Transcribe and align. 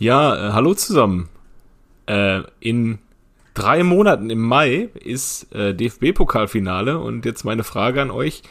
Ja, 0.00 0.34
äh, 0.34 0.52
hallo 0.54 0.72
zusammen. 0.72 1.28
Äh, 2.06 2.40
in 2.58 3.00
drei 3.52 3.84
Monaten 3.84 4.30
im 4.30 4.40
Mai 4.40 4.88
ist 4.94 5.54
äh, 5.54 5.74
DFB-Pokalfinale 5.74 6.98
und 6.98 7.26
jetzt 7.26 7.44
meine 7.44 7.64
Frage 7.64 8.00
an 8.00 8.10
euch. 8.10 8.42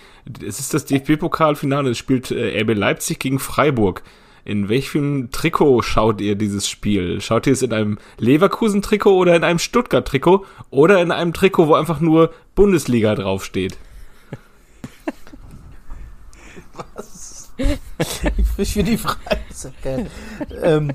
Es 0.46 0.60
ist 0.60 0.76
das 0.76 0.86
DFB-Pokalfinale, 0.86 1.90
es 1.90 1.98
spielt 1.98 2.30
äh, 2.30 2.62
RB 2.62 2.76
Leipzig 2.78 3.18
gegen 3.18 3.40
Freiburg. 3.40 4.04
In 4.46 4.70
welchem 4.70 5.32
Trikot 5.32 5.82
schaut 5.82 6.22
ihr 6.22 6.36
dieses 6.36 6.70
Spiel? 6.70 7.20
Schaut 7.20 7.48
ihr 7.48 7.54
es 7.54 7.64
in 7.64 7.74
einem 7.74 7.98
Leverkusen-Trikot 8.20 9.18
oder 9.18 9.36
in 9.36 9.44
einem 9.44 9.58
Stuttgart-Trikot 9.58 10.46
oder 10.70 11.02
in 11.02 11.12
einem 11.12 11.34
Trikot, 11.34 11.68
wo 11.68 11.74
einfach 11.74 12.00
nur 12.00 12.32
Bundesliga 12.54 13.16
draufsteht? 13.16 13.76
Was? 16.96 17.52
Ich 18.58 18.74
für 18.74 18.84
die 18.84 18.98
Frage. 18.98 19.18
ähm, 20.62 20.94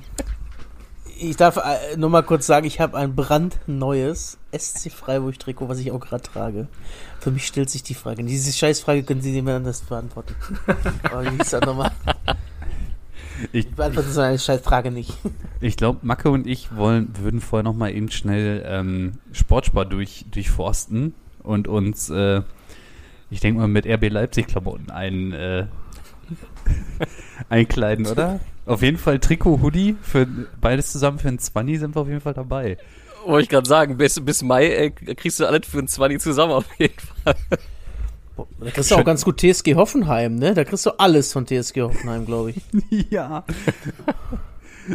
ich 1.30 1.36
darf 1.36 1.56
äh, 1.56 1.96
nur 1.96 2.10
mal 2.10 2.22
kurz 2.22 2.46
sagen, 2.46 2.66
ich 2.66 2.80
habe 2.80 2.96
ein 2.96 3.14
brandneues 3.14 4.38
SC 4.56 4.90
Freiburg 4.90 5.38
Trikot, 5.38 5.68
was 5.68 5.78
ich 5.78 5.90
auch 5.90 6.00
gerade 6.00 6.22
trage. 6.22 6.68
Für 7.20 7.30
mich 7.30 7.46
stellt 7.46 7.70
sich 7.70 7.82
die 7.82 7.94
Frage. 7.94 8.22
Diese 8.24 8.52
Scheißfrage 8.52 9.02
können 9.02 9.20
Sie 9.20 9.32
niemand 9.32 9.58
anders 9.58 9.80
beantworten. 9.82 10.34
Aber 11.04 11.24
wie 11.24 11.40
ist 11.40 11.52
das 11.52 11.60
nochmal? 11.62 11.92
Ich, 13.52 13.70
beantworte 13.70 14.10
so 14.10 14.20
eine 14.20 14.38
Scheißfrage 14.38 14.90
nicht. 14.90 15.12
Ich 15.60 15.76
glaube, 15.76 16.00
Macke 16.02 16.30
und 16.30 16.46
ich 16.46 16.76
wollen, 16.76 17.12
würden 17.18 17.40
vorher 17.40 17.64
noch 17.64 17.74
mal 17.74 17.90
eben 17.90 18.10
schnell 18.10 18.64
ähm, 18.66 19.18
Sportspar 19.32 19.84
durch, 19.84 20.26
durchforsten 20.30 21.14
und 21.42 21.66
uns, 21.66 22.10
äh, 22.10 22.42
ich 23.30 23.40
denke 23.40 23.60
mal, 23.60 23.68
mit 23.68 23.86
RB 23.86 24.08
Leipzig 24.10 24.46
Klamotten 24.46 24.90
ein, 24.90 25.32
äh, 25.32 25.66
einkleiden, 27.48 28.06
oder? 28.06 28.40
Auf 28.66 28.82
jeden 28.82 28.96
Fall 28.96 29.18
Trikot, 29.18 29.60
Hoodie, 29.60 29.96
für 30.02 30.26
beides 30.60 30.92
zusammen 30.92 31.18
für 31.18 31.28
ein 31.28 31.38
20 31.38 31.78
sind 31.80 31.94
wir 31.94 32.00
auf 32.00 32.08
jeden 32.08 32.20
Fall 32.20 32.34
dabei. 32.34 32.78
Wollte 33.26 33.42
ich 33.44 33.48
gerade 33.48 33.68
sagen, 33.68 33.96
bis, 33.96 34.22
bis 34.24 34.42
Mai 34.42 34.66
äh, 34.66 34.90
kriegst 34.90 35.40
du 35.40 35.46
alles 35.46 35.66
für 35.66 35.78
ein 35.78 35.88
20 35.88 36.20
zusammen 36.20 36.52
auf 36.52 36.66
jeden 36.78 36.94
Fall. 36.98 37.36
Da 38.60 38.70
kriegst 38.70 38.90
du 38.90 38.96
auch 38.96 39.04
ganz 39.04 39.24
gut 39.24 39.40
TSG 39.40 39.74
Hoffenheim, 39.76 40.36
ne? 40.36 40.54
Da 40.54 40.64
kriegst 40.64 40.84
du 40.86 40.90
alles 40.98 41.32
von 41.32 41.46
TSG 41.46 41.82
Hoffenheim, 41.82 42.26
glaube 42.26 42.50
ich. 42.50 42.56
ja. 43.10 43.44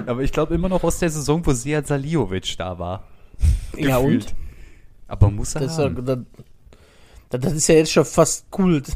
Aber 0.06 0.22
ich 0.22 0.32
glaube 0.32 0.56
immer 0.56 0.70
noch 0.70 0.84
aus 0.84 1.00
der 1.00 1.10
Saison, 1.10 1.46
wo 1.46 1.54
Sead 1.54 1.88
Saliovic 1.88 2.58
da 2.58 2.78
war. 2.78 3.04
Ja 3.78 4.00
Gefühlt. 4.00 4.26
und? 4.26 4.36
Aber 5.08 5.32
muss 5.32 5.56
er 5.56 5.62
das, 5.62 5.78
haben. 5.78 6.06
Das, 6.06 6.20
das 7.30 7.54
ist 7.54 7.68
ja 7.68 7.76
jetzt 7.76 7.92
schon 7.92 8.06
fast 8.06 8.50
Kult. 8.52 8.90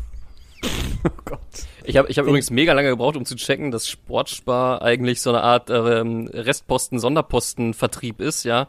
Ich 1.86 1.98
habe 1.98 2.10
ich 2.10 2.18
hab 2.18 2.26
übrigens 2.26 2.50
mega 2.50 2.74
lange 2.74 2.90
gebraucht, 2.90 3.18
um 3.18 3.26
zu 3.26 3.36
checken, 3.36 3.72
dass 3.72 3.88
Sportspar 3.88 4.82
eigentlich 4.82 5.22
so 5.22 5.32
eine 5.32 5.42
Art 5.42 5.70
ähm, 5.70 6.30
Restposten, 6.32 7.00
Sonderpostenvertrieb 7.00 8.22
ist, 8.22 8.44
ja. 8.44 8.68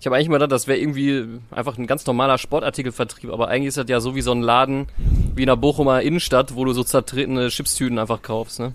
Ich 0.00 0.06
habe 0.06 0.16
eigentlich 0.16 0.28
mal 0.28 0.36
gedacht, 0.36 0.52
das 0.52 0.66
wäre 0.66 0.78
irgendwie 0.78 1.40
einfach 1.50 1.78
ein 1.78 1.86
ganz 1.86 2.04
normaler 2.06 2.36
Sportartikelvertrieb, 2.36 3.30
aber 3.30 3.48
eigentlich 3.48 3.68
ist 3.68 3.78
das 3.78 3.86
ja 3.88 4.00
so 4.00 4.14
wie 4.14 4.20
so 4.20 4.32
ein 4.32 4.42
Laden 4.42 4.86
wie 5.34 5.42
in 5.42 5.46
der 5.46 5.56
Bochumer 5.56 6.02
Innenstadt, 6.02 6.56
wo 6.56 6.64
du 6.64 6.72
so 6.72 6.84
zertretene 6.84 7.48
Chipstüten 7.48 7.98
einfach 7.98 8.20
kaufst, 8.22 8.60
ne? 8.60 8.74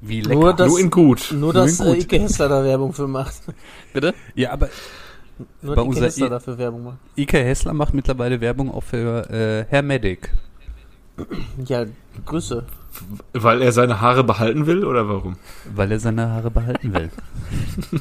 Wie 0.00 0.20
lecker. 0.20 0.40
Nur, 0.40 0.52
das, 0.54 0.68
nur 0.68 0.80
in 0.80 0.90
gut. 0.90 1.32
Nur, 1.32 1.52
dass 1.52 1.80
äh, 1.80 1.98
Ike 1.98 2.18
Hessler 2.18 2.48
da 2.48 2.64
Werbung 2.64 2.92
für 2.92 3.06
macht. 3.06 3.42
Bitte? 3.92 4.14
Ja, 4.34 4.52
aber 4.52 4.68
nur 5.60 5.76
bei 5.76 5.82
Ike 5.82 6.00
Hessler 6.00 6.30
dafür 6.30 6.58
Werbung 6.58 6.84
macht. 6.84 6.98
Ike 7.16 7.38
Hessler 7.38 7.72
macht 7.72 7.94
mittlerweile 7.94 8.40
Werbung 8.40 8.72
auch 8.72 8.82
für 8.82 9.30
äh, 9.30 9.66
Herr 9.70 9.82
Medic. 9.82 10.32
Ja, 11.66 11.84
Grüße. 12.24 12.64
Weil 13.32 13.62
er 13.62 13.72
seine 13.72 14.00
Haare 14.00 14.24
behalten 14.24 14.66
will 14.66 14.84
oder 14.84 15.08
warum? 15.08 15.36
Weil 15.74 15.92
er 15.92 16.00
seine 16.00 16.28
Haare 16.30 16.50
behalten 16.50 16.92
will. 16.92 17.10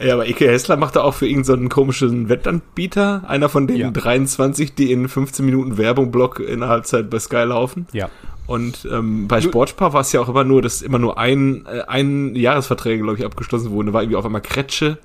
ja, 0.00 0.14
aber 0.14 0.26
Ike 0.28 0.46
Hessler 0.46 0.76
macht 0.76 0.96
da 0.96 1.02
auch 1.02 1.14
für 1.14 1.26
irgendeinen 1.26 1.64
so 1.64 1.68
komischen 1.68 2.28
Wettanbieter, 2.28 3.24
einer 3.28 3.48
von 3.48 3.66
den 3.66 3.76
ja. 3.76 3.90
23, 3.90 4.74
die 4.74 4.92
in 4.92 5.08
15 5.08 5.44
Minuten 5.44 5.76
Werbung-Block 5.76 6.40
in 6.40 6.60
der 6.60 6.68
Halbzeit 6.68 7.10
bei 7.10 7.18
Sky 7.18 7.44
laufen. 7.44 7.86
Ja. 7.92 8.08
Und 8.46 8.88
ähm, 8.90 9.28
bei 9.28 9.40
Sportspar 9.40 9.92
war 9.92 10.00
es 10.00 10.12
ja 10.12 10.20
auch 10.20 10.28
immer 10.28 10.44
nur, 10.44 10.62
dass 10.62 10.82
immer 10.82 10.98
nur 10.98 11.18
ein, 11.18 11.64
äh, 11.66 11.82
ein 11.86 12.34
Jahresverträge, 12.34 13.02
glaube 13.02 13.18
ich, 13.18 13.24
abgeschlossen 13.24 13.70
wurden. 13.70 13.88
Da 13.88 13.92
war 13.92 14.02
irgendwie 14.02 14.16
auf 14.16 14.24
einmal 14.24 14.40
Kretsche, 14.40 14.98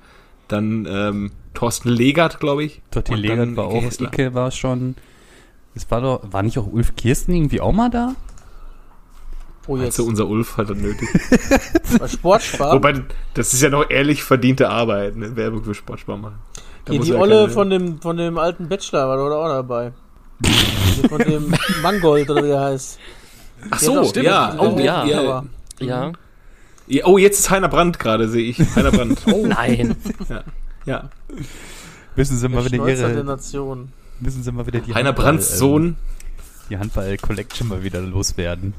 dann 0.48 0.86
ähm, 0.90 1.30
Thorsten 1.54 1.88
Legert, 1.88 2.40
glaube 2.40 2.64
ich. 2.64 2.82
Thorsten 2.90 3.14
Legert 3.14 3.56
war 3.56 3.68
Ike 3.68 3.76
auch, 3.76 3.82
Hessler. 3.82 4.08
Ike 4.12 4.34
war 4.34 4.50
schon 4.50 4.96
es 5.74 5.90
war 5.90 6.00
doch, 6.00 6.22
war 6.30 6.42
nicht 6.42 6.58
auch 6.58 6.66
Ulf 6.66 6.96
Kirsten 6.96 7.32
irgendwie 7.32 7.60
auch 7.60 7.72
mal 7.72 7.90
da? 7.90 8.14
Oh, 9.68 9.76
jetzt. 9.76 9.98
Also 9.98 10.04
unser 10.04 10.26
Ulf 10.26 10.56
hat 10.56 10.70
dann 10.70 10.80
nötig. 10.80 11.08
Sportspar. 12.06 12.74
Wobei, 12.74 13.02
das 13.34 13.52
ist 13.52 13.60
ja 13.60 13.68
noch 13.68 13.90
ehrlich 13.90 14.22
verdiente 14.24 14.70
Arbeit, 14.70 15.16
ne? 15.16 15.36
Werbung 15.36 15.62
für 15.62 15.74
Sportspar 15.74 16.16
machen. 16.16 16.38
Da 16.86 16.92
Hier, 16.92 17.02
die 17.02 17.12
Olle 17.12 17.42
keine... 17.42 17.50
von 17.50 17.70
dem, 17.70 18.00
von 18.00 18.16
dem 18.16 18.38
alten 18.38 18.68
Bachelor 18.68 19.08
war 19.08 19.16
doch 19.18 19.30
auch 19.30 19.48
dabei. 19.48 19.92
von 21.06 21.18
dem 21.18 21.54
Mangold 21.82 22.30
oder 22.30 22.42
wie 22.42 22.48
der 22.48 22.60
heißt. 22.60 22.98
Ach 23.70 23.78
so, 23.78 24.04
stimmt. 24.04 24.24
Ja, 24.26 24.56
oh, 24.58 24.78
ja. 24.78 25.04
Ja. 25.04 25.44
ja. 25.80 26.12
ja. 26.86 27.04
Oh, 27.04 27.18
jetzt 27.18 27.40
ist 27.40 27.50
Heiner 27.50 27.68
Brandt 27.68 27.98
gerade, 27.98 28.26
sehe 28.28 28.48
ich. 28.48 28.58
Heiner 28.74 28.90
Brandt. 28.90 29.20
oh 29.32 29.46
nein. 29.46 29.96
Ja. 30.30 30.44
ja. 30.86 31.10
Wissen 32.16 32.38
Sie 32.38 32.48
mal 32.48 32.64
wieder 32.64 32.88
ihre. 32.88 33.22
Nation 33.22 33.92
müssen 34.20 34.42
sie 34.42 34.52
mal 34.52 34.66
wieder 34.66 34.80
die 34.80 34.94
Heiner 34.94 35.12
Brandts 35.12 35.52
ähm, 35.52 35.58
Sohn. 35.58 35.96
Die 36.70 36.76
Handball-Collection 36.76 37.68
mal 37.68 37.82
wieder 37.82 38.00
loswerden. 38.00 38.74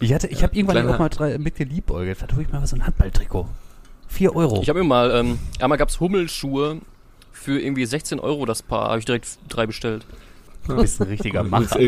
Ich 0.00 0.12
hatte, 0.12 0.26
ich 0.28 0.42
habe 0.42 0.54
irgendwann 0.54 0.88
auch 0.88 0.98
mal 0.98 1.08
drei, 1.08 1.38
mit 1.38 1.56
geliebäugelt. 1.56 2.20
Da 2.22 2.26
tue 2.26 2.42
ich 2.42 2.52
mal 2.52 2.66
so 2.66 2.76
ein 2.76 2.86
Handballtrikot. 2.86 3.48
Vier 4.08 4.34
Euro. 4.34 4.60
Ich 4.62 4.68
habe 4.68 4.80
mir 4.80 4.88
mal, 4.88 5.10
ähm, 5.12 5.38
einmal 5.60 5.78
gab's 5.78 6.00
Hummelschuhe 6.00 6.80
für 7.32 7.60
irgendwie 7.60 7.86
16 7.86 8.18
Euro 8.20 8.44
das 8.44 8.62
Paar. 8.62 8.88
Habe 8.88 8.98
ich 8.98 9.04
direkt 9.04 9.38
drei 9.48 9.66
bestellt. 9.66 10.06
Du 10.66 10.76
bist 10.76 11.00
ein 11.00 11.08
richtiger 11.08 11.42
Macher. 11.44 11.78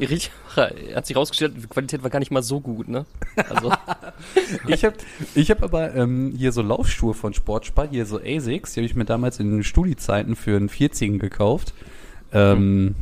Richtig, 0.00 0.32
hat 0.56 1.06
sich 1.06 1.16
rausgestellt, 1.16 1.54
die 1.56 1.66
Qualität 1.66 2.02
war 2.02 2.10
gar 2.10 2.18
nicht 2.18 2.32
mal 2.32 2.42
so 2.42 2.60
gut, 2.60 2.88
ne? 2.88 3.06
Also. 3.48 3.72
ich 4.66 4.84
habe 4.84 4.96
ich 5.34 5.50
hab 5.50 5.62
aber 5.62 5.94
ähm, 5.94 6.34
hier 6.36 6.52
so 6.52 6.62
Laufschuhe 6.62 7.14
von 7.14 7.32
Sportspar, 7.32 7.88
hier 7.88 8.04
so 8.06 8.20
Asics, 8.20 8.72
die 8.72 8.80
habe 8.80 8.86
ich 8.86 8.96
mir 8.96 9.04
damals 9.04 9.38
in 9.38 9.62
Studiezeiten 9.62 10.34
für 10.36 10.56
einen 10.56 10.68
40 10.68 11.20
gekauft. 11.20 11.74
Ähm, 12.32 12.84
mhm. 12.84 12.94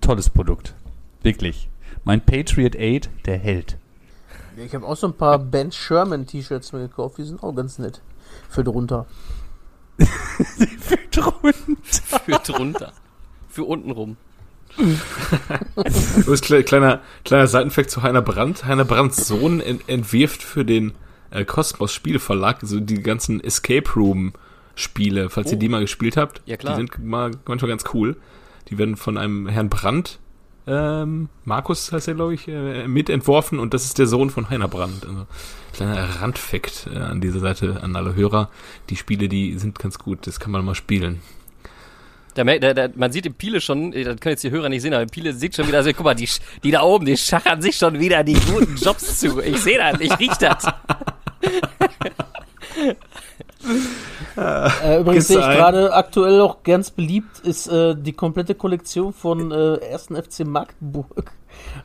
Tolles 0.00 0.30
Produkt. 0.30 0.74
Wirklich. 1.22 1.68
Mein 2.04 2.20
Patriot 2.20 2.76
8, 2.76 3.10
der 3.26 3.38
hält. 3.38 3.76
Ich 4.56 4.74
habe 4.74 4.86
auch 4.86 4.96
so 4.96 5.08
ein 5.08 5.14
paar 5.14 5.38
Ben 5.38 5.72
Sherman 5.72 6.26
T-Shirts 6.26 6.72
mir 6.72 6.80
gekauft, 6.80 7.18
die 7.18 7.24
sind 7.24 7.42
auch 7.42 7.54
ganz 7.54 7.78
nett. 7.78 8.00
Für 8.48 8.64
drunter. 8.64 9.06
für 9.98 10.96
drunter. 11.10 11.62
für 12.24 12.52
drunter. 12.52 12.92
Für 13.48 13.64
unten 13.64 13.90
rum. 13.90 14.16
Kleiner, 16.64 17.00
kleiner 17.24 17.46
Seitenfakt 17.46 17.90
zu 17.90 18.02
Heiner 18.02 18.22
Brandt. 18.22 18.64
Heiner 18.64 18.84
Brandts 18.84 19.26
Sohn 19.26 19.60
ent 19.60 19.88
entwirft 19.88 20.42
für 20.42 20.64
den 20.64 20.92
äh, 21.30 21.44
Cosmos 21.44 21.92
Spieleverlag 21.92 22.58
so 22.62 22.80
die 22.80 23.02
ganzen 23.02 23.42
Escape 23.42 23.90
Room 23.94 24.32
Spiele, 24.74 25.28
falls 25.30 25.48
oh. 25.48 25.52
ihr 25.52 25.58
die 25.58 25.68
mal 25.68 25.80
gespielt 25.80 26.16
habt. 26.16 26.40
Ja, 26.46 26.56
klar. 26.56 26.74
Die 26.74 26.78
sind 26.78 27.04
mal, 27.04 27.32
manchmal 27.46 27.70
ganz 27.70 27.84
cool. 27.92 28.16
Die 28.68 28.78
werden 28.78 28.96
von 28.96 29.18
einem 29.18 29.48
Herrn 29.48 29.68
Brandt, 29.68 30.18
ähm, 30.66 31.28
Markus 31.44 31.90
heißt 31.90 32.08
er, 32.08 32.14
glaube 32.14 32.34
ich, 32.34 32.46
äh, 32.46 32.86
mitentworfen 32.86 33.58
und 33.58 33.74
das 33.74 33.84
ist 33.84 33.98
der 33.98 34.06
Sohn 34.06 34.30
von 34.30 34.48
Heiner 34.48 34.68
Brandt. 34.68 35.06
Also, 35.06 35.26
kleiner 35.72 36.20
Randfakt 36.20 36.88
äh, 36.92 36.98
an 36.98 37.20
dieser 37.20 37.40
Seite 37.40 37.82
an 37.82 37.96
alle 37.96 38.14
Hörer. 38.14 38.48
Die 38.88 38.96
Spiele, 38.96 39.28
die 39.28 39.58
sind 39.58 39.78
ganz 39.78 39.98
gut, 39.98 40.26
das 40.26 40.38
kann 40.38 40.52
man 40.52 40.64
mal 40.64 40.74
spielen. 40.74 41.20
Der, 42.36 42.44
der, 42.44 42.74
der, 42.74 42.90
man 42.94 43.12
sieht 43.12 43.26
im 43.26 43.34
Piele 43.34 43.60
schon, 43.60 43.92
das 43.92 44.04
können 44.20 44.32
jetzt 44.32 44.42
die 44.44 44.50
Hörer 44.50 44.68
nicht 44.68 44.82
sehen, 44.82 44.94
aber 44.94 45.02
im 45.02 45.10
Piele 45.10 45.32
sieht 45.34 45.54
schon 45.54 45.68
wieder, 45.68 45.78
also, 45.78 45.90
guck 45.92 46.04
mal, 46.04 46.14
die, 46.14 46.28
die 46.62 46.70
da 46.70 46.82
oben, 46.82 47.04
die 47.04 47.16
schachern 47.16 47.60
sich 47.60 47.76
schon 47.76 47.98
wieder 47.98 48.24
die 48.24 48.34
guten 48.34 48.76
Jobs 48.76 49.20
zu. 49.20 49.40
Ich 49.40 49.58
sehe 49.58 49.78
das, 49.78 50.00
ich 50.00 50.18
riech 50.18 50.34
das. 50.34 50.66
äh, 54.36 55.00
übrigens 55.00 55.28
sehe 55.28 55.38
ich 55.38 55.44
gerade 55.44 55.92
aktuell 55.92 56.40
auch 56.40 56.62
ganz 56.62 56.90
beliebt 56.90 57.40
ist 57.40 57.68
äh, 57.68 57.94
die 57.96 58.12
komplette 58.12 58.54
Kollektion 58.54 59.12
von 59.12 59.52
äh, 59.52 59.78
1. 59.92 60.06
FC 60.06 60.46
Magdeburg. 60.46 61.32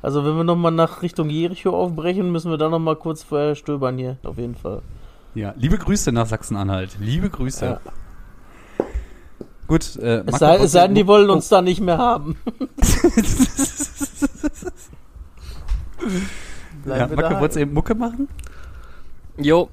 Also 0.01 0.25
wenn 0.25 0.37
wir 0.37 0.43
nochmal 0.43 0.71
nach 0.71 1.01
Richtung 1.01 1.29
Jericho 1.29 1.71
aufbrechen, 1.71 2.31
müssen 2.31 2.51
wir 2.51 2.57
da 2.57 2.69
nochmal 2.69 2.95
kurz 2.95 3.23
vorher 3.23 3.55
stöbern 3.55 3.97
hier, 3.97 4.17
auf 4.23 4.37
jeden 4.37 4.55
Fall. 4.55 4.81
Ja, 5.35 5.53
liebe 5.57 5.77
Grüße 5.77 6.11
nach 6.11 6.25
Sachsen-Anhalt. 6.25 6.97
Liebe 6.99 7.29
Grüße. 7.29 7.65
Ja. 7.65 7.79
Gut, 9.67 9.97
äh, 9.97 10.23
es 10.25 10.39
sei, 10.39 10.55
es 10.57 10.71
sei 10.71 10.87
denn, 10.87 10.95
die 10.95 11.05
wollen 11.07 11.29
uns 11.29 11.51
oh. 11.51 11.55
da 11.55 11.61
nicht 11.61 11.81
mehr 11.81 11.97
haben. 11.97 12.37
ja, 16.85 17.07
Marco, 17.07 17.41
wolltest 17.41 17.57
du 17.57 17.61
eben 17.61 17.73
Mucke 17.73 17.93
machen? 17.93 18.29
Jo, 19.37 19.69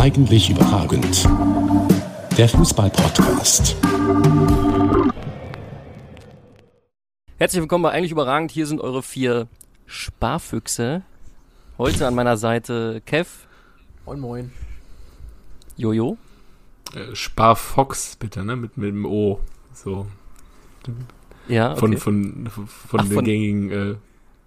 Eigentlich 0.00 0.50
überragend. 0.50 1.28
Der 2.40 2.48
Fußball-Podcast. 2.48 3.76
Herzlich 7.36 7.60
willkommen 7.60 7.82
bei 7.82 7.90
Eigentlich 7.90 8.12
Überragend. 8.12 8.50
Hier 8.50 8.66
sind 8.66 8.80
eure 8.80 9.02
vier 9.02 9.46
Sparfüchse. 9.84 11.02
Heute 11.76 12.06
an 12.06 12.14
meiner 12.14 12.38
Seite 12.38 13.02
Kev, 13.04 13.28
Moin, 14.06 14.20
moin. 14.20 14.52
Jojo, 15.76 16.16
Äh, 16.94 17.14
Sparfox, 17.14 18.16
bitte, 18.16 18.42
ne? 18.42 18.56
Mit, 18.56 18.74
mit 18.78 18.88
dem 18.88 19.04
O. 19.04 19.40
So. 19.74 20.06
ja, 21.46 21.76
Von, 21.76 21.90
okay. 21.90 22.00
von, 22.00 22.46
von 22.48 23.00
Ach, 23.00 23.04
den 23.04 23.12
von- 23.16 23.24
gängigen 23.26 23.70
äh, 23.70 23.94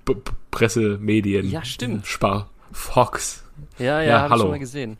P- 0.04 0.16
Pressemedien. 0.50 1.48
Ja, 1.52 1.64
stimmt. 1.64 2.08
Sparfox. 2.08 3.44
ja, 3.78 4.02
ja, 4.02 4.02
ja, 4.02 4.18
hab 4.22 4.26
ich 4.26 4.32
hallo. 4.32 4.42
schon 4.42 4.50
mal 4.50 4.58
gesehen. 4.58 4.98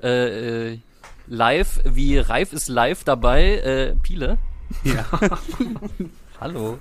Äh, 0.00 0.74
äh, 0.74 0.78
live, 1.26 1.80
wie 1.84 2.18
Reif 2.18 2.52
ist 2.52 2.68
live 2.68 3.04
dabei, 3.04 3.56
äh, 3.58 3.94
Piele. 4.02 4.38
Hallo. 6.40 6.78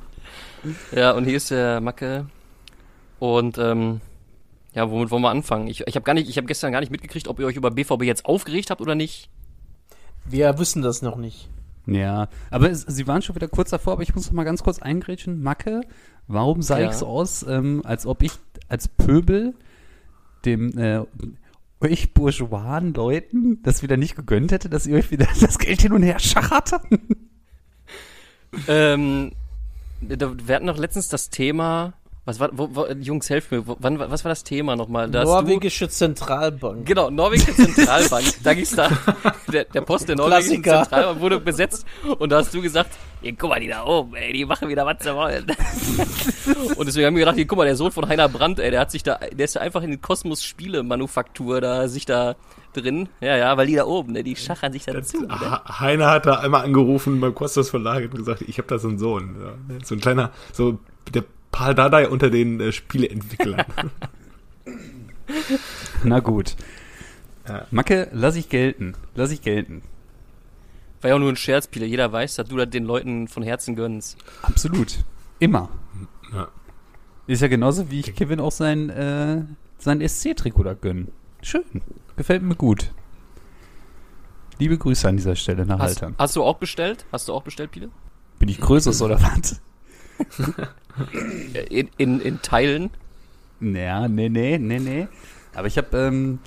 Ja, 0.91 1.11
und 1.11 1.25
hier 1.25 1.37
ist 1.37 1.51
der 1.51 1.81
Macke. 1.81 2.25
Und 3.19 3.57
ähm, 3.57 4.01
ja, 4.73 4.89
womit 4.89 5.11
wollen 5.11 5.21
wir 5.21 5.29
anfangen? 5.29 5.67
Ich, 5.67 5.85
ich 5.87 5.95
habe 5.95 6.03
gar 6.03 6.13
nicht, 6.13 6.29
ich 6.29 6.37
habe 6.37 6.47
gestern 6.47 6.71
gar 6.71 6.79
nicht 6.81 6.91
mitgekriegt, 6.91 7.27
ob 7.27 7.39
ihr 7.39 7.45
euch 7.45 7.55
über 7.55 7.71
BVB 7.71 8.03
jetzt 8.03 8.25
aufgeregt 8.25 8.69
habt 8.71 8.81
oder 8.81 8.95
nicht. 8.95 9.29
Wir 10.25 10.57
wissen 10.57 10.81
das 10.81 11.01
noch 11.01 11.15
nicht. 11.17 11.49
Ja, 11.85 12.29
aber 12.49 12.71
es, 12.71 12.81
Sie 12.81 13.05
waren 13.05 13.21
schon 13.21 13.35
wieder 13.35 13.47
kurz 13.47 13.69
davor, 13.69 13.93
aber 13.93 14.01
ich 14.01 14.15
muss 14.15 14.25
noch 14.25 14.33
mal 14.33 14.43
ganz 14.43 14.63
kurz 14.63 14.79
eingrätschen. 14.79 15.43
Macke, 15.43 15.81
warum 16.27 16.61
sah 16.63 16.79
Ja. 16.79 16.89
ich 16.89 16.95
so 16.95 17.05
aus, 17.05 17.43
ähm, 17.47 17.81
als 17.85 18.07
ob 18.07 18.23
ich 18.23 18.31
als 18.67 18.87
Pöbel 18.87 19.53
dem 20.45 20.75
äh, 20.77 21.01
euch 21.81 22.13
bourgeoisen 22.13 22.93
Leuten 22.93 23.61
das 23.63 23.83
wieder 23.83 23.97
nicht 23.97 24.15
gegönnt 24.15 24.51
hätte, 24.51 24.69
dass 24.69 24.87
ihr 24.87 24.95
euch 24.95 25.11
wieder 25.11 25.27
das 25.39 25.59
Geld 25.59 25.81
hin 25.81 25.93
und 25.93 26.03
her 26.03 26.19
schachert? 26.19 26.71
Ähm, 28.67 29.31
wir 30.01 30.55
hatten 30.55 30.65
noch 30.65 30.77
letztens 30.77 31.09
das 31.09 31.29
Thema. 31.29 31.93
Was 32.25 32.39
war, 32.39 32.49
wo, 32.53 32.67
wo, 32.71 32.87
Jungs, 32.87 33.29
helft 33.29 33.51
mir. 33.51 33.67
Wo, 33.67 33.77
wann, 33.79 33.99
was 33.99 34.25
war 34.25 34.29
das 34.29 34.43
Thema 34.43 34.75
nochmal? 34.75 35.11
Da 35.11 35.23
Norwegische 35.23 35.87
Zentralbank. 35.87 36.79
Du, 36.79 36.83
genau, 36.83 37.11
Norwegische 37.11 37.53
Zentralbank. 37.53 38.25
da 38.43 38.53
ging's 38.55 38.75
da. 38.75 38.89
Der, 39.53 39.65
der 39.65 39.81
Post 39.81 40.09
der 40.09 40.15
norwegischen 40.15 40.63
Klassiker. 40.63 40.83
Zentralbank 40.89 41.21
wurde 41.21 41.39
besetzt. 41.39 41.85
Und 42.17 42.31
da 42.31 42.37
hast 42.37 42.51
du 42.51 42.63
gesagt, 42.63 42.89
hier, 43.21 43.35
guck 43.35 43.51
mal, 43.51 43.59
die 43.59 43.67
da 43.67 43.85
oben, 43.85 44.15
ey, 44.15 44.33
die 44.33 44.43
machen 44.43 44.67
wieder, 44.69 44.87
was 44.87 45.03
sie 45.03 45.13
wollen. 45.13 45.45
und 46.75 46.87
deswegen 46.87 47.05
haben 47.05 47.15
wir 47.15 47.21
gedacht, 47.21 47.35
hier, 47.35 47.45
guck 47.45 47.59
mal, 47.59 47.65
der 47.65 47.75
Sohn 47.75 47.91
von 47.91 48.07
Heiner 48.07 48.27
Brandt, 48.27 48.59
ey, 48.59 48.71
der 48.71 48.79
hat 48.79 48.89
sich 48.89 49.03
da, 49.03 49.17
der 49.17 49.45
ist 49.45 49.53
ja 49.53 49.61
einfach 49.61 49.83
in 49.83 49.91
den 49.91 50.01
Kosmos-Spiele-Manufaktur 50.01 51.61
da, 51.61 51.87
sich 51.87 52.05
da 52.05 52.35
drin. 52.73 53.07
Ja, 53.21 53.37
ja, 53.37 53.55
weil 53.55 53.67
die 53.67 53.75
da 53.75 53.85
oben, 53.85 54.13
ne, 54.13 54.23
die 54.23 54.35
schachern 54.35 54.73
sich 54.73 54.85
dazu. 54.85 55.21
Ne? 55.21 55.61
Heiner 55.79 56.09
hat 56.09 56.25
da 56.25 56.39
einmal 56.39 56.63
angerufen 56.63 57.21
beim 57.21 57.35
Kostas 57.35 57.69
Verlag 57.69 58.03
und 58.03 58.15
gesagt, 58.15 58.41
ich 58.41 58.57
habe 58.57 58.67
da 58.67 58.79
so 58.79 58.87
einen 58.87 58.97
Sohn. 58.97 59.35
Ja, 59.39 59.85
so 59.85 59.95
ein 59.95 60.01
kleiner, 60.01 60.31
so 60.51 60.79
der 61.13 61.23
Paul 61.55 61.73
Dardai 61.73 62.09
unter 62.09 62.29
den 62.29 62.59
äh, 62.59 62.73
Spieleentwicklern. 62.73 63.63
Na 66.03 66.19
gut. 66.19 66.57
Ja. 67.47 67.65
Macke, 67.71 68.09
lass 68.11 68.35
ich 68.35 68.49
gelten. 68.49 68.95
Lass 69.15 69.31
ich 69.31 69.41
gelten. 69.41 69.81
War 70.99 71.11
ja 71.11 71.15
auch 71.15 71.19
nur 71.19 71.29
ein 71.29 71.37
Scherz, 71.37 71.67
Pile. 71.67 71.85
Jeder 71.85 72.11
weiß, 72.11 72.35
dass 72.35 72.49
du 72.49 72.57
das 72.57 72.69
den 72.69 72.83
Leuten 72.83 73.29
von 73.29 73.41
Herzen 73.41 73.77
gönnst. 73.77 74.17
Absolut. 74.41 75.05
Immer. 75.39 75.69
Ja. 76.33 76.49
Ist 77.25 77.41
ja 77.41 77.47
genauso, 77.47 77.89
wie 77.89 78.01
ich 78.01 78.13
Kevin 78.15 78.41
auch 78.41 78.51
sein, 78.51 78.89
äh, 78.89 79.43
sein 79.77 80.05
SC-Trikot 80.05 80.63
da 80.63 80.73
gönnen. 80.73 81.07
Schön. 81.41 81.63
Gefällt 82.17 82.43
mir 82.43 82.55
gut. 82.55 82.91
Liebe 84.59 84.77
Grüße 84.77 85.07
an 85.07 85.15
dieser 85.15 85.37
Stelle 85.37 85.65
nach 85.65 85.79
Hast, 85.79 86.01
Haltern. 86.01 86.15
hast 86.17 86.35
du 86.35 86.43
auch 86.43 86.57
bestellt? 86.57 87.05
Hast 87.13 87.29
du 87.29 87.33
auch 87.33 87.43
bestellt, 87.43 87.71
Pile? 87.71 87.91
Bin 88.39 88.49
ich 88.49 88.59
Größeres 88.59 89.01
oder 89.01 89.21
was? 89.21 89.61
In, 91.69 91.89
in, 91.97 92.21
in 92.21 92.41
Teilen? 92.41 92.89
Naja, 93.59 94.07
nee, 94.07 94.29
nee, 94.29 94.57
nee, 94.57 94.79
nee. 94.79 95.07
Aber 95.53 95.67
ich 95.67 95.77
habe, 95.77 95.97
ähm, 95.97 96.39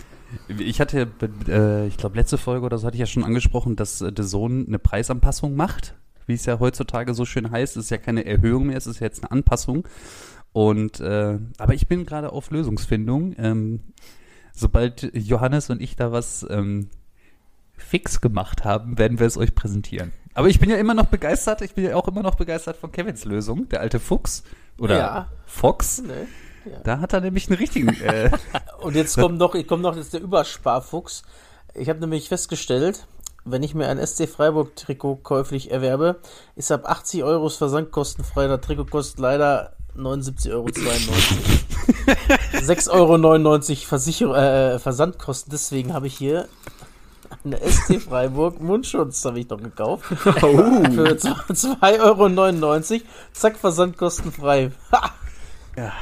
ich 0.49 0.81
hatte, 0.81 1.09
äh, 1.49 1.87
ich 1.87 1.97
glaube, 1.97 2.17
letzte 2.17 2.39
Folge 2.39 2.67
oder 2.67 2.79
so 2.79 2.87
hatte 2.87 2.97
ich 2.97 3.01
ja 3.01 3.07
schon 3.07 3.25
angesprochen, 3.25 3.77
dass 3.77 4.01
äh, 4.01 4.13
The 4.15 4.25
Zone 4.25 4.65
eine 4.67 4.79
Preisanpassung 4.79 5.57
macht. 5.57 5.95
Wie 6.27 6.35
es 6.35 6.45
ja 6.45 6.61
heutzutage 6.61 7.15
so 7.15 7.25
schön 7.25 7.51
heißt, 7.51 7.77
es 7.77 7.85
ist 7.85 7.91
ja 7.91 7.97
keine 7.97 8.27
Erhöhung 8.27 8.67
mehr, 8.67 8.77
es 8.77 8.87
ist 8.87 9.01
jetzt 9.01 9.23
eine 9.23 9.31
Anpassung. 9.31 9.89
Und, 10.53 11.01
äh, 11.01 11.39
aber 11.57 11.75
ich 11.75 11.89
bin 11.89 12.05
gerade 12.05 12.33
auf 12.33 12.51
Lösungsfindung. 12.51 13.35
Ähm, 13.39 13.81
sobald 14.53 15.11
Johannes 15.15 15.71
und 15.71 15.81
ich 15.81 15.97
da 15.97 16.13
was 16.13 16.47
ähm, 16.51 16.91
fix 17.77 18.21
gemacht 18.21 18.65
haben, 18.65 18.99
werden 18.99 19.19
wir 19.19 19.27
es 19.27 19.39
euch 19.39 19.55
präsentieren. 19.55 20.13
Aber 20.39 20.47
ich 20.47 20.61
bin 20.61 20.71
ja 20.71 20.77
immer 20.77 20.95
noch 20.95 21.07
begeistert, 21.07 21.63
ich 21.63 21.75
bin 21.75 21.83
ja 21.83 21.97
auch 21.97 22.07
immer 22.07 22.23
noch 22.23 22.37
begeistert 22.37 22.77
von 22.77 22.93
Kevins 22.93 23.25
Lösung, 23.25 23.69
der 23.71 23.81
alte 23.81 23.99
Fuchs. 23.99 24.45
Oder 24.79 24.97
Ja. 24.97 25.29
Fox. 25.47 26.01
Ne? 26.01 26.29
Da 26.85 27.01
hat 27.01 27.13
er 27.13 27.21
nämlich 27.21 27.49
einen 27.49 27.59
richtigen. 27.59 27.89
Äh, 27.89 28.31
Und 28.81 28.95
jetzt 28.95 29.17
kommt 29.19 29.37
noch, 29.39 29.57
kommt 29.67 29.83
noch 29.83 29.97
jetzt 29.97 30.15
der 30.15 30.21
Übersparfuchs. 30.21 31.25
Ich 31.75 31.89
habe 31.89 31.99
nämlich 31.99 32.29
festgestellt, 32.29 33.05
wenn 33.45 33.65
ich 33.65 33.75
mir 33.75 33.89
ein 33.89 33.99
SC 34.07 34.29
Freiburg 34.29 34.77
Trikot 34.77 35.17
käuflich 35.25 35.73
erwerbe, 35.73 36.21
ist 36.55 36.71
ab 36.71 36.89
80 36.89 37.25
Euro 37.25 37.49
das 37.49 37.57
Versand 37.57 37.91
kostenfrei. 37.91 38.47
Das 38.47 38.61
Trikot 38.61 38.85
kostet 38.85 39.19
leider 39.19 39.73
79,92 39.97 40.53
Euro. 40.53 40.67
6,99 42.53 42.91
Euro 42.93 43.87
Versicher 43.89 44.75
äh, 44.75 44.79
Versandkosten. 44.79 45.51
Deswegen 45.51 45.93
habe 45.95 46.07
ich 46.07 46.17
hier 46.17 46.47
eine 47.55 47.71
SC 47.71 48.01
Freiburg 48.01 48.61
Mundschutz 48.61 49.25
habe 49.25 49.41
ich 49.41 49.49
noch 49.49 49.63
gekauft. 49.63 50.05
Oh. 50.43 50.83
Für 50.93 51.13
2,99 51.17 52.93
Euro. 52.93 53.03
Zack, 53.33 53.57
Versandkostenfrei. 53.59 54.71
Ha! 54.93 55.11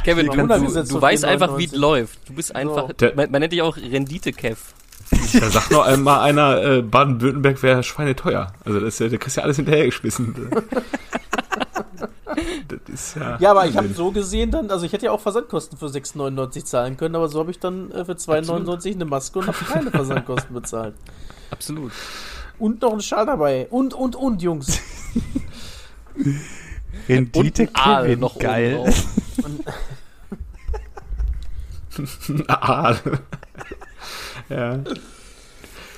Kevin, 0.04 0.26
du, 0.26 0.46
du 0.46 0.96
auf 0.96 1.02
weißt 1.02 1.24
einfach, 1.24 1.58
wie 1.58 1.64
es 1.64 1.72
99. 1.72 1.78
läuft. 1.78 2.28
Du 2.28 2.34
bist 2.34 2.54
einfach, 2.56 2.92
Der- 2.94 3.14
man, 3.14 3.30
man 3.30 3.40
nennt 3.40 3.52
dich 3.52 3.62
auch 3.62 3.76
Rendite-Kev. 3.76 4.58
Da 5.38 5.50
sagt 5.50 5.70
noch 5.70 5.84
einmal 5.84 6.20
einer, 6.20 6.62
äh, 6.62 6.82
Baden-Württemberg 6.82 7.62
wäre 7.62 7.82
schweineteuer. 7.82 8.52
Also 8.64 8.80
das 8.80 8.98
ja, 8.98 9.08
da 9.08 9.16
kriegst 9.18 9.36
du 9.36 9.40
ja 9.40 9.44
alles 9.44 9.56
hinterhergeschmissen. 9.56 10.34
das 12.68 12.80
ist 12.92 13.16
ja. 13.16 13.38
Ja, 13.40 13.50
aber 13.50 13.66
ich 13.66 13.76
habe 13.76 13.88
so 13.88 14.10
gesehen 14.10 14.50
dann, 14.50 14.70
also 14.70 14.84
ich 14.84 14.92
hätte 14.92 15.06
ja 15.06 15.12
auch 15.12 15.20
Versandkosten 15.20 15.78
für 15.78 15.86
6,99 15.86 16.64
zahlen 16.64 16.96
können, 16.96 17.14
aber 17.14 17.28
so 17.28 17.40
habe 17.40 17.50
ich 17.50 17.58
dann 17.58 17.90
äh, 17.90 18.04
für 18.04 18.12
2,99 18.12 18.94
eine 18.94 19.04
Maske 19.04 19.38
und 19.38 19.46
habe 19.46 19.56
keine 19.72 19.90
Versandkosten 19.90 20.54
bezahlt. 20.54 20.94
Absolut. 21.50 21.92
Und 22.58 22.82
noch 22.82 22.92
einen 22.92 23.02
Schal 23.02 23.26
dabei. 23.26 23.66
Und, 23.70 23.94
und, 23.94 24.16
und, 24.16 24.42
Jungs. 24.42 24.80
Rendite 27.08 27.66
Kevin, 27.66 28.20
noch 28.20 28.38
geil. 28.38 28.82
Aal. 32.48 32.98
ja. 34.48 34.78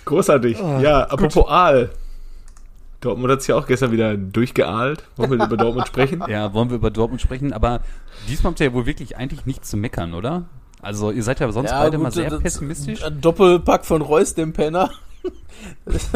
Großartig. 0.05 0.61
Ah, 0.61 0.81
ja, 0.81 1.05
apropos 1.05 1.49
Aal. 1.49 1.91
Dortmund 3.01 3.31
hat 3.33 3.41
es 3.41 3.47
ja 3.47 3.55
auch 3.57 3.67
gestern 3.67 3.93
wieder 3.93 4.17
durchgeahlt. 4.17 5.05
Wollen 5.17 5.31
wir 5.31 5.45
über 5.45 5.57
Dortmund 5.57 5.87
sprechen? 5.89 6.23
Ja, 6.29 6.53
wollen 6.53 6.71
wir 6.71 6.77
über 6.77 6.91
Dortmund 6.91 7.21
sprechen, 7.23 7.53
aber 7.53 7.81
diesmal 8.29 8.51
habt 8.53 8.61
ihr 8.61 8.67
ja 8.67 8.73
wohl 8.73 8.87
wirklich 8.87 9.17
eigentlich 9.17 9.47
nichts 9.47 9.71
zu 9.71 9.77
meckern, 9.77 10.15
oder? 10.15 10.47
Also 10.83 11.11
ihr 11.11 11.23
seid 11.23 11.41
ja 11.41 11.51
sonst 11.53 11.71
Ja, 11.71 11.81
beide 11.83 11.97
gut, 11.97 12.05
mal 12.05 12.11
sehr 12.13 12.31
das- 12.31 12.41
pessimistisch. 12.43 13.03
Ein 13.05 13.21
Doppelpack 13.21 13.85
von 13.85 14.03
Reus, 14.03 14.35
dem 14.35 14.53
Penner. 14.53 14.91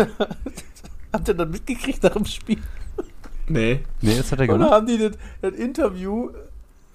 Habt 1.13 1.29
ihr 1.29 1.35
das 1.35 1.49
mitgekriegt 1.49 2.03
nach 2.03 2.13
dem 2.13 2.25
Spiel? 2.25 2.59
Nee. 3.49 3.81
Nee, 4.01 4.17
das 4.17 4.33
hat 4.33 4.39
er 4.41 4.45
Oder 4.45 4.55
gemacht. 4.55 4.71
haben 4.73 4.87
die 4.87 4.99
das, 4.99 5.13
das 5.41 5.53
Interview 5.55 6.31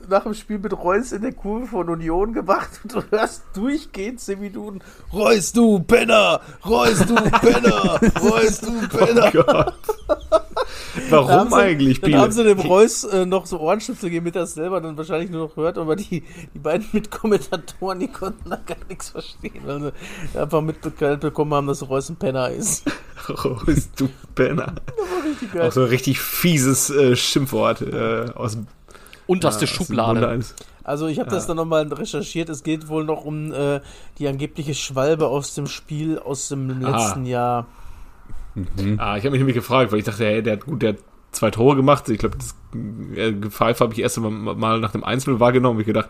nach 0.10 0.24
dem 0.24 0.34
Spiel 0.34 0.60
mit 0.60 0.74
Reus 0.74 1.12
in 1.12 1.22
der 1.22 1.34
Kurve 1.34 1.68
von 1.68 1.90
Union 1.90 2.34
gemacht 2.34 2.70
und 2.84 2.94
du 2.96 3.02
hörst 3.12 3.44
durchgehend 3.54 4.20
10 4.20 4.40
Minuten 4.40 4.80
Reus, 5.14 5.52
du 5.52 5.80
Penner! 5.80 6.42
Reus, 6.66 7.00
du 7.06 7.16
Penner! 7.42 8.00
Reus, 8.22 8.60
du 8.62 8.88
Penner! 8.90 9.32
Oh 9.36 9.44
Gott. 9.44 9.74
Dann 11.10 11.12
Warum 11.28 11.50
sie- 11.50 11.56
eigentlich, 11.56 12.02
Dann 12.02 12.16
haben 12.16 12.22
Biele? 12.30 12.32
sie 12.34 12.44
dem 12.44 12.60
Reus 12.60 13.04
äh, 13.04 13.26
noch 13.26 13.46
so 13.46 13.60
Ohrenschnipsel 13.60 14.10
gegeben, 14.10 14.26
damit 14.26 14.36
er 14.36 14.44
es 14.44 14.54
selber 14.56 14.82
dann 14.82 14.98
wahrscheinlich 14.98 15.30
nur 15.30 15.48
noch 15.48 15.56
hört, 15.56 15.78
aber 15.78 15.96
die, 15.96 16.24
die 16.54 16.60
beiden 16.60 16.88
Mitkommentatoren, 16.92 18.00
die 18.00 18.08
konnten 18.08 18.50
da 18.50 18.56
gar 18.66 18.78
nichts 18.90 19.10
verstehen, 19.10 19.62
weil 19.66 19.94
sie 20.34 20.40
einfach 20.40 20.62
mitgeteilt 20.62 21.20
bekommen 21.22 21.54
haben, 21.54 21.68
dass 21.68 21.88
Reus 21.88 22.10
ein 22.10 22.16
Penner 22.16 22.50
ist. 22.50 22.84
Rost, 23.30 23.92
du 23.98 24.10
Penner. 24.36 24.76
Richtig 25.26 25.54
geil. 25.54 25.68
Auch 25.68 25.72
so 25.72 25.82
ein 25.82 25.88
richtig 25.88 26.20
fieses 26.20 26.90
äh, 26.90 27.16
Schimpfwort 27.16 27.82
äh, 27.82 28.32
aus, 28.36 28.54
dem- 28.54 28.68
Unterste 29.28 29.66
ja, 29.66 29.72
Schublade. 29.72 30.40
Also 30.84 31.08
ich 31.08 31.20
habe 31.20 31.30
das 31.30 31.48
dann 31.48 31.58
nochmal 31.58 31.92
recherchiert. 31.92 32.50
Es 32.50 32.64
geht 32.64 32.88
wohl 32.88 33.04
noch 33.04 33.26
um 33.26 33.52
äh, 33.52 33.82
die 34.20 34.28
angebliche 34.28 34.74
Schwalbe 34.74 35.28
aus 35.28 35.54
dem 35.54 35.68
Spiel 35.68 36.18
aus 36.18 36.48
dem 36.48 36.84
Aha. 36.84 36.98
letzten 36.98 37.26
Jahr. 37.26 37.68
Ah, 38.98 39.18
ich 39.18 39.24
habe 39.24 39.32
mich 39.32 39.40
nämlich 39.40 39.56
gefragt, 39.56 39.92
weil 39.92 40.00
ich 40.00 40.06
dachte, 40.06 40.26
hey, 40.26 40.42
der 40.42 40.54
hat 40.54 40.66
gut, 40.66 40.82
der 40.82 40.94
hat 40.94 41.00
zwei 41.32 41.52
Tore 41.52 41.76
gemacht. 41.76 42.10
Ich 42.10 42.18
glaube, 42.18 42.38
das 42.38 42.56
äh, 43.16 43.34
Pfeife 43.50 43.84
habe 43.84 43.94
ich 43.94 44.00
erst 44.00 44.20
mal, 44.20 44.32
mal 44.32 44.80
nach 44.80 44.92
dem 44.92 45.04
Einzel 45.04 45.40
wahrgenommen. 45.40 45.80
Ich 45.82 45.86
gedacht, 45.86 46.10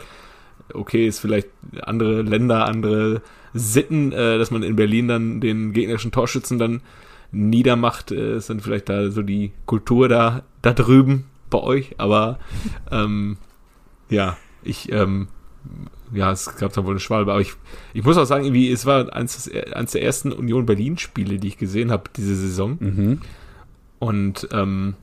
okay, 0.74 1.08
ist 1.08 1.20
vielleicht 1.20 1.50
andere 1.82 2.22
Länder, 2.22 2.66
andere 2.66 3.22
Sitten, 3.54 4.12
äh, 4.12 4.38
dass 4.38 4.52
man 4.52 4.64
in 4.64 4.76
Berlin 4.76 5.08
dann 5.08 5.42
den 5.42 5.74
gegnerischen 5.74 6.12
Torschützen 6.12 6.60
dann 6.60 6.82
niedermacht, 7.32 8.12
äh, 8.12 8.38
ist 8.38 8.50
dann 8.50 8.60
vielleicht 8.60 8.90
da 8.90 9.10
so 9.10 9.22
die 9.24 9.52
Kultur 9.66 10.08
da, 10.08 10.44
da 10.62 10.74
drüben 10.74 11.26
bei 11.50 11.60
euch, 11.60 11.96
aber 11.98 12.40
ähm, 12.92 13.38
ja, 14.10 14.38
ich, 14.64 14.92
ähm, 14.92 15.28
ja, 16.14 16.32
es 16.32 16.56
gab 16.56 16.74
da 16.74 16.84
wohl 16.84 16.92
eine 16.92 17.00
Schwalbe, 17.00 17.32
aber 17.32 17.42
ich, 17.42 17.54
ich 17.94 18.04
muss 18.04 18.18
auch 18.18 18.26
sagen, 18.26 18.46
irgendwie, 18.46 18.72
es 18.72 18.86
war 18.86 19.14
eins, 19.14 19.50
eins 19.74 19.92
der 19.92 20.04
ersten 20.04 20.32
Union 20.32 20.66
Berlin-Spiele, 20.66 21.38
die 21.38 21.50
ich 21.50 21.58
gesehen 21.58 21.92
habe 21.92 22.04
diese 22.16 22.36
Saison. 22.36 22.78
Mhm. 22.80 23.22
Und 24.00 24.48
ähm, 24.52 24.96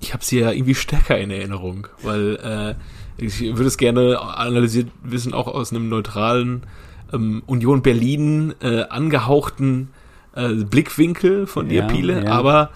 ich 0.00 0.12
habe 0.12 0.24
sie 0.24 0.38
ja 0.40 0.52
irgendwie 0.52 0.74
stärker 0.74 1.18
in 1.18 1.30
Erinnerung, 1.30 1.88
weil 2.02 2.36
äh, 2.36 3.22
ich 3.22 3.40
würde 3.40 3.66
es 3.66 3.76
gerne 3.76 4.20
analysiert 4.20 4.88
wissen, 5.02 5.34
auch 5.34 5.48
aus 5.48 5.72
einem 5.72 5.88
neutralen 5.88 6.62
ähm, 7.12 7.42
Union 7.46 7.82
Berlin 7.82 8.54
äh, 8.60 8.82
angehauchten 8.82 9.88
äh, 10.34 10.52
Blickwinkel 10.54 11.46
von 11.46 11.68
dir, 11.68 11.80
Ja, 11.80 11.86
Piele, 11.86 12.24
ja. 12.24 12.30
aber 12.30 12.70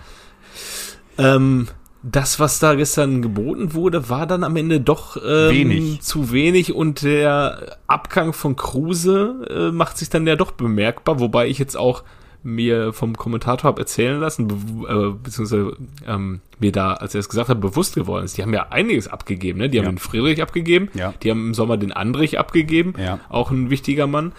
ähm, 1.19 1.69
das, 2.03 2.41
was 2.41 2.59
da 2.59 2.75
gestern 2.75 3.23
geboten 3.23 3.75
wurde, 3.75 4.09
war 4.09 4.27
dann 4.27 4.43
am 4.45 4.57
Ende 4.57 4.81
doch 4.81 5.17
ähm, 5.17 5.51
Wenig. 5.51 6.01
zu 6.03 6.33
wenig 6.33 6.73
und 6.75 7.03
der 7.03 7.77
Abgang 7.87 8.33
von 8.33 8.57
Kruse 8.57 9.47
äh, 9.49 9.71
macht 9.73 9.99
sich 9.99 10.11
dann 10.11 10.27
ja 10.27 10.35
doch 10.37 10.51
bemerkbar, 10.53 11.21
wobei 11.21 11.47
ich 11.47 11.59
jetzt 11.59 11.77
auch 11.77 12.03
mir 12.45 12.93
vom 12.93 13.17
Kommentator 13.17 13.69
habe 13.69 13.81
erzählen 13.83 14.19
lassen, 14.19 14.49
be 14.49 14.55
äh, 14.89 15.13
beziehungsweise 15.23 15.77
ähm, 16.05 16.41
mir 16.59 16.73
da, 16.73 16.95
als 16.95 17.15
er 17.15 17.21
es 17.21 17.29
gesagt 17.29 17.49
hat, 17.49 17.61
bewusst 17.61 17.95
geworden 17.95 18.25
ist. 18.25 18.37
Die 18.37 18.43
haben 18.43 18.53
ja 18.53 18.67
einiges 18.71 19.07
abgegeben, 19.07 19.61
ne? 19.61 19.69
Die 19.71 19.79
haben 19.79 19.85
Ja. 19.85 19.93
den 19.93 19.99
Friedrich 19.99 20.43
abgegeben, 20.43 20.89
Ja. 20.95 21.15
die 21.23 21.31
haben 21.31 21.47
im 21.47 21.55
Sommer 21.55 21.77
den 21.77 21.93
Andrich 21.93 22.41
abgegeben, 22.41 22.95
Ja. 22.99 23.21
auch 23.29 23.53
ein 23.53 23.71
wichtiger 23.71 24.09
Mann. 24.09 24.33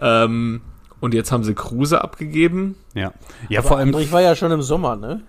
Ähm, 0.00 0.62
und 0.98 1.14
jetzt 1.14 1.30
haben 1.30 1.44
sie 1.44 1.54
Kruse 1.54 2.02
abgegeben. 2.02 2.74
Ja. 2.94 3.12
Ja, 3.48 3.62
vor 3.62 3.76
allem 3.78 3.96
Ich 3.98 4.10
war 4.10 4.20
ja 4.22 4.34
schon 4.34 4.50
im 4.50 4.62
Sommer, 4.62 4.96
ne? 4.96 5.20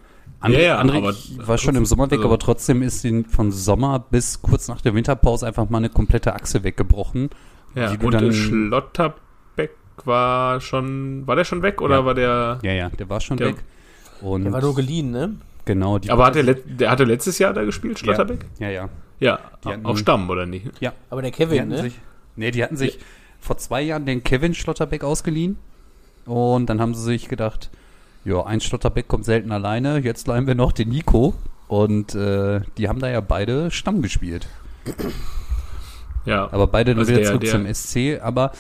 André, 0.46 0.54
Ja, 0.54 0.60
ja, 0.60 0.82
André 0.82 0.98
aber 0.98 1.14
war 1.48 1.58
schon 1.58 1.76
im 1.76 1.86
Sommer 1.86 2.06
weg, 2.12 2.20
also- 2.20 2.28
aber 2.30 2.40
trotzdem 2.40 2.82
ist 2.82 3.04
ihn 3.04 3.26
von 3.26 3.52
Sommer 3.52 4.00
bis 4.00 4.42
kurz 4.42 4.68
nach 4.68 4.82
der 4.82 4.94
Winterpause 4.96 5.46
einfach 5.48 5.70
mal 5.70 5.80
eine 5.80 5.90
komplette 5.90 6.34
Achse 6.34 6.64
weggebrochen. 6.64 7.30
Ja, 7.76 7.92
die 7.92 7.98
du 7.98 8.06
und 8.08 8.14
dann- 8.14 8.32
Schlotterbeck 8.32 9.72
war 10.06 10.62
schon, 10.62 11.26
war 11.28 11.36
der 11.36 11.44
schon 11.46 11.62
weg 11.62 11.82
oder 11.82 11.96
Ja. 11.98 12.06
war 12.06 12.14
der? 12.14 12.60
Ja, 12.64 12.72
ja, 12.74 12.90
der 12.90 13.10
war 13.10 13.20
schon 13.22 13.38
Der- 13.38 13.48
weg. 13.50 13.58
Und 14.22 14.44
Der 14.46 14.54
war 14.54 14.62
nur 14.62 14.76
geliehen, 14.76 15.12
ne? 15.12 15.36
genau, 15.66 15.98
die 16.00 16.10
Aber 16.10 16.26
hat 16.26 16.36
der, 16.36 16.44
der 16.54 16.90
hatte 16.90 17.04
letztes 17.04 17.38
Jahr 17.40 17.54
da 17.54 17.64
gespielt, 17.64 18.00
Schlotterbeck? 18.00 18.46
Ja, 18.60 18.70
ja. 18.70 18.90
Ja, 19.20 19.40
Die 19.64 19.70
hatten- 19.70 19.86
auf 19.86 19.98
Stamm 19.98 20.30
oder 20.30 20.46
nicht? 20.46 20.68
Ja, 20.82 20.94
Aber 21.10 21.22
der 21.22 21.32
Kevin, 21.32 21.70
ne? 21.70 21.78
sich, 21.82 22.00
nee, 22.36 22.52
die 22.52 22.62
hatten 22.64 22.76
sich 22.78 23.00
vor 23.40 23.58
zwei 23.58 23.82
Jahren 23.82 24.06
den 24.06 24.24
Kevin 24.24 24.54
Schlotterbeck 24.54 25.04
ausgeliehen. 25.04 25.58
Und 26.26 26.68
dann 26.70 26.82
haben 26.82 26.94
sie 26.96 27.04
sich 27.04 27.28
gedacht, 27.30 27.70
ja, 28.26 28.44
ein 28.46 28.60
Schlotterbeck 28.60 29.08
kommt 29.08 29.24
selten 29.26 29.52
alleine, 29.52 30.00
jetzt 30.00 30.28
leihen 30.28 30.46
wir 30.48 30.56
noch 30.56 30.72
den 30.74 30.90
Nico. 30.90 31.34
Und 31.68 32.14
äh, 32.14 32.62
die 32.78 32.90
haben 32.90 33.00
da 33.00 33.10
ja 33.10 33.22
beide 33.22 33.72
Stamm 33.72 34.02
gespielt. 34.02 34.48
Ja. 36.26 36.52
Aber 36.52 36.66
beide 36.66 36.94
dann 36.94 37.00
Also 37.02 37.12
wieder 37.12 37.20
der- 37.22 37.28
zurück 37.30 37.42
der- 37.42 37.52
zum 37.52 37.68
SC. 37.72 38.20
Aber 38.20 38.52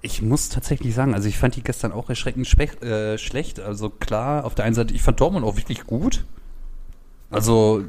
ich 0.00 0.22
muss 0.22 0.48
tatsächlich 0.48 0.94
sagen, 0.94 1.14
also 1.14 1.28
ich 1.28 1.36
fand 1.36 1.54
die 1.54 1.62
gestern 1.62 1.92
auch 1.92 2.08
erschreckend 2.08 2.46
schwech, 2.46 2.80
äh, 2.82 3.18
schlecht. 3.18 3.60
Also 3.60 3.90
klar, 3.90 4.46
auf 4.46 4.54
der 4.54 4.64
einen 4.64 4.74
Seite, 4.74 4.94
ich 4.94 5.02
fand 5.02 5.20
Dortmund 5.20 5.44
auch 5.44 5.58
wirklich 5.58 5.84
gut. 5.84 6.24
Also 7.28 7.84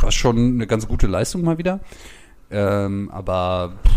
war 0.00 0.10
schon 0.10 0.54
eine 0.54 0.66
ganz 0.66 0.88
gute 0.88 1.06
Leistung 1.06 1.42
mal 1.42 1.56
wieder. 1.58 1.78
Ähm, 2.50 3.10
aber 3.12 3.74
pff, 3.86 3.92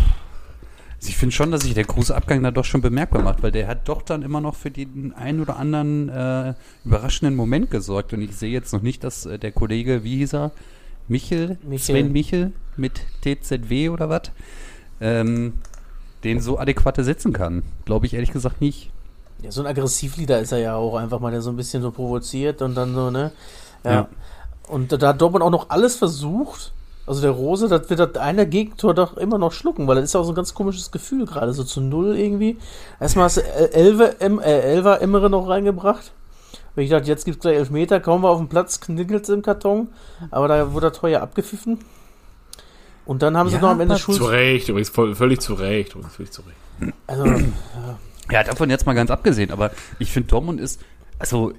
also 1.01 1.09
ich 1.09 1.17
finde 1.17 1.33
schon, 1.33 1.49
dass 1.49 1.61
sich 1.63 1.73
der 1.73 1.85
große 1.85 2.15
Abgang 2.15 2.43
da 2.43 2.51
doch 2.51 2.63
schon 2.63 2.81
bemerkbar 2.81 3.23
macht, 3.23 3.41
weil 3.41 3.51
der 3.51 3.67
hat 3.67 3.89
doch 3.89 4.03
dann 4.03 4.21
immer 4.21 4.39
noch 4.39 4.53
für 4.53 4.69
den 4.69 5.13
einen 5.13 5.41
oder 5.41 5.57
anderen 5.57 6.09
äh, 6.09 6.53
überraschenden 6.85 7.35
Moment 7.35 7.71
gesorgt. 7.71 8.13
Und 8.13 8.21
ich 8.21 8.35
sehe 8.35 8.51
jetzt 8.51 8.71
noch 8.71 8.83
nicht, 8.83 9.03
dass 9.03 9.25
äh, 9.25 9.39
der 9.39 9.51
Kollege, 9.51 10.03
wie 10.03 10.17
hieß 10.17 10.35
er? 10.35 10.51
Michel, 11.07 11.57
Michel. 11.63 11.95
Sven 11.95 12.11
Michel 12.11 12.51
mit 12.77 13.01
TZW 13.21 13.89
oder 13.89 14.09
was, 14.09 14.31
ähm, 14.99 15.53
den 16.23 16.39
so 16.39 16.59
adäquat 16.59 16.99
ersetzen 16.99 17.33
kann. 17.33 17.63
Glaube 17.85 18.05
ich 18.05 18.13
ehrlich 18.13 18.31
gesagt 18.31 18.61
nicht. 18.61 18.91
Ja, 19.41 19.51
so 19.51 19.61
ein 19.61 19.67
Aggressivlieder 19.67 20.39
ist 20.39 20.51
er 20.51 20.59
ja 20.59 20.75
auch 20.75 20.93
einfach 20.93 21.19
mal, 21.19 21.31
der 21.31 21.41
so 21.41 21.49
ein 21.49 21.55
bisschen 21.55 21.81
so 21.81 21.89
provoziert 21.89 22.61
und 22.61 22.75
dann 22.75 22.93
so, 22.93 23.09
ne? 23.09 23.31
Ja. 23.83 23.91
Ja. 23.91 24.09
Und 24.67 24.91
da 24.91 25.07
hat 25.07 25.19
Dortmund 25.19 25.43
auch 25.43 25.49
noch 25.49 25.71
alles 25.71 25.95
versucht. 25.95 26.73
Also 27.11 27.23
der 27.23 27.31
Rose, 27.31 27.67
das 27.67 27.89
wird 27.89 27.99
das 27.99 28.15
eine 28.15 28.47
Gegentor 28.47 28.93
doch 28.93 29.17
immer 29.17 29.37
noch 29.37 29.51
schlucken, 29.51 29.85
weil 29.85 29.95
das 29.95 30.05
ist 30.05 30.15
auch 30.15 30.23
so 30.23 30.31
ein 30.31 30.35
ganz 30.35 30.53
komisches 30.53 30.91
Gefühl 30.91 31.25
gerade, 31.25 31.51
so 31.51 31.65
zu 31.65 31.81
null 31.81 32.15
irgendwie. 32.17 32.57
Erstmal 33.01 33.25
hast 33.25 33.35
du 33.35 33.41
El- 33.41 33.67
Elve, 33.73 34.21
em, 34.21 34.39
äh, 34.39 34.61
Elver 34.61 35.01
Emmere 35.01 35.29
noch 35.29 35.49
reingebracht. 35.49 36.13
Weil 36.73 36.85
ich 36.85 36.89
dachte, 36.89 37.07
jetzt 37.07 37.25
gibt 37.25 37.35
es 37.35 37.41
gleich 37.41 37.57
Elfmeter, 37.57 37.99
kaum 37.99 38.23
war 38.23 38.29
auf 38.31 38.37
dem 38.37 38.47
Platz, 38.47 38.79
knickelt 38.79 39.27
im 39.27 39.41
Karton. 39.41 39.89
Aber 40.31 40.47
da 40.47 40.71
wurde 40.71 40.87
er 40.87 40.93
teuer 40.93 41.21
abgepfiffen. 41.21 41.79
Und 43.03 43.21
dann 43.21 43.35
haben 43.35 43.49
sie 43.49 43.55
Ja, 43.55 43.61
noch 43.61 43.71
am 43.71 43.81
Ende 43.81 43.95
aber 43.95 43.99
Schuld. 43.99 44.17
Zu 44.17 44.23
Recht, 44.27 44.69
übrigens 44.69 44.87
voll, 44.89 45.13
völlig 45.13 45.41
zu 45.41 45.53
Recht. 45.55 45.93
übrigens 45.93 46.15
Völlig 46.15 46.31
zu 46.31 46.43
Recht. 46.43 46.93
Also, 47.07 47.25
Ja, 48.31 48.43
davon 48.45 48.69
jetzt 48.69 48.85
mal 48.85 48.93
ganz 48.95 49.11
abgesehen, 49.11 49.51
aber 49.51 49.71
ich 49.99 50.13
finde 50.13 50.29
Dortmund 50.29 50.61
ist, 50.61 50.79
also, 51.19 51.51
äh, 51.51 51.55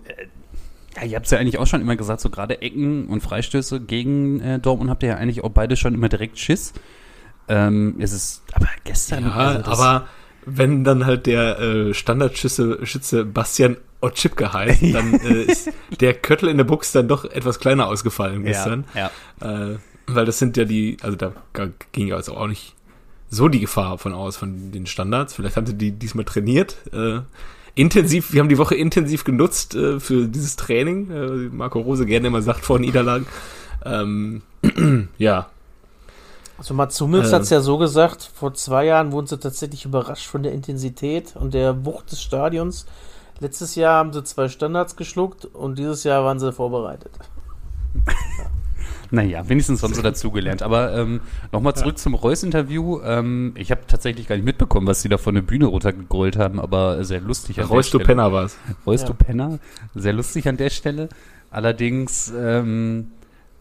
ja, 0.96 1.04
ihr 1.04 1.16
habt 1.16 1.26
es 1.26 1.32
ja 1.32 1.38
eigentlich 1.38 1.58
auch 1.58 1.66
schon 1.66 1.80
immer 1.80 1.96
gesagt, 1.96 2.20
so 2.20 2.30
gerade 2.30 2.61
Ecken 2.62 3.06
und 3.06 3.22
Freistöße 3.22 3.80
gegen 3.80 4.40
äh, 4.40 4.58
Dortmund 4.58 4.90
habt 4.90 5.02
ihr 5.02 5.11
ja 5.11 5.16
eigentlich 5.16 5.42
auch 5.44 5.50
beide 5.50 5.76
schon 5.76 5.94
immer 5.94 6.08
direkt 6.08 6.38
Schiss. 6.38 6.72
Ähm, 7.49 7.96
es 7.99 8.12
ist, 8.12 8.42
aber 8.52 8.68
gestern, 8.84 9.25
Ja, 9.25 9.37
also 9.37 9.70
aber 9.70 10.06
wenn 10.44 10.84
dann 10.84 11.06
halt 11.06 11.26
der 11.26 11.58
äh, 11.58 11.94
Standardschütze 11.94 12.84
Schütze 12.84 13.25
Bastian 13.25 13.76
Otschipke 14.00 14.52
heißt, 14.52 14.82
dann 14.92 15.14
äh, 15.25 15.42
ist 15.44 15.70
der 16.00 16.14
Köttel 16.14 16.49
in 16.49 16.56
der 16.56 16.64
Box 16.64 16.92
dann 16.92 17.08
doch 17.08 17.25
etwas 17.25 17.58
kleiner 17.58 17.87
ausgefallen 17.87 18.44
gestern. 18.44 18.84
ja, 18.94 19.11
Äh, 19.72 19.78
weil 20.06 20.25
das 20.25 20.38
sind 20.38 20.56
ja 20.56 20.64
die, 20.64 20.96
also 21.02 21.16
da 21.16 21.32
ging 21.92 22.08
ja 22.08 22.16
also 22.16 22.37
auch 22.37 22.49
nicht 22.49 22.75
so 23.30 23.49
die 23.49 23.61
Gefahr 23.61 23.99
von 23.99 24.12
aus, 24.12 24.37
von 24.37 24.72
den 24.72 24.87
Standards. 24.87 25.34
Vielleicht 25.34 25.56
haben 25.56 25.66
sie 25.66 25.75
die 25.75 25.92
diesmal 25.92 26.25
trainiert. 26.25 26.76
Äh, 26.92 27.20
intensiv, 27.75 28.33
wir 28.33 28.41
haben 28.41 28.49
die 28.49 28.59
Woche 28.59 28.75
intensiv 28.75 29.25
genutzt 29.25 29.75
äh, 29.75 30.00
für 30.00 30.26
dieses 30.26 30.57
Training. 30.57 31.11
Äh, 31.11 31.26
Marco 31.55 31.81
Rose 31.81 32.07
gerne 32.07 32.29
immer 32.29 32.43
sagt 32.43 32.64
vor 32.64 32.79
Niederlagen. 32.79 33.26
Ähm, 33.85 34.43
ja, 35.19 35.49
Also 36.59 36.75
Mats 36.75 37.00
Hummels 37.00 37.29
Ähm. 37.29 37.35
hat 37.35 37.43
es 37.43 37.50
ja 37.50 37.61
so 37.61 37.79
gesagt, 37.79 38.31
vor 38.35 38.55
zwei 38.55 38.85
Jahren 38.87 39.12
wurden 39.12 39.26
sie 39.26 39.38
tatsächlich 39.38 39.85
überrascht 39.85 40.26
von 40.26 40.43
der 40.43 40.52
Intensität 40.52 41.35
und 41.37 41.55
der 41.55 41.85
Wucht 41.85 42.12
des 42.12 42.23
Stadions. 42.23 42.87
Letztes 43.41 43.75
Jahr 43.75 43.97
haben 43.97 44.12
sie 44.12 44.23
zwei 44.23 44.49
Standards 44.49 44.95
geschluckt 44.95 45.47
und 45.47 45.79
dieses 45.79 46.05
Jahr 46.05 46.25
waren 46.25 46.38
sie 46.38 46.52
vorbereitet. 46.52 47.11
Naja, 49.12 49.49
wenigstens 49.49 49.83
haben 49.83 49.95
sie 49.95 50.02
dazugelernt. 50.11 50.62
Aber 50.62 50.97
ähm, 50.97 51.21
nochmal 51.52 51.75
zurück 51.76 51.99
zum 51.99 52.14
Reus-Interview. 52.14 53.00
Ähm, 53.04 53.52
ich 53.57 53.71
habe 53.71 53.83
tatsächlich 53.87 54.26
gar 54.26 54.37
nicht 54.37 54.45
mitbekommen, 54.45 54.87
was 54.87 55.02
sie 55.02 55.09
da 55.09 55.19
von 55.19 55.35
der 55.35 55.42
Bühne 55.42 55.66
runtergegrollt 55.66 56.37
haben, 56.38 56.59
aber 56.59 57.04
sehr 57.04 57.21
lustig 57.21 57.61
an 57.61 57.66
Reus, 57.66 57.90
der 57.90 57.99
du 58.00 58.04
Stelle. 58.04 58.04
Penner 58.07 58.33
war's. 58.33 58.57
Reus, 58.87 59.02
Ja. 59.02 59.09
du 59.09 59.14
Penner. 59.14 59.59
Sehr 59.95 60.14
lustig 60.14 60.49
an 60.49 60.57
der 60.57 60.71
Stelle. 60.71 61.09
Allerdings 61.50 62.33
ähm, 62.37 63.11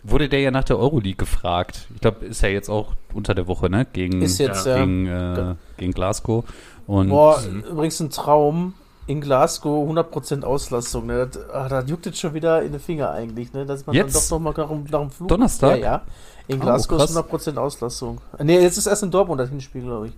wurde 0.03 0.29
der 0.29 0.39
ja 0.39 0.51
nach 0.51 0.63
der 0.63 0.79
Euroleague 0.79 1.17
gefragt. 1.17 1.87
Ich 1.93 1.99
glaube, 2.01 2.25
ist 2.25 2.41
ja 2.41 2.49
jetzt 2.49 2.69
auch 2.69 2.95
unter 3.13 3.35
der 3.35 3.47
Woche, 3.47 3.69
ne? 3.69 3.85
Gegen, 3.91 4.21
Ist 4.21 4.39
jetzt, 4.39 4.65
ja. 4.65 4.77
gegen, 4.79 5.05
äh, 5.07 5.55
gegen 5.77 5.91
Glasgow. 5.91 6.45
Und 6.87 7.09
Boah, 7.09 7.41
übrigens 7.69 7.99
ein 7.99 8.09
Traum 8.09 8.73
in 9.07 9.19
Glasgow, 9.21 9.89
100% 9.89 10.43
Auslastung. 10.43 11.07
Ne? 11.07 11.27
Das, 11.31 11.49
ah, 11.49 11.67
das 11.67 11.89
juckt 11.89 12.05
jetzt 12.05 12.19
schon 12.19 12.33
wieder 12.33 12.61
in 12.61 12.71
den 12.71 12.79
Finger 12.81 13.11
eigentlich, 13.11 13.51
ne? 13.53 13.65
dass 13.65 13.85
man 13.85 13.95
Jetzt? 13.95 14.15
dann 14.15 14.21
doch 14.23 14.29
nochmal 14.31 14.53
nach, 14.57 14.69
dem- 14.69 14.83
nach 14.91 14.99
dem 15.01 15.09
Flug. 15.11 15.27
Donnerstag? 15.27 15.77
Ja, 15.79 15.83
ja. 15.83 16.01
In 16.47 16.57
Oh, 16.57 16.61
Glasgow 16.61 16.97
krass. 16.97 17.11
ist 17.11 17.17
100% 17.17 17.57
Auslastung. 17.57 18.19
Ne, 18.41 18.59
jetzt 18.61 18.77
ist 18.77 18.87
erst 18.87 19.03
in 19.03 19.11
Dortmund 19.11 19.39
das 19.39 19.49
Hinspiel, 19.49 19.81
glaube 19.83 20.07
ich. 20.07 20.13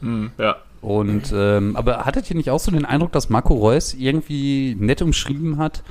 Hm, 0.00 0.30
ja. 0.38 0.56
Und 0.80 1.32
ähm, 1.34 1.74
aber 1.76 2.04
hattet 2.04 2.30
ihr 2.30 2.36
nicht 2.36 2.50
auch 2.50 2.60
so 2.60 2.70
den 2.70 2.84
Eindruck, 2.84 3.10
dass 3.12 3.28
Marco 3.30 3.54
Reus 3.54 3.94
irgendwie 3.94 4.76
nett 4.78 5.02
umschrieben 5.02 5.58
hat? 5.58 5.82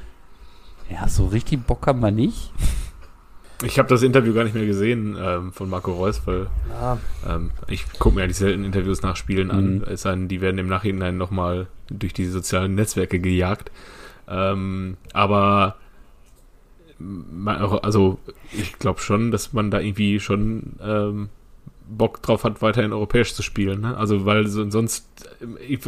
Ja, 0.89 1.07
so 1.09 1.25
richtig 1.25 1.65
Bock 1.67 1.85
haben 1.87 1.99
wir 1.99 2.11
nicht. 2.11 2.53
Ich 3.63 3.79
habe 3.79 3.89
das 3.89 4.03
Interview 4.03 4.33
gar 4.33 4.43
nicht 4.43 4.53
mehr 4.53 4.65
gesehen 4.65 5.17
ähm, 5.19 5.51
von 5.51 5.69
Marco 5.69 5.91
Reus, 5.91 6.21
weil 6.25 6.47
Ja, 6.69 6.97
ähm, 7.27 7.51
ich 7.67 7.91
gucke 7.97 8.15
mir 8.15 8.23
eigentlich 8.23 8.37
selten 8.37 8.63
Interviews 8.63 9.01
nach 9.01 9.15
Spielen 9.15 9.49
an. 9.49 9.77
Mhm. 9.77 9.83
Es 9.89 10.03
sei 10.03 10.11
denn, 10.11 10.27
die 10.27 10.41
werden 10.41 10.59
im 10.59 10.67
Nachhinein 10.67 11.17
nochmal 11.17 11.67
durch 11.89 12.13
die 12.13 12.25
sozialen 12.25 12.75
Netzwerke 12.75 13.19
gejagt. 13.19 13.71
Ähm, 14.27 14.97
aber 15.13 15.77
also 17.81 18.17
ich 18.51 18.79
glaube 18.79 18.99
schon, 19.01 19.31
dass 19.31 19.53
man 19.53 19.69
da 19.69 19.79
irgendwie 19.79 20.19
schon 20.19 20.73
ähm, 20.81 21.29
Bock 21.89 22.21
drauf 22.21 22.43
hat, 22.43 22.61
weiterhin 22.61 22.91
europäisch 22.91 23.33
zu 23.33 23.43
spielen. 23.43 23.81
Ne? 23.81 23.97
Also 23.97 24.25
weil 24.25 24.47
so, 24.47 24.69
sonst, 24.69 25.07
ich, 25.67 25.79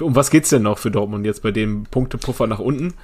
um 0.00 0.14
was 0.14 0.30
geht's 0.30 0.50
denn 0.50 0.62
noch 0.62 0.78
für 0.78 0.90
Dortmund 0.90 1.24
jetzt 1.26 1.42
bei 1.42 1.50
dem 1.50 1.84
Punktepuffer 1.84 2.46
nach 2.46 2.58
unten 2.58 2.94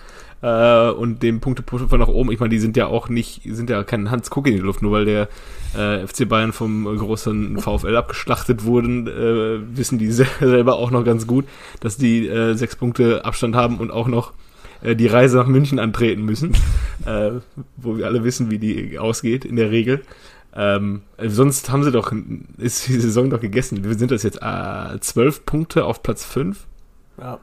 äh, 0.42 0.90
und 0.90 1.22
dem 1.22 1.40
Punktepuffer 1.40 1.98
nach 1.98 2.08
oben? 2.08 2.32
Ich 2.32 2.40
meine, 2.40 2.50
die 2.50 2.58
sind 2.58 2.76
ja 2.76 2.86
auch 2.86 3.08
nicht, 3.08 3.42
sind 3.44 3.70
ja 3.70 3.82
kein 3.84 4.10
Hans 4.10 4.30
Kuck 4.30 4.46
in 4.46 4.54
die 4.54 4.60
Luft, 4.60 4.82
nur 4.82 4.92
weil 4.92 5.04
der 5.04 5.28
äh, 5.76 6.06
FC 6.06 6.28
Bayern 6.28 6.52
vom 6.52 6.84
großen 6.84 7.58
VfL 7.58 7.96
abgeschlachtet 7.96 8.64
wurden, 8.64 9.06
äh, 9.06 9.76
wissen 9.76 9.98
die 9.98 10.10
selber 10.12 10.76
auch 10.76 10.90
noch 10.90 11.04
ganz 11.04 11.26
gut, 11.26 11.44
dass 11.80 11.96
die 11.96 12.26
äh, 12.26 12.54
sechs 12.54 12.76
Punkte 12.76 13.24
Abstand 13.24 13.56
haben 13.56 13.78
und 13.78 13.90
auch 13.90 14.08
noch 14.08 14.32
äh, 14.82 14.96
die 14.96 15.06
Reise 15.06 15.36
nach 15.36 15.46
München 15.46 15.78
antreten 15.78 16.24
müssen, 16.24 16.52
äh, 17.06 17.32
wo 17.76 17.96
wir 17.96 18.06
alle 18.06 18.24
wissen, 18.24 18.50
wie 18.50 18.58
die 18.58 18.98
ausgeht 18.98 19.44
in 19.44 19.56
der 19.56 19.70
Regel. 19.70 20.02
Ähm, 20.54 21.02
sonst 21.18 21.70
haben 21.70 21.84
sie 21.84 21.92
doch, 21.92 22.12
ist 22.56 22.88
die 22.88 22.98
Saison 22.98 23.28
doch 23.28 23.40
gegessen. 23.40 23.84
Wir 23.84 23.94
sind 23.94 24.10
das 24.10 24.22
jetzt 24.22 24.40
äh, 24.40 24.98
zwölf 25.00 25.44
Punkte 25.44 25.84
auf 25.84 26.02
Platz 26.02 26.24
fünf. 26.24 26.66
Ja. 27.18 27.38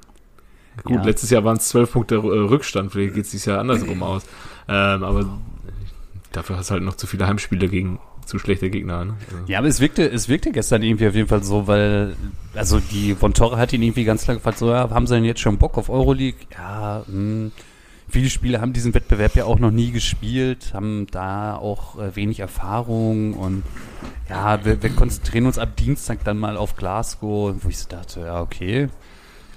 Gut, 0.83 0.97
Ja. 0.97 1.03
letztes 1.03 1.29
Jahr 1.29 1.43
waren 1.43 1.57
es 1.57 1.69
zwölf 1.69 1.91
Punkte 1.91 2.15
äh, 2.15 2.19
Rückstand, 2.19 2.91
vielleicht 2.91 3.13
geht 3.15 3.25
es 3.25 3.31
dieses 3.31 3.45
Jahr 3.45 3.59
andersrum 3.59 4.01
aus. 4.03 4.23
Ähm, 4.67 5.03
aber 5.03 5.37
dafür 6.31 6.57
hast 6.57 6.69
du 6.69 6.73
halt 6.73 6.83
noch 6.83 6.95
zu 6.95 7.05
viele 7.07 7.27
Heimspiele 7.27 7.67
gegen 7.67 7.99
zu 8.25 8.39
schlechte 8.39 8.69
Gegner. 8.69 9.03
Ne? 9.05 9.15
Also, 9.31 9.43
Ja, 9.51 9.59
aber 9.59 9.67
es 9.67 9.79
wirkte, 9.81 10.09
es 10.09 10.29
wirkte 10.29 10.51
gestern 10.51 10.81
irgendwie 10.81 11.07
auf 11.07 11.13
jeden 11.15 11.27
Fall 11.27 11.43
so, 11.43 11.67
weil, 11.67 12.15
also 12.55 12.79
die 12.79 13.15
von 13.15 13.33
Torre 13.33 13.57
hat 13.57 13.73
ihn 13.73 13.83
irgendwie 13.83 14.05
ganz 14.05 14.23
klar 14.23 14.37
gefragt, 14.37 14.57
so, 14.57 14.69
ja, 14.71 14.89
haben 14.89 15.07
sie 15.07 15.15
denn 15.15 15.25
jetzt 15.25 15.41
schon 15.41 15.57
Bock 15.57 15.77
auf 15.77 15.89
Euroleague? 15.89 16.39
Ja, 16.57 17.03
mh. 17.07 17.51
Viele 18.09 18.29
Spieler 18.29 18.61
haben 18.61 18.73
diesen 18.73 18.93
Wettbewerb 18.93 19.35
ja 19.35 19.45
auch 19.45 19.57
noch 19.59 19.71
nie 19.71 19.91
gespielt, 19.91 20.71
haben 20.73 21.07
da 21.09 21.55
auch 21.55 21.97
äh, 21.99 22.15
wenig 22.15 22.41
Erfahrung 22.41 23.33
und 23.33 23.63
ja, 24.29 24.63
wir, 24.63 24.83
wir 24.83 24.89
konzentrieren 24.91 25.47
uns 25.47 25.57
ab 25.57 25.75
Dienstag 25.77 26.23
dann 26.23 26.37
mal 26.37 26.55
auf 26.55 26.75
Glasgow, 26.75 27.55
wo 27.61 27.69
ich 27.69 27.77
so 27.79 27.89
dachte, 27.89 28.19
ja, 28.21 28.39
okay. 28.41 28.89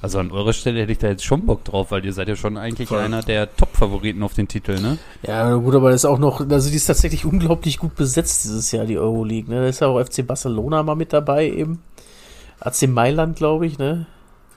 Also 0.02 0.18
an 0.18 0.30
eurer 0.30 0.52
Stelle 0.52 0.80
hätte 0.82 0.92
ich 0.92 0.98
da 0.98 1.08
jetzt 1.08 1.24
schon 1.24 1.46
Bock 1.46 1.64
drauf, 1.64 1.90
weil 1.90 2.04
ihr 2.04 2.12
seid 2.12 2.28
ja 2.28 2.36
schon 2.36 2.56
eigentlich 2.58 2.88
Voll. 2.90 3.00
einer 3.00 3.22
der 3.22 3.54
Top-Favoriten 3.56 4.22
auf 4.22 4.34
den 4.34 4.46
Titel, 4.46 4.78
ne? 4.80 4.98
Ja, 5.26 5.54
gut, 5.54 5.74
aber 5.74 5.90
das 5.90 6.02
ist 6.02 6.04
auch 6.04 6.18
noch, 6.18 6.46
also 6.48 6.68
die 6.70 6.76
ist 6.76 6.86
tatsächlich 6.86 7.24
unglaublich 7.24 7.78
gut 7.78 7.94
besetzt 7.96 8.44
dieses 8.44 8.70
Jahr, 8.72 8.84
die 8.84 8.98
Euroleague. 8.98 9.52
Ne? 9.52 9.62
Da 9.62 9.68
ist 9.68 9.80
ja 9.80 9.88
auch 9.88 9.98
FC 10.04 10.26
Barcelona 10.26 10.82
mal 10.82 10.94
mit 10.96 11.12
dabei 11.12 11.50
eben. 11.50 11.82
AC 12.60 12.86
Mailand, 12.88 13.36
glaube 13.36 13.66
ich, 13.66 13.78
ne? 13.78 14.06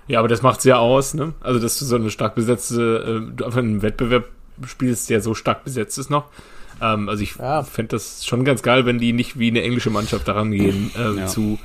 Ja, 0.07 0.19
aber 0.19 0.27
das 0.27 0.41
macht's 0.41 0.63
ja 0.65 0.77
aus, 0.77 1.13
ne? 1.13 1.33
Also, 1.41 1.59
dass 1.59 1.77
du 1.79 1.85
so 1.85 1.95
eine 1.95 2.09
stark 2.09 2.35
besetzte, 2.35 3.21
äh, 3.29 3.35
du 3.35 3.45
einfach 3.45 3.59
einen 3.59 3.81
Wettbewerb 3.81 4.25
spielst, 4.65 5.09
der 5.09 5.21
so 5.21 5.33
stark 5.35 5.63
besetzt 5.63 5.97
ist 5.97 6.09
noch. 6.09 6.25
Ähm, 6.81 7.07
also 7.09 7.23
ich 7.23 7.35
Ja. 7.37 7.63
fänd 7.63 7.93
das 7.93 8.25
schon 8.25 8.43
ganz 8.45 8.61
geil, 8.61 8.85
wenn 8.85 8.99
die 8.99 9.13
nicht 9.13 9.37
wie 9.39 9.49
eine 9.49 9.61
englische 9.61 9.89
Mannschaft 9.89 10.27
daran 10.27 10.51
gehen, 10.51 10.91
äh, 10.97 11.19
Ja. 11.21 11.25
zu, 11.27 11.59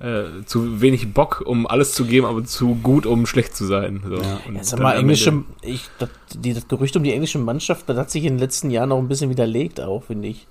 äh, 0.00 0.44
zu 0.46 0.80
wenig 0.80 1.12
Bock, 1.12 1.42
um 1.44 1.66
alles 1.66 1.92
zu 1.92 2.04
geben, 2.06 2.26
aber 2.26 2.42
zu 2.44 2.74
gut, 2.76 3.06
um 3.06 3.26
schlecht 3.26 3.54
zu 3.54 3.66
sein. 3.66 4.02
So. 4.08 4.16
Ja. 4.16 4.40
Und 4.48 4.56
Ja, 4.56 4.64
sag 4.64 4.78
dann 4.78 4.82
mal, 4.82 4.96
englische, 4.98 5.44
ich, 5.62 5.88
das, 5.98 6.08
die, 6.34 6.54
das 6.54 6.66
Gerücht 6.68 6.96
um 6.96 7.04
die 7.04 7.12
englische 7.12 7.38
Mannschaft, 7.38 7.88
das 7.88 7.96
hat 7.98 8.10
sich 8.10 8.24
in 8.24 8.34
den 8.34 8.38
letzten 8.38 8.70
Jahren 8.70 8.88
noch 8.88 8.98
ein 8.98 9.08
bisschen 9.08 9.30
widerlegt 9.30 9.80
auch, 9.80 10.04
finde 10.04 10.28
ich. 10.28 10.46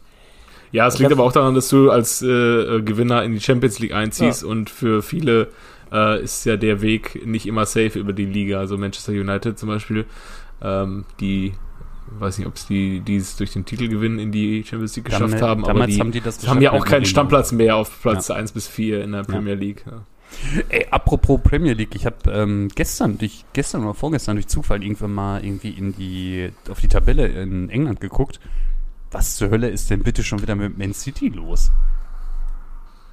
Ja, 0.71 0.85
es 0.87 0.95
Ich 0.95 0.99
liegt 0.99 1.11
aber 1.11 1.23
auch 1.23 1.31
daran, 1.31 1.55
dass 1.55 1.67
du 1.69 1.89
als 1.89 2.21
äh, 2.21 2.81
Gewinner 2.81 3.23
in 3.23 3.33
die 3.33 3.41
Champions 3.41 3.79
League 3.79 3.93
einziehst 3.93 4.43
und 4.43 4.69
für 4.69 5.01
viele 5.01 5.47
äh, 5.91 6.21
ist 6.21 6.45
ja 6.45 6.57
der 6.57 6.81
Weg 6.81 7.25
nicht 7.25 7.47
immer 7.47 7.65
safe 7.65 7.97
über 7.97 8.13
die 8.13 8.25
Liga. 8.25 8.59
Also 8.59 8.77
Manchester 8.77 9.13
United 9.13 9.57
zum 9.57 9.69
Beispiel, 9.69 10.05
ähm, 10.61 11.05
die 11.19 11.53
weiß 12.19 12.37
nicht, 12.37 12.47
ob 12.47 12.55
es 12.55 12.65
die, 12.67 13.01
die 13.01 13.17
es 13.17 13.35
durch 13.37 13.51
den 13.53 13.65
Titelgewinn 13.65 14.19
in 14.19 14.31
die 14.31 14.63
Champions 14.63 14.95
League 14.95 15.05
geschafft 15.05 15.23
Damals- 15.23 15.41
haben, 15.41 15.63
aber 15.63 15.73
damals 15.73 15.93
die 15.93 15.99
haben 15.99 16.11
die 16.11 16.21
das 16.21 16.47
haben 16.47 16.61
ja 16.61 16.71
auch 16.71 16.85
keinen. 16.85 17.05
Stammplatz 17.05 17.51
mehr 17.51 17.75
auf 17.75 18.01
Platz 18.01 18.29
1 18.31 18.51
bis 18.51 18.67
4 18.67 19.03
in 19.03 19.11
der 19.11 19.23
Premier 19.23 19.55
League. 19.55 19.83
Ja. 19.85 20.01
Ey, 20.69 20.85
apropos 20.91 21.41
Premier 21.41 21.73
League, 21.73 21.95
ich 21.95 22.05
habe 22.05 22.17
ähm, 22.31 22.69
gestern 22.75 23.17
durch 23.17 23.45
gestern 23.53 23.83
oder 23.83 23.95
vorgestern 23.95 24.35
durch 24.35 24.47
Zufall 24.47 24.83
irgendwann 24.83 25.11
mal 25.13 25.43
irgendwie 25.43 25.71
in 25.71 25.95
die 25.95 26.51
auf 26.69 26.79
die 26.79 26.87
Tabelle 26.87 27.27
in 27.27 27.69
England 27.69 27.99
geguckt. 27.99 28.39
Was 29.11 29.37
zur 29.37 29.49
Hölle 29.49 29.69
ist 29.69 29.89
denn 29.89 30.03
bitte 30.03 30.23
schon 30.23 30.39
wieder 30.41 30.53
mit 30.55 30.77
Man 30.77 30.93
City 30.93 31.29
los? 31.29 31.71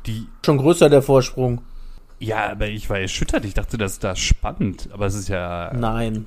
Die 0.07 0.27
Schon 0.45 0.59
größer 0.59 0.89
der 0.91 1.01
Vorsprung. 1.03 1.63
ja, 2.19 2.51
aber 2.53 2.69
ich 2.69 2.89
war 2.91 2.99
erschüttert. 2.99 3.45
Ich 3.47 3.55
dachte, 3.55 3.79
das 3.79 3.93
ist 3.93 4.05
da 4.05 4.15
spannend, 4.15 4.89
aber 4.93 5.07
es 5.07 5.15
ist 5.15 5.29
ja 5.29 5.73
Nein. 5.75 6.27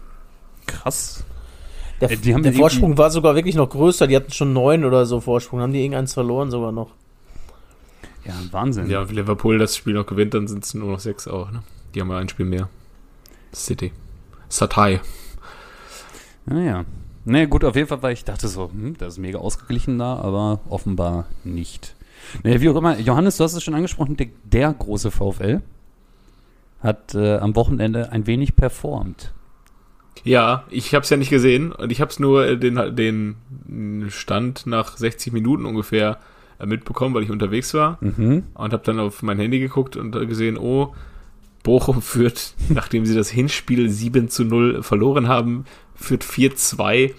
krass. 0.65 1.23
Der, 2.01 2.11
Äh, 2.11 2.17
die 2.17 2.33
haben 2.33 2.43
der 2.43 2.53
Vorsprung 2.53 2.97
war 2.97 3.11
sogar 3.11 3.35
wirklich 3.35 3.55
noch 3.55 3.69
größer. 3.69 4.07
Die 4.07 4.15
hatten 4.15 4.31
schon 4.31 4.53
neun 4.53 4.85
oder 4.85 5.05
so 5.05 5.19
Vorsprung. 5.19 5.61
Haben 5.61 5.73
die 5.73 5.81
irgendeins 5.81 6.13
verloren 6.13 6.51
sogar 6.51 6.71
noch. 6.71 6.91
Ja, 8.25 8.33
Wahnsinn. 8.51 8.89
ja, 8.89 9.07
wenn 9.07 9.15
Liverpool 9.15 9.57
das 9.57 9.75
Spiel 9.75 9.93
noch 9.93 10.05
gewinnt, 10.05 10.33
dann 10.33 10.47
sind 10.47 10.63
es 10.63 10.73
nur 10.73 10.91
noch 10.91 10.99
sechs 10.99 11.27
auch. 11.27 11.51
Ne? 11.51 11.63
Die 11.95 12.01
haben 12.01 12.09
ja 12.09 12.17
ein 12.17 12.29
Spiel 12.29 12.45
mehr. 12.45 12.69
City. 13.53 13.91
Satai. 14.49 14.99
Naja. 16.45 16.85
Naja, 17.25 17.45
gut, 17.45 17.63
auf 17.63 17.75
jeden 17.75 17.87
Fall, 17.87 18.01
weil 18.01 18.13
ich 18.13 18.23
dachte 18.25 18.47
so, 18.47 18.69
hm, 18.71 18.97
das 18.97 19.13
ist 19.13 19.19
mega 19.19 19.39
ausgeglichen 19.39 19.97
da, 19.97 20.15
aber 20.15 20.59
offenbar 20.69 21.25
nicht. 21.43 21.95
Naja, 22.43 22.61
wie 22.61 22.69
auch 22.69 22.75
immer, 22.75 22.99
Johannes, 22.99 23.37
du 23.37 23.43
hast 23.43 23.53
es 23.53 23.63
schon 23.63 23.75
angesprochen, 23.75 24.17
der, 24.17 24.27
der 24.43 24.73
große 24.73 25.11
VfL 25.11 25.61
hat 26.81 27.13
äh, 27.15 27.37
am 27.37 27.55
Wochenende 27.55 28.11
ein 28.11 28.25
wenig 28.27 28.55
performt. 28.55 29.33
Ja, 30.23 30.63
ich 30.69 30.93
habe 30.93 31.03
es 31.03 31.09
ja 31.09 31.17
nicht 31.17 31.29
gesehen 31.29 31.71
und 31.71 31.91
ich 31.91 32.01
habe 32.01 32.11
es 32.11 32.19
nur 32.19 32.45
äh, 32.45 32.57
den, 32.57 32.75
den 32.95 34.07
Stand 34.09 34.65
nach 34.67 34.97
60 34.97 35.31
Minuten 35.33 35.65
ungefähr 35.65 36.19
äh, 36.59 36.65
mitbekommen, 36.65 37.15
weil 37.15 37.23
ich 37.23 37.31
unterwegs 37.31 37.73
war 37.73 37.97
Mhm. 38.01 38.43
und 38.53 38.73
habe 38.73 38.83
dann 38.83 38.99
auf 38.99 39.21
mein 39.23 39.39
Handy 39.39 39.59
geguckt 39.59 39.95
und 39.95 40.15
äh, 40.15 40.25
gesehen, 40.25 40.57
oh, 40.57 40.93
Bochum 41.63 42.01
führt, 42.01 42.53
nachdem 42.69 43.05
sie 43.05 43.15
das 43.15 43.29
Hinspiel 43.29 43.89
7 43.89 44.29
zu 44.29 44.43
0 44.45 44.83
verloren 44.83 45.27
haben, 45.27 45.65
führt 45.95 46.23
4-2 46.23 47.13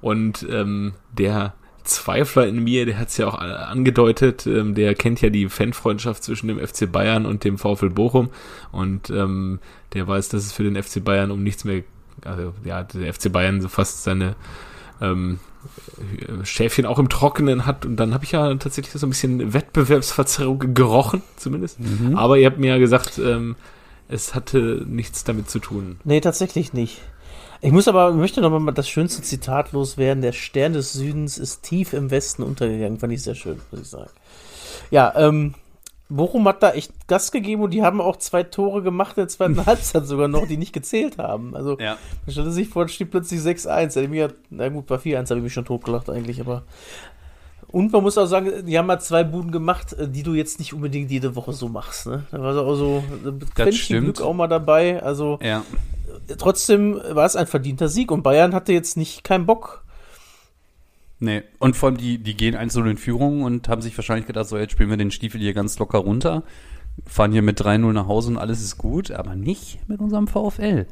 und 0.00 0.46
ähm, 0.50 0.92
der 1.16 1.54
Zweifler 1.84 2.48
in 2.48 2.64
mir, 2.64 2.84
der 2.84 2.98
hat 2.98 3.08
es 3.08 3.16
ja 3.16 3.28
auch 3.28 3.38
angedeutet, 3.38 4.44
ähm, 4.46 4.74
der 4.74 4.94
kennt 4.96 5.20
ja 5.20 5.30
die 5.30 5.48
Fanfreundschaft 5.48 6.24
zwischen 6.24 6.48
dem 6.48 6.58
FC 6.58 6.90
Bayern 6.90 7.26
und 7.26 7.44
dem 7.44 7.58
VfL 7.58 7.90
Bochum 7.90 8.30
und 8.72 9.08
ähm, 9.10 9.60
der 9.92 10.08
weiß, 10.08 10.28
dass 10.30 10.44
es 10.46 10.52
für 10.52 10.64
den 10.64 10.80
FC 10.82 11.02
Bayern 11.04 11.30
um 11.30 11.44
nichts 11.44 11.64
mehr, 11.64 11.84
also 12.24 12.54
ja, 12.64 12.82
der 12.82 13.12
FC 13.12 13.30
Bayern 13.30 13.60
so 13.60 13.68
fast 13.68 14.04
seine 14.04 14.36
ähm, 15.00 15.38
Schäfchen 16.44 16.86
auch 16.86 16.98
im 16.98 17.08
Trockenen 17.08 17.66
hat 17.66 17.84
und 17.84 17.96
dann 17.96 18.14
habe 18.14 18.24
ich 18.24 18.32
ja 18.32 18.54
tatsächlich 18.54 18.92
so 19.00 19.06
ein 19.06 19.10
bisschen 19.10 19.52
Wettbewerbsverzerrung 19.52 20.74
gerochen, 20.74 21.22
zumindest. 21.36 21.80
Mhm. 21.80 22.16
Aber 22.16 22.38
ihr 22.38 22.46
habt 22.46 22.58
mir 22.58 22.68
ja 22.68 22.78
gesagt, 22.78 23.18
ähm, 23.18 23.56
es 24.08 24.34
hatte 24.34 24.84
nichts 24.86 25.24
damit 25.24 25.50
zu 25.50 25.58
tun. 25.58 25.98
Nee, 26.04 26.20
tatsächlich 26.20 26.72
nicht. 26.72 27.00
Ich 27.60 27.72
muss 27.72 27.88
aber, 27.88 28.12
möchte 28.12 28.40
noch 28.40 28.56
mal 28.58 28.72
das 28.72 28.88
schönste 28.88 29.22
Zitat 29.22 29.72
loswerden. 29.72 30.22
Der 30.22 30.32
Stern 30.32 30.74
des 30.74 30.92
Südens 30.92 31.38
ist 31.38 31.62
tief 31.62 31.94
im 31.94 32.10
Westen 32.10 32.42
untergegangen. 32.42 32.98
Fand 32.98 33.12
ich 33.12 33.22
sehr 33.22 33.34
schön, 33.34 33.60
muss 33.70 33.80
ich 33.80 33.88
sagen. 33.88 34.10
Ja, 34.90 35.12
ähm, 35.16 35.54
Bochum 36.08 36.46
hat 36.46 36.62
da 36.62 36.70
echt 36.70 37.08
Gas 37.08 37.32
gegeben 37.32 37.62
und 37.62 37.70
die 37.72 37.82
haben 37.82 38.00
auch 38.00 38.16
zwei 38.16 38.42
Tore 38.44 38.82
gemacht 38.82 39.16
in 39.16 39.22
der 39.22 39.28
zweiten 39.28 39.56
Halbzeit 39.66 40.06
sogar 40.06 40.28
noch, 40.28 40.46
die 40.46 40.56
nicht 40.56 40.72
gezählt 40.72 41.18
haben. 41.18 41.56
Also, 41.56 41.78
Ja. 41.80 41.96
man 42.24 42.32
stellte 42.32 42.52
sich 42.52 42.68
vor, 42.68 42.84
es 42.84 42.92
steht 42.92 43.10
plötzlich 43.10 43.40
6-1. 43.40 43.66
Hätte 43.96 44.02
ich 44.02 44.08
mir- 44.08 44.32
Na 44.50 44.68
gut, 44.68 44.86
bei 44.86 44.96
4-1 44.98 45.30
habe 45.30 45.38
ich 45.40 45.44
mich 45.44 45.52
schon 45.52 45.64
totgelacht 45.64 46.08
eigentlich, 46.08 46.40
aber. 46.40 46.62
Und 47.68 47.92
man 47.92 48.02
muss 48.02 48.16
auch 48.16 48.26
sagen, 48.26 48.64
die 48.64 48.78
haben 48.78 48.86
mal 48.86 49.00
zwei 49.00 49.24
Buden 49.24 49.50
gemacht, 49.50 49.92
äh, 49.94 50.08
die 50.08 50.22
du 50.22 50.34
jetzt 50.34 50.60
nicht 50.60 50.72
unbedingt 50.72 51.10
jede 51.10 51.34
Woche 51.34 51.52
so 51.52 51.68
machst. 51.68 52.06
Ne? 52.06 52.22
Da 52.30 52.40
war 52.40 52.54
so 52.54 52.62
auch 52.62 52.74
so 52.76 53.02
ein 53.24 53.40
Quäntchen. 53.54 54.04
Glück 54.04 54.20
auch 54.22 54.32
mal 54.34 54.46
dabei. 54.46 55.02
Also 55.02 55.40
Ja. 55.42 55.64
trotzdem 56.38 57.00
war 57.10 57.26
es 57.26 57.36
ein 57.36 57.46
verdienter 57.48 57.88
Sieg 57.88 58.10
und 58.12 58.22
Bayern 58.22 58.54
hatte 58.54 58.72
jetzt 58.72 58.96
nicht 58.96 59.24
keinen 59.24 59.46
Bock. 59.46 59.82
Nee. 61.18 61.42
Und 61.58 61.76
vor 61.76 61.88
allem, 61.88 61.98
die, 61.98 62.18
die 62.18 62.36
gehen 62.36 62.54
einzeln 62.54 62.86
in 62.86 62.96
Führung 62.98 63.42
und 63.42 63.68
haben 63.68 63.80
sich 63.82 63.96
wahrscheinlich 63.96 64.26
gedacht, 64.26 64.48
so 64.48 64.58
jetzt 64.58 64.72
spielen 64.72 64.90
wir 64.90 64.96
den 64.96 65.10
Stiefel 65.10 65.40
hier 65.40 65.54
ganz 65.54 65.78
locker 65.78 65.98
runter, 65.98 66.42
fahren 67.06 67.32
hier 67.32 67.42
mit 67.42 67.60
3-0 67.60 67.92
nach 67.92 68.06
Hause 68.06 68.30
und 68.30 68.36
alles 68.38 68.60
ist 68.62 68.76
gut, 68.78 69.10
aber 69.10 69.34
nicht 69.34 69.78
mit 69.88 70.00
unserem 70.00 70.26
VfL. 70.28 70.86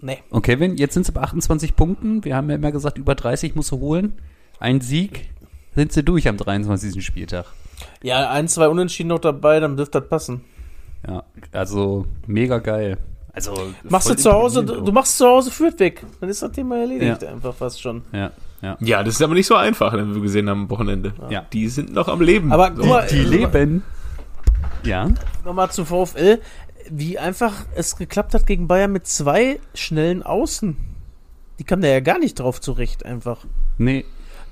Nee. 0.00 0.18
Und 0.30 0.42
Kevin, 0.42 0.76
jetzt 0.76 0.94
sind 0.94 1.06
sie 1.06 1.12
bei 1.12 1.22
28 1.22 1.76
Punkten. 1.76 2.24
Wir 2.24 2.36
haben 2.36 2.48
ja 2.50 2.56
immer 2.56 2.72
gesagt, 2.72 2.98
über 2.98 3.14
30 3.14 3.54
musst 3.54 3.72
du 3.72 3.78
holen. 3.80 4.14
Ein 4.60 4.80
Sieg, 4.80 5.28
sind 5.74 5.92
sie 5.92 6.04
durch 6.04 6.28
am 6.28 6.36
23. 6.36 7.04
Spieltag. 7.04 7.46
Ja, 8.02 8.30
ein, 8.30 8.46
zwei 8.48 8.68
Unentschieden 8.68 9.08
noch 9.08 9.18
dabei, 9.18 9.60
dann 9.60 9.76
dürfte 9.76 10.00
das 10.00 10.08
passen. 10.08 10.42
Ja, 11.06 11.24
also 11.52 12.06
mega 12.26 12.58
geil. 12.58 12.98
Also 13.32 13.52
Machst 13.82 14.08
du 14.08 14.14
zu 14.14 14.30
Hause, 14.32 14.64
du, 14.64 14.80
du 14.80 14.92
machst 14.92 15.18
zu 15.18 15.26
Hause 15.26 15.50
Fürth 15.50 15.80
weg. 15.80 16.04
Dann 16.20 16.28
ist 16.30 16.42
das 16.42 16.52
Thema 16.52 16.78
erledigt 16.78 17.22
Ja. 17.22 17.28
einfach 17.28 17.54
fast 17.54 17.82
schon. 17.82 18.02
Ja, 18.12 18.30
ja. 18.64 18.76
Ja, 18.80 19.02
das 19.02 19.14
ist 19.16 19.22
aber 19.22 19.34
nicht 19.34 19.46
so 19.46 19.54
einfach, 19.54 19.92
wie 19.92 20.14
wir 20.14 20.22
gesehen 20.22 20.48
haben 20.48 20.62
am 20.62 20.70
Wochenende. 20.70 21.12
Ja. 21.28 21.44
Die 21.52 21.68
sind 21.68 21.92
noch 21.92 22.08
am 22.08 22.20
Leben. 22.20 22.50
Aber 22.52 22.70
guck 22.70 22.86
mal, 22.86 23.06
Die 23.06 23.18
äh, 23.18 23.22
leben. 23.22 23.82
Ja. 24.84 25.10
Nochmal 25.44 25.70
zu 25.70 25.84
VfL, 25.84 26.40
wie 26.90 27.18
einfach 27.18 27.52
es 27.74 27.96
geklappt 27.96 28.34
hat 28.34 28.46
gegen 28.46 28.66
Bayern 28.66 28.92
mit 28.92 29.06
zwei 29.06 29.60
schnellen 29.74 30.22
Außen. 30.22 30.76
Die 31.58 31.64
kam 31.64 31.80
da 31.80 31.88
ja 31.88 32.00
gar 32.00 32.18
nicht 32.18 32.40
drauf 32.40 32.60
zurecht 32.60 33.04
einfach. 33.04 33.44
Nee. 33.78 34.04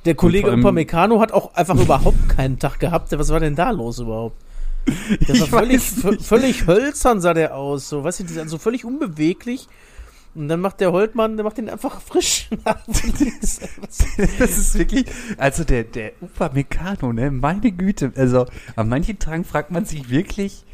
Der 0.05 0.15
Kollege 0.15 0.51
Upamecano 0.53 1.21
hat 1.21 1.33
auch 1.33 1.55
einfach 1.55 1.77
überhaupt 1.81 2.29
keinen 2.29 2.59
Tag 2.59 2.81
gehabt. 2.81 3.17
Was 3.19 3.31
war 3.31 3.41
denn 3.41 3.55
da 3.57 3.71
los 3.71 3.99
überhaupt? 3.99 4.37
Der 5.29 5.29
war 5.53 5.65
Ich 5.71 5.83
völlig, 5.83 6.23
völlig 6.23 6.67
hölzern 6.67 7.21
sah 7.21 7.35
der 7.35 7.55
aus, 7.55 7.89
so, 7.89 8.03
weißt 8.03 8.21
du, 8.21 8.49
so 8.49 8.59
völlig 8.59 8.85
unbeweglich. 8.85 9.69
Und 10.35 10.49
dann 10.49 10.61
macht 10.61 10.81
der 10.81 10.93
Holtmann, 10.93 11.37
der 11.37 11.45
macht 11.45 11.59
den 11.59 11.69
einfach 11.69 12.01
frisch. 12.01 12.49
Das 14.39 14.51
ist 14.59 14.79
wirklich, 14.79 15.07
also 15.39 15.65
der, 15.65 15.85
der 15.85 16.13
Upamecano, 16.21 17.13
ne, 17.13 17.31
meine 17.31 17.71
Güte. 17.73 18.13
Also, 18.17 18.47
an 18.77 18.89
manchen 18.89 19.19
Tagen 19.19 19.45
fragt 19.45 19.71
man 19.71 19.85
sich 19.85 20.09
wirklich, 20.11 20.65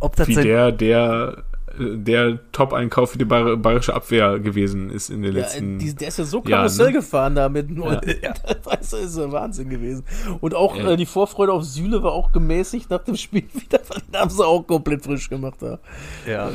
ob 0.00 0.16
das 0.16 0.28
Wie 0.28 0.34
der, 0.34 0.72
der, 0.72 1.44
äh, 1.78 1.96
der 1.96 2.38
Top-Einkauf 2.52 3.12
für 3.12 3.18
die 3.18 3.24
Bayer- 3.24 3.56
bayerische 3.56 3.94
Abwehr 3.94 4.38
gewesen 4.38 4.90
ist 4.90 5.10
in 5.10 5.22
den 5.22 5.32
Ja, 5.34 5.40
letzten. 5.42 5.78
die, 5.78 5.94
der 5.94 6.08
ist 6.08 6.18
ja 6.18 6.24
so 6.24 6.42
Ja, 6.46 6.58
Karussell 6.58 6.86
ne? 6.88 6.92
gefahren 6.94 7.34
da 7.34 7.48
mit. 7.48 7.70
Ja. 7.70 8.34
Weißt 8.64 8.92
du, 8.92 8.96
ist 8.98 9.16
ja 9.16 9.30
Wahnsinn 9.32 9.70
gewesen. 9.70 10.04
Und 10.40 10.54
auch 10.54 10.76
Ja. 10.76 10.90
äh, 10.90 10.96
die 10.96 11.06
Vorfreude 11.06 11.52
auf 11.52 11.64
Süle 11.64 12.02
war 12.02 12.12
auch 12.12 12.32
gemäßigt 12.32 12.90
nach 12.90 13.04
dem 13.04 13.16
Spiel 13.16 13.44
wieder, 13.54 13.80
weil 13.88 14.02
den 14.02 14.20
haben 14.20 14.30
sie 14.30 14.44
auch 14.44 14.62
komplett 14.66 15.02
frisch 15.04 15.28
gemacht 15.30 15.56
da. 15.60 15.78
Ja. 16.26 16.50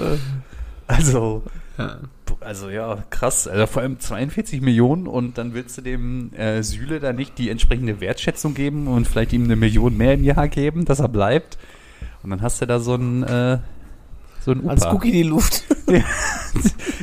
Also, 0.88 1.44
ja. 1.78 2.00
also 2.40 2.70
ja, 2.70 3.04
krass. 3.10 3.48
Also 3.48 3.68
vor 3.68 3.82
allem 3.82 4.00
42 4.00 4.62
Millionen 4.62 5.08
und 5.08 5.38
dann 5.38 5.54
willst 5.54 5.78
du 5.78 5.82
dem 5.82 6.34
äh, 6.34 6.64
Süle 6.64 7.00
da 7.00 7.14
nicht 7.14 7.38
die 7.38 7.50
entsprechende 7.50 8.00
Wertschätzung 8.02 8.54
geben 8.54 8.88
und 8.88 9.08
vielleicht 9.08 9.34
ihm 9.34 9.44
eine 9.44 9.56
Million 9.56 9.96
mehr 9.96 10.14
im 10.14 10.24
Jahr 10.24 10.48
geben, 10.48 10.86
dass 10.86 11.00
er 11.00 11.10
bleibt. 11.10 11.58
Und 12.24 12.30
dann 12.32 12.42
hast 12.42 12.62
du 12.62 12.66
da 12.66 12.80
so 12.80 12.94
einen, 12.94 13.24
äh, 13.24 13.60
so 14.40 14.52
einen 14.52 14.70
Als 14.70 14.84
Upa. 14.84 14.94
Cookie 14.94 15.12
die 15.12 15.24
Luft. 15.24 15.64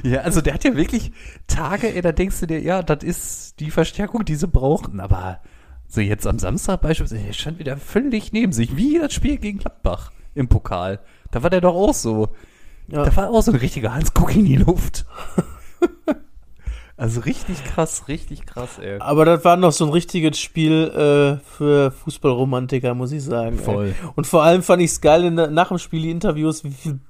Ja, 0.02 0.20
also 0.20 0.40
der 0.40 0.54
hat 0.54 0.64
ja 0.64 0.76
wirklich 0.76 1.12
Tage, 1.46 1.94
ey, 1.94 2.02
da 2.02 2.12
denkst 2.12 2.40
du 2.40 2.46
dir, 2.46 2.60
ja, 2.60 2.82
das 2.82 3.02
ist 3.02 3.60
die 3.60 3.70
Verstärkung, 3.70 4.24
die 4.24 4.34
sie 4.34 4.48
brauchten. 4.48 5.00
Aber 5.00 5.40
so 5.88 6.00
jetzt 6.00 6.26
am 6.26 6.38
Samstag 6.38 6.82
beispielsweise, 6.82 7.22
der 7.24 7.32
stand 7.32 7.58
wieder 7.58 7.76
völlig 7.76 8.32
neben 8.32 8.52
sich, 8.52 8.76
wie 8.76 8.98
das 8.98 9.14
Spiel 9.14 9.38
gegen 9.38 9.58
Gladbach 9.58 10.12
im 10.34 10.48
Pokal. 10.48 11.00
Da 11.30 11.42
war 11.42 11.50
der 11.50 11.60
doch 11.60 11.74
auch 11.74 11.94
so. 11.94 12.28
Ja. 12.88 13.04
Da 13.04 13.16
war 13.16 13.30
auch 13.30 13.42
so 13.42 13.50
ein 13.52 13.56
richtiger 13.58 13.94
Hans 13.94 14.12
Kuck 14.14 14.34
in 14.36 14.44
die 14.44 14.56
Luft. 14.56 15.06
also 16.96 17.20
richtig 17.20 17.64
krass, 17.64 18.08
richtig 18.08 18.46
krass, 18.46 18.78
ey. 18.78 18.98
Aber 19.00 19.24
das 19.24 19.44
war 19.44 19.56
noch 19.56 19.72
so 19.72 19.84
ein 19.86 19.90
richtiges 19.90 20.38
Spiel 20.38 20.88
äh, 20.90 21.44
für 21.56 21.90
Fußballromantiker, 21.90 22.94
muss 22.94 23.12
ich 23.12 23.24
sagen. 23.24 23.58
ey. 23.58 23.64
Voll. 23.64 23.94
Und 24.16 24.26
vor 24.26 24.42
allem 24.44 24.62
fand 24.62 24.82
ich 24.82 24.90
es 24.90 25.00
geil 25.00 25.24
in 25.24 25.34
nach 25.34 25.68
dem 25.68 25.78
Spiel 25.78 26.02
die 26.02 26.10
Interviews, 26.10 26.62
wie 26.62 26.70
viel, 26.70 27.00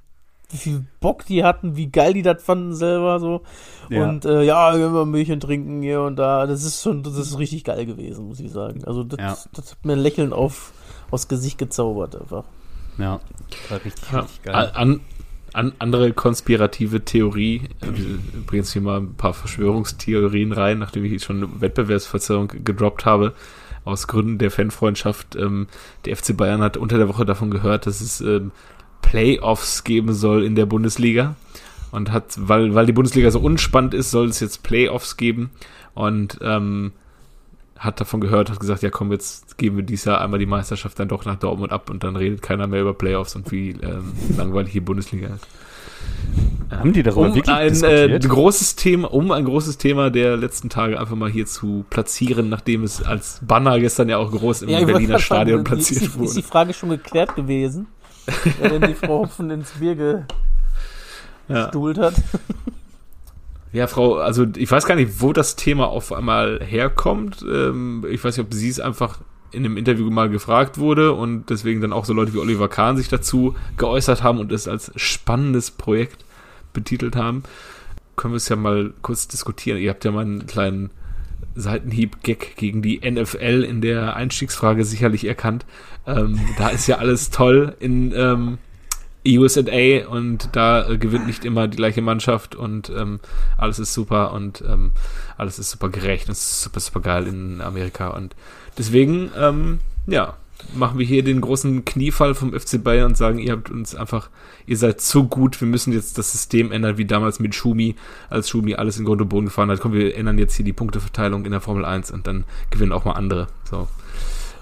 wie 0.49 0.57
viel 0.57 0.85
Bock 1.01 1.25
die 1.25 1.43
hatten, 1.43 1.75
wie 1.75 1.87
geil 1.91 2.13
die 2.13 2.21
das 2.21 2.41
fanden 2.41 2.73
selber 2.73 3.19
so. 3.19 3.41
Ja. 3.89 4.07
Und 4.07 4.25
äh, 4.25 4.43
ja, 4.43 4.75
wir 4.77 4.91
wir 4.93 5.05
Milchen 5.05 5.39
trinken 5.39 5.81
hier 5.81 6.01
und 6.01 6.15
da. 6.15 6.47
Das 6.47 6.63
ist 6.63 6.81
schon, 6.81 7.03
das 7.03 7.15
ist 7.17 7.37
richtig 7.37 7.63
geil 7.65 7.85
gewesen, 7.85 8.27
muss 8.27 8.39
ich 8.39 8.51
sagen. 8.51 8.83
Also 8.85 9.03
das, 9.03 9.19
Ja. 9.19 9.37
das 9.53 9.71
hat 9.71 9.85
mir 9.85 9.93
ein 9.93 9.99
Lächeln 9.99 10.33
auf 10.33 10.71
aufs 11.11 11.27
Gesicht 11.27 11.57
gezaubert 11.59 12.15
einfach. 12.19 12.45
Ja, 12.97 13.19
war 13.69 13.83
richtig, 13.85 14.11
Ja. 14.11 14.19
richtig 14.21 14.41
geil. 14.41 14.71
An, 14.73 15.01
an, 15.55 15.73
andere 15.79 16.11
konspirative 16.13 17.05
Theorie, 17.05 17.61
äh, 17.81 18.37
übrigens 18.37 18.73
hier 18.73 18.81
mal 18.81 18.99
ein 18.99 19.15
paar 19.15 19.33
Verschwörungstheorien 19.33 20.51
rein, 20.51 20.79
nachdem 20.79 21.05
ich 21.05 21.23
schon 21.23 21.61
Wettbewerbsverzerrung 21.61 22.51
gedroppt 22.63 23.05
habe, 23.05 23.33
aus 23.85 24.07
Gründen 24.07 24.37
der 24.37 24.51
Fanfreundschaft. 24.51 25.35
Ähm, 25.35 25.67
der 26.05 26.15
FC 26.17 26.35
Bayern 26.35 26.61
hat 26.61 26.77
unter 26.77 26.97
der 26.97 27.07
Woche 27.07 27.25
davon 27.25 27.51
gehört, 27.51 27.85
dass 27.85 28.01
es 28.01 28.19
ähm, 28.21 28.51
Playoffs 29.01 29.83
geben 29.83 30.13
soll 30.13 30.43
in 30.43 30.55
der 30.55 30.65
Bundesliga. 30.65 31.35
Und 31.91 32.11
hat, 32.11 32.35
weil, 32.37 32.75
weil 32.75 32.87
die 32.87 32.91
Bundesliga 32.91 33.31
so 33.31 33.39
unspannend 33.39 33.93
ist, 33.93 34.11
soll 34.11 34.27
es 34.27 34.41
jetzt 34.41 34.63
Playoffs 34.63 35.15
geben. 35.15 35.51
Und 35.93 36.39
ähm, 36.41 36.91
hat 37.77 37.99
davon 37.99 38.21
gehört, 38.21 38.49
hat 38.49 38.59
gesagt, 38.59 38.83
ja 38.83 38.89
komm, 38.89 39.11
jetzt 39.11 39.57
geben 39.57 39.77
wir 39.77 39.83
dieses 39.83 40.05
Jahr 40.05 40.21
einmal 40.21 40.39
die 40.39 40.45
Meisterschaft 40.45 40.97
dann 40.99 41.07
doch 41.07 41.25
nach 41.25 41.35
Dortmund 41.35 41.71
ab 41.71 41.89
und 41.89 42.03
dann 42.03 42.15
redet 42.15 42.41
keiner 42.41 42.67
mehr 42.67 42.81
über 42.81 42.93
Playoffs 42.93 43.35
und 43.35 43.51
wie 43.51 43.71
ähm, 43.71 44.13
langweilig 44.37 44.71
die 44.73 44.79
Bundesliga 44.79 45.27
ist. 45.27 45.45
Haben 46.71 46.93
die 46.93 47.03
darüber 47.03 47.27
Um 47.27 47.35
wirklich 47.35 47.55
ein 47.55 47.83
äh, 47.83 48.19
großes 48.19 48.75
Thema, 48.75 49.13
um 49.13 49.31
ein 49.31 49.45
großes 49.45 49.77
Thema 49.77 50.09
der 50.09 50.35
letzten 50.35 50.69
Tage 50.69 50.99
einfach 50.99 51.15
mal 51.15 51.29
hier 51.29 51.45
zu 51.45 51.85
platzieren, 51.89 52.49
nachdem 52.49 52.83
es 52.83 53.03
als 53.03 53.39
Banner 53.45 53.79
gestern 53.79 54.09
ja 54.09 54.17
auch 54.17 54.31
groß 54.31 54.63
im 54.63 54.69
wollte 54.69 54.85
Berliner 54.87 55.19
Stadion 55.19 55.59
fragen, 55.59 55.75
platziert 55.75 56.01
ist, 56.01 56.15
die, 56.15 56.23
ist 56.23 56.33
die 56.33 56.41
wurde. 56.41 56.47
Frage 56.47 56.73
schon 56.73 56.89
geklärt 56.89 57.35
gewesen? 57.35 57.87
wer 58.59 58.69
denn 58.69 58.81
die 58.81 58.95
Frau 58.95 59.19
Hopfen 59.23 59.49
ins 59.51 59.71
Bier 59.71 60.25
Ja. 61.47 61.63
gestuhlt 61.65 61.97
hat? 61.99 62.15
Ja, 63.75 63.87
Frau, 63.87 64.15
also 64.15 64.45
ich 64.55 64.71
weiß 64.71 64.85
gar 64.85 64.95
nicht, 64.95 65.21
wo 65.21 65.33
das 65.33 65.57
Thema 65.57 65.87
auf 65.87 66.13
einmal 66.13 66.61
herkommt. 66.63 67.43
Ähm, 67.43 68.05
ich 68.09 68.23
weiß 68.23 68.37
nicht, 68.37 68.45
ob 68.45 68.53
sie 68.53 68.69
es 68.69 68.79
einfach 68.79 69.19
in 69.51 69.65
einem 69.65 69.75
Interview 69.75 70.09
mal 70.09 70.29
gefragt 70.29 70.77
wurde 70.77 71.11
und 71.11 71.49
deswegen 71.49 71.81
dann 71.81 71.91
auch 71.91 72.05
so 72.05 72.13
Leute 72.13 72.33
wie 72.33 72.37
Oliver 72.37 72.69
Kahn 72.69 72.95
sich 72.95 73.09
dazu 73.09 73.55
geäußert 73.75 74.23
haben 74.23 74.39
und 74.39 74.53
es 74.53 74.69
als 74.69 74.93
spannendes 74.95 75.71
Projekt 75.71 76.23
betitelt 76.71 77.17
haben. 77.17 77.43
Können 78.15 78.33
wir 78.33 78.37
es 78.37 78.47
ja 78.47 78.55
mal 78.55 78.93
kurz 79.01 79.27
diskutieren. 79.27 79.77
Ihr 79.77 79.89
habt 79.89 80.05
ja 80.05 80.11
mal 80.11 80.21
einen 80.21 80.47
kleinen 80.47 80.91
Seitenhieb-Gag 81.55 82.55
gegen 82.55 82.81
die 82.81 82.99
NFL 82.99 83.65
in 83.67 83.81
der 83.81 84.15
Einstiegsfrage 84.15 84.85
sicherlich 84.85 85.25
erkannt. 85.25 85.65
Ähm, 86.07 86.39
da 86.57 86.69
ist 86.69 86.87
ja 86.87 86.97
alles 86.97 87.29
toll 87.29 87.75
in 87.79 88.13
ähm, 88.15 88.57
USA 89.27 90.07
und 90.07 90.49
da 90.53 90.89
äh, 90.89 90.97
gewinnt 90.97 91.27
nicht 91.27 91.45
immer 91.45 91.67
die 91.67 91.77
gleiche 91.77 92.01
Mannschaft 92.01 92.55
und 92.55 92.91
ähm, 92.95 93.19
alles 93.57 93.79
ist 93.79 93.93
super 93.93 94.33
und 94.33 94.63
ähm, 94.67 94.91
alles 95.37 95.59
ist 95.59 95.71
super 95.71 95.89
gerecht 95.89 96.29
und 96.29 96.37
super, 96.37 96.79
super 96.79 96.99
geil 97.01 97.27
in 97.27 97.61
Amerika 97.61 98.09
und 98.09 98.35
deswegen, 98.77 99.31
ähm, 99.37 99.79
ja, 100.07 100.35
machen 100.73 100.97
wir 100.99 101.05
hier 101.05 101.23
den 101.23 101.41
großen 101.41 101.85
Kniefall 101.85 102.33
vom 102.33 102.53
FC 102.53 102.81
Bayern 102.83 103.07
und 103.07 103.17
sagen, 103.17 103.39
ihr 103.39 103.51
habt 103.51 103.69
uns 103.69 103.95
einfach, 103.95 104.29
ihr 104.65 104.77
seid 104.77 105.01
so 105.01 105.25
gut, 105.25 105.59
wir 105.59 105.67
müssen 105.67 105.93
jetzt 105.93 106.17
das 106.17 106.31
System 106.31 106.71
ändern, 106.71 106.97
wie 106.97 107.05
damals 107.05 107.39
mit 107.39 107.55
Schumi, 107.55 107.95
als 108.29 108.49
Schumi 108.49 108.75
alles 108.75 108.97
in 108.97 109.05
Grund 109.05 109.21
und 109.21 109.29
Boden 109.29 109.45
gefahren 109.45 109.69
hat. 109.69 109.79
Komm, 109.81 109.93
wir 109.93 110.15
ändern 110.15 110.37
jetzt 110.37 110.55
hier 110.55 110.65
die 110.65 110.73
Punkteverteilung 110.73 111.45
in 111.45 111.51
der 111.51 111.61
Formel 111.61 111.85
1 111.85 112.11
und 112.11 112.25
dann 112.27 112.45
gewinnen 112.69 112.91
auch 112.91 113.05
mal 113.05 113.13
andere. 113.13 113.47
So. 113.69 113.87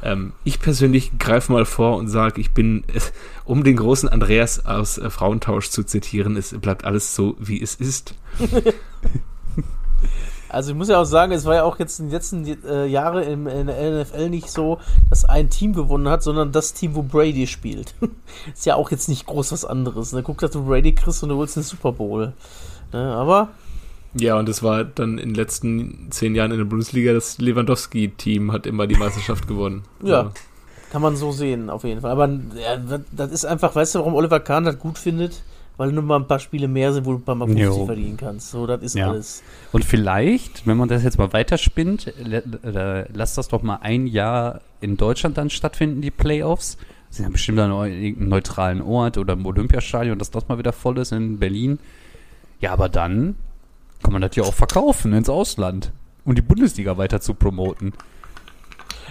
Ähm, 0.03 0.33
ich 0.43 0.59
persönlich 0.59 1.17
greife 1.17 1.51
mal 1.51 1.65
vor 1.65 1.97
und 1.97 2.09
sage, 2.09 2.41
ich 2.41 2.53
bin, 2.53 2.83
um 3.45 3.63
den 3.63 3.77
großen 3.77 4.09
Andreas 4.09 4.65
aus 4.65 4.97
äh, 4.97 5.09
Frauentausch 5.09 5.69
zu 5.69 5.83
zitieren, 5.83 6.35
es 6.35 6.53
bleibt 6.59 6.83
alles 6.83 7.15
so, 7.15 7.35
wie 7.39 7.61
es 7.61 7.75
ist. 7.75 8.13
Also 10.49 10.69
ich 10.69 10.77
muss 10.77 10.87
ja 10.87 11.01
auch 11.01 11.05
sagen, 11.05 11.31
es 11.31 11.45
war 11.45 11.55
ja 11.55 11.63
auch 11.63 11.79
jetzt 11.79 11.99
in 11.99 12.05
den 12.05 12.11
letzten 12.11 12.45
äh, 12.45 12.85
Jahren 12.85 13.23
im, 13.23 13.47
in 13.47 13.65
der 13.65 14.03
NFL 14.03 14.29
nicht 14.29 14.51
so, 14.51 14.77
dass 15.09 15.25
ein 15.25 15.49
Team 15.49 15.73
gewonnen 15.73 16.07
hat, 16.07 16.21
sondern 16.21 16.51
das 16.51 16.75
Team, 16.75 16.93
wo 16.93 17.01
Brady 17.01 17.47
spielt. 17.47 17.95
ist 18.53 18.67
ja 18.67 18.75
auch 18.75 18.91
jetzt 18.91 19.09
nicht 19.09 19.25
groß 19.25 19.51
was 19.51 19.65
anderes. 19.65 20.13
Ne? 20.13 20.21
Guck, 20.21 20.37
dass 20.37 20.51
du 20.51 20.63
Brady 20.63 20.93
kriegst 20.93 21.23
und 21.23 21.29
du 21.29 21.37
holst 21.37 21.55
den 21.55 21.63
Super 21.63 21.91
Bowl. 21.91 22.33
Ne? 22.91 23.15
Aber 23.15 23.49
Ja, 24.15 24.37
und 24.37 24.47
das 24.47 24.61
war 24.63 24.83
dann 24.83 25.17
in 25.17 25.29
den 25.29 25.35
letzten 25.35 26.07
zehn 26.11 26.35
Jahren 26.35 26.51
in 26.51 26.57
der 26.57 26.65
Bundesliga, 26.65 27.13
das 27.13 27.37
Lewandowski-Team 27.39 28.51
hat 28.51 28.65
immer 28.67 28.87
die 28.87 28.95
Meisterschaft 28.95 29.47
gewonnen. 29.47 29.83
Ja. 30.03 30.25
So. 30.25 30.31
kann 30.91 31.01
man 31.01 31.15
so 31.15 31.31
sehen, 31.31 31.69
auf 31.71 31.83
jeden 31.83 32.01
Fall. 32.01 32.11
Aber 32.11 32.27
ja, 32.27 32.99
das- 33.11 33.31
ist 33.31 33.45
einfach, 33.45 33.75
weißt 33.75 33.95
du, 33.95 33.99
warum 33.99 34.13
Oliver 34.13 34.39
Kahn 34.39 34.63
das 34.65 34.77
gut 34.77 34.97
findet? 34.97 35.41
Weil 35.75 35.91
nur 35.91 36.03
mal 36.03 36.17
ein 36.17 36.27
paar 36.27 36.37
Spiele 36.37 36.67
mehr 36.67 36.93
sind, 36.93 37.07
wo 37.07 37.13
du 37.13 37.17
ein 37.17 37.23
paar 37.23 37.33
Mal 37.33 37.47
50 37.47 37.65
Jo. 37.65 37.85
verdienen 37.87 38.15
kannst. 38.15 38.51
So, 38.51 38.67
das 38.67 38.83
ist 38.83 38.93
Ja. 38.95 39.09
alles. 39.09 39.41
Und 39.71 39.83
vielleicht, 39.83 40.67
wenn 40.67 40.77
man 40.77 40.87
das 40.87 41.03
jetzt 41.03 41.17
mal 41.17 41.33
weiterspinnt, 41.33 42.13
lass 43.11 43.33
das 43.33 43.47
doch 43.47 43.63
mal 43.63 43.79
ein 43.81 44.05
Jahr 44.05 44.61
in 44.81 44.97
Deutschland 44.97 45.35
dann 45.39 45.49
stattfinden, 45.49 46.01
die 46.01 46.11
Playoffs. 46.11 46.77
Sie 47.09 47.25
haben 47.25 47.31
bestimmt 47.33 47.57
an 47.57 47.71
irgendeinem 47.71 48.29
neutralen 48.29 48.81
Ort 48.83 49.17
oder 49.17 49.33
im 49.33 49.45
Olympiastadion, 49.47 50.19
dass 50.19 50.29
das 50.29 50.47
mal 50.47 50.59
wieder 50.59 50.73
voll 50.73 50.99
ist 50.99 51.11
in 51.11 51.39
Berlin. 51.39 51.79
Ja, 52.59 52.71
aber 52.73 52.87
dann 52.87 53.35
kann 54.03 54.13
man 54.13 54.21
das 54.21 54.35
ja 54.35 54.43
auch 54.43 54.53
verkaufen 54.53 55.13
ins 55.13 55.29
Ausland, 55.29 55.91
um 56.25 56.35
die 56.35 56.41
Bundesliga 56.41 56.97
weiter 56.97 57.21
zu 57.21 57.33
promoten. 57.33 57.93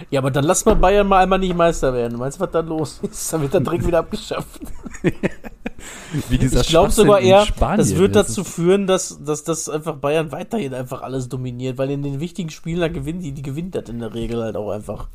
Ja, 0.09 0.19
aber 0.19 0.31
dann 0.31 0.43
lass 0.43 0.65
mal 0.65 0.75
Bayern 0.75 1.07
mal 1.07 1.23
einmal 1.23 1.39
nicht 1.39 1.55
Meister 1.55 1.93
werden. 1.93 2.17
Meinst 2.17 2.39
du, 2.39 2.43
was 2.43 2.51
dann 2.51 2.67
los 2.67 2.99
ist? 3.03 3.31
Dann 3.31 3.41
wird 3.41 3.53
der 3.53 3.61
Dreck 3.61 3.85
wieder 3.85 3.99
abgeschafft. 3.99 4.59
Wie 6.29 6.37
dieser 6.37 6.61
Ich 6.61 6.67
glaube 6.67 6.91
sogar 6.91 7.19
eher, 7.19 7.45
Spanien. 7.45 7.77
das 7.77 7.95
wird 7.95 8.15
Das 8.15 8.27
dazu 8.27 8.43
führen, 8.43 8.87
dass, 8.87 9.23
dass, 9.23 9.43
dass 9.43 9.69
einfach 9.69 9.95
Bayern 9.95 10.31
weiterhin 10.31 10.73
einfach 10.73 11.01
alles 11.01 11.29
dominiert, 11.29 11.77
weil 11.77 11.91
in 11.91 12.01
den 12.01 12.19
wichtigen 12.19 12.49
Spielen 12.49 12.79
da 12.79 12.87
gewinnen 12.87 13.19
die, 13.19 13.33
die 13.33 13.41
gewinnt 13.41 13.75
das 13.75 13.89
in 13.89 13.99
der 13.99 14.13
Regel 14.13 14.41
halt 14.41 14.55
auch 14.55 14.71
einfach. 14.71 15.07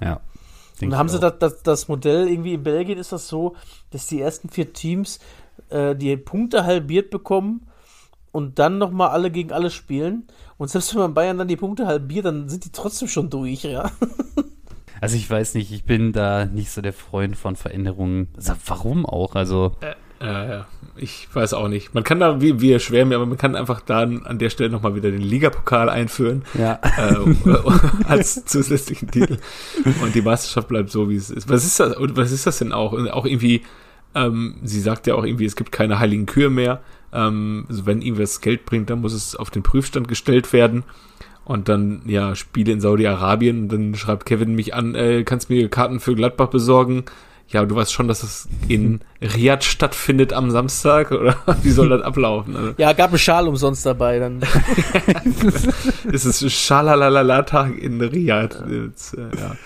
Ja. 0.00 0.20
Und 0.82 0.96
haben 0.96 1.08
sie 1.08 1.20
das, 1.20 1.34
das, 1.38 1.62
das 1.62 1.88
Modell 1.88 2.28
irgendwie 2.28 2.54
in 2.54 2.62
Belgien 2.62 2.98
ist 2.98 3.12
das 3.12 3.28
so, 3.28 3.54
dass 3.90 4.06
die 4.06 4.20
ersten 4.20 4.48
vier 4.48 4.72
Teams 4.72 5.20
äh, 5.68 5.94
die 5.94 6.16
Punkte 6.16 6.64
halbiert 6.64 7.10
bekommen 7.10 7.66
und 8.32 8.58
dann 8.58 8.78
nochmal 8.78 9.10
alle 9.10 9.30
gegen 9.30 9.52
alle 9.52 9.70
spielen. 9.70 10.26
Und 10.56 10.68
selbst 10.68 10.94
wenn 10.94 11.00
man 11.00 11.14
Bayern 11.14 11.38
dann 11.38 11.48
die 11.48 11.56
Punkte 11.56 11.86
halbiert, 11.86 12.26
dann 12.26 12.48
sind 12.48 12.64
die 12.64 12.72
trotzdem 12.72 13.08
schon 13.08 13.30
durch, 13.30 13.64
ja. 13.64 13.90
Also 15.02 15.16
ich 15.16 15.30
weiß 15.30 15.54
nicht, 15.54 15.72
ich 15.72 15.84
bin 15.84 16.12
da 16.12 16.44
nicht 16.44 16.70
so 16.70 16.82
der 16.82 16.92
Freund 16.92 17.34
von 17.34 17.56
Veränderungen. 17.56 18.28
Also 18.36 18.52
warum 18.66 19.06
auch? 19.06 19.34
Also 19.34 19.74
Ja, 20.20 20.44
ja. 20.44 20.66
Ich 20.96 21.28
weiß 21.32 21.54
auch 21.54 21.68
nicht. 21.68 21.94
Man 21.94 22.04
kann 22.04 22.20
da, 22.20 22.42
wie 22.42 22.60
wir 22.60 22.78
schwärmen, 22.78 23.14
aber 23.14 23.24
man 23.24 23.38
kann 23.38 23.56
einfach 23.56 23.80
da 23.80 24.02
an 24.02 24.38
der 24.38 24.50
Stelle 24.50 24.68
nochmal 24.68 24.94
wieder 24.94 25.10
den 25.10 25.22
Ligapokal 25.22 25.88
einführen. 25.88 26.44
Ja. 26.52 26.78
Äh, 26.98 27.34
als 28.06 28.44
zusätzlichen 28.44 29.10
Titel. 29.10 29.38
Und 30.02 30.14
die 30.14 30.20
Meisterschaft 30.20 30.68
bleibt 30.68 30.90
so, 30.90 31.08
wie 31.08 31.16
es 31.16 31.30
ist. 31.30 31.48
Was 31.48 31.64
ist 31.64 31.80
das, 31.80 31.96
und 31.96 32.18
was 32.18 32.32
ist 32.32 32.46
das 32.46 32.58
denn 32.58 32.72
auch? 32.72 32.92
Auch 32.92 33.24
irgendwie, 33.24 33.62
ähm, 34.14 34.56
sie 34.62 34.80
sagt 34.80 35.06
ja 35.06 35.14
auch 35.14 35.24
irgendwie, 35.24 35.46
es 35.46 35.56
gibt 35.56 35.72
keine 35.72 35.98
heiligen 35.98 36.26
Kühe 36.26 36.50
mehr. 36.50 36.82
Ähm, 37.12 37.66
also 37.68 37.86
wenn 37.86 38.02
irgendwas 38.02 38.40
Geld 38.40 38.64
bringt, 38.66 38.90
dann 38.90 39.00
muss 39.00 39.12
es 39.12 39.34
auf 39.36 39.50
den 39.50 39.62
Prüfstand 39.62 40.08
gestellt 40.08 40.52
werden. 40.52 40.84
Und 41.44 41.68
dann, 41.68 42.02
ja, 42.06 42.34
Spiele 42.36 42.72
in 42.72 42.80
Saudi-Arabien. 42.80 43.62
Und 43.62 43.72
dann 43.72 43.94
schreibt 43.96 44.26
Kevin 44.26 44.54
mich 44.54 44.74
an, 44.74 44.94
äh, 44.94 45.24
kannst 45.24 45.50
mir 45.50 45.68
Karten 45.68 45.98
für 46.00 46.14
Gladbach 46.14 46.48
besorgen? 46.48 47.04
Ja, 47.48 47.64
du 47.64 47.74
weißt 47.74 47.92
schon, 47.92 48.06
dass 48.06 48.20
das 48.20 48.48
in 48.68 49.00
Riyadh 49.20 49.64
stattfindet 49.64 50.32
am 50.32 50.52
Samstag, 50.52 51.10
oder 51.10 51.36
wie 51.62 51.70
soll 51.72 51.88
das 51.88 52.02
ablaufen? 52.02 52.54
Also, 52.54 52.74
Ja, 52.76 52.92
gab 52.92 53.08
einen 53.10 53.18
Schal 53.18 53.48
umsonst 53.48 53.84
dabei. 53.84 54.20
Dann. 54.20 54.40
ist 56.12 56.24
es 56.26 56.52
Schalalalala-Tag 56.52 57.76
in 57.78 58.00
Riyadh? 58.00 58.54
Äh, 58.70 58.90
ja. 59.36 59.56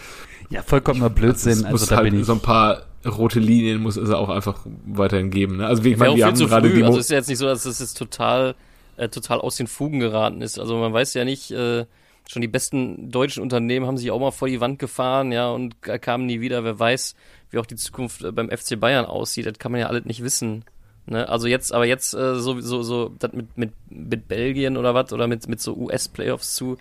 Ja, 0.50 0.62
vollkommener 0.62 1.10
Blödsinn. 1.10 1.52
Es 1.52 1.58
Also 1.64 1.70
muss 1.72 1.86
da 1.86 1.96
halt 1.96 2.10
bin 2.10 2.20
ich. 2.20 2.26
so 2.26 2.32
ein 2.32 2.40
paar 2.40 2.82
rote 3.06 3.40
Linien 3.40 3.82
muss 3.82 3.96
es 3.96 4.10
auch 4.10 4.28
einfach 4.28 4.66
weiterhin 4.86 5.30
geben. 5.30 5.58
Ne? 5.58 5.66
Also 5.66 5.84
wie, 5.84 5.92
ich 5.92 5.98
meine, 5.98 6.16
wir 6.16 6.26
haben 6.26 6.38
gerade 6.38 6.68
früh. 6.68 6.76
die 6.76 6.80
Mo 6.82 6.86
Also 6.86 6.98
es 6.98 7.06
ist 7.06 7.10
ja 7.10 7.16
jetzt 7.18 7.28
nicht 7.28 7.38
so, 7.38 7.46
dass 7.46 7.64
es 7.64 7.78
jetzt 7.78 7.98
total, 7.98 8.54
äh, 8.96 9.08
total 9.08 9.40
aus 9.40 9.56
den 9.56 9.66
Fugen 9.66 10.00
geraten 10.00 10.42
ist. 10.42 10.58
Also 10.58 10.76
man 10.76 10.92
weiß 10.92 11.14
ja 11.14 11.24
nicht, 11.24 11.50
äh, 11.50 11.86
schon 12.28 12.42
die 12.42 12.48
besten 12.48 13.10
deutschen 13.10 13.42
Unternehmen 13.42 13.86
haben 13.86 13.98
sich 13.98 14.10
auch 14.10 14.20
mal 14.20 14.30
vor 14.30 14.48
die 14.48 14.60
Wand 14.60 14.78
gefahren, 14.78 15.32
ja, 15.32 15.50
und 15.50 15.82
kamen 15.82 16.26
nie 16.26 16.40
wieder. 16.40 16.64
Wer 16.64 16.78
weiß, 16.78 17.14
wie 17.50 17.58
auch 17.58 17.66
die 17.66 17.76
Zukunft 17.76 18.22
äh, 18.22 18.32
beim 18.32 18.50
FC 18.50 18.78
Bayern 18.78 19.06
aussieht. 19.06 19.46
Das 19.46 19.58
kann 19.58 19.72
man 19.72 19.80
ja 19.80 19.86
alles 19.86 20.04
nicht 20.04 20.22
wissen. 20.22 20.64
Ne? 21.06 21.28
Also 21.28 21.46
jetzt, 21.46 21.72
aber 21.72 21.86
jetzt 21.86 22.14
äh, 22.14 22.36
so, 22.36 22.60
so, 22.60 22.82
so, 22.82 23.10
das 23.18 23.32
mit, 23.32 23.56
mit, 23.56 23.72
mit 23.88 24.28
Belgien 24.28 24.76
oder 24.76 24.94
was 24.94 25.12
oder 25.12 25.26
mit, 25.26 25.48
mit 25.48 25.60
so 25.60 25.74
US-Playoffs 25.74 26.54
zu, 26.54 26.78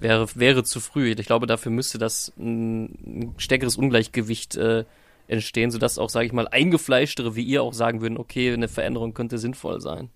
wäre, 0.00 0.26
wäre 0.34 0.64
zu 0.64 0.80
früh. 0.80 1.14
Ich 1.18 1.26
glaube, 1.26 1.46
dafür 1.46 1.72
müsste 1.72 1.98
das 1.98 2.32
ein, 2.38 2.84
ein 2.84 3.34
stärkeres 3.38 3.76
Ungleichgewicht 3.76 4.56
äh, 4.56 4.84
entstehen, 5.28 5.70
sodass 5.70 5.98
auch, 5.98 6.10
sage 6.10 6.26
ich 6.26 6.32
mal, 6.32 6.48
eingefleischtere 6.48 7.36
wie 7.36 7.42
ihr 7.42 7.62
auch 7.62 7.72
sagen 7.72 8.00
würden, 8.00 8.18
okay, 8.18 8.52
eine 8.52 8.68
Veränderung 8.68 9.14
könnte 9.14 9.38
sinnvoll 9.38 9.80
sein. 9.80 10.10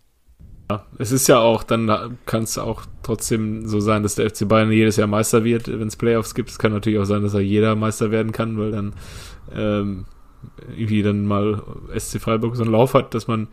Ja, 0.70 0.84
es 0.98 1.12
ist 1.12 1.28
ja 1.28 1.38
auch, 1.38 1.62
dann 1.62 2.18
kann 2.26 2.42
es 2.42 2.58
auch 2.58 2.82
trotzdem 3.02 3.66
so 3.66 3.80
sein, 3.80 4.02
dass 4.02 4.16
der 4.16 4.28
FC 4.28 4.46
Bayern 4.46 4.70
jedes 4.70 4.96
Jahr 4.96 5.06
Meister 5.06 5.42
wird, 5.42 5.66
wenn 5.66 5.88
es 5.88 5.96
Playoffs 5.96 6.34
gibt. 6.34 6.50
Es 6.50 6.58
kann 6.58 6.72
natürlich 6.72 6.98
auch 6.98 7.06
sein, 7.06 7.22
dass 7.22 7.32
er 7.32 7.40
jeder 7.40 7.74
Meister 7.74 8.10
werden 8.10 8.32
kann, 8.32 8.58
weil 8.58 8.72
dann 8.72 8.92
ähm, 9.54 10.04
irgendwie 10.68 11.02
dann 11.02 11.26
mal 11.26 11.62
SC 11.96 12.20
Freiburg 12.20 12.56
so 12.56 12.62
einen 12.62 12.72
Lauf 12.72 12.94
hat, 12.94 13.14
dass 13.14 13.26
man 13.26 13.48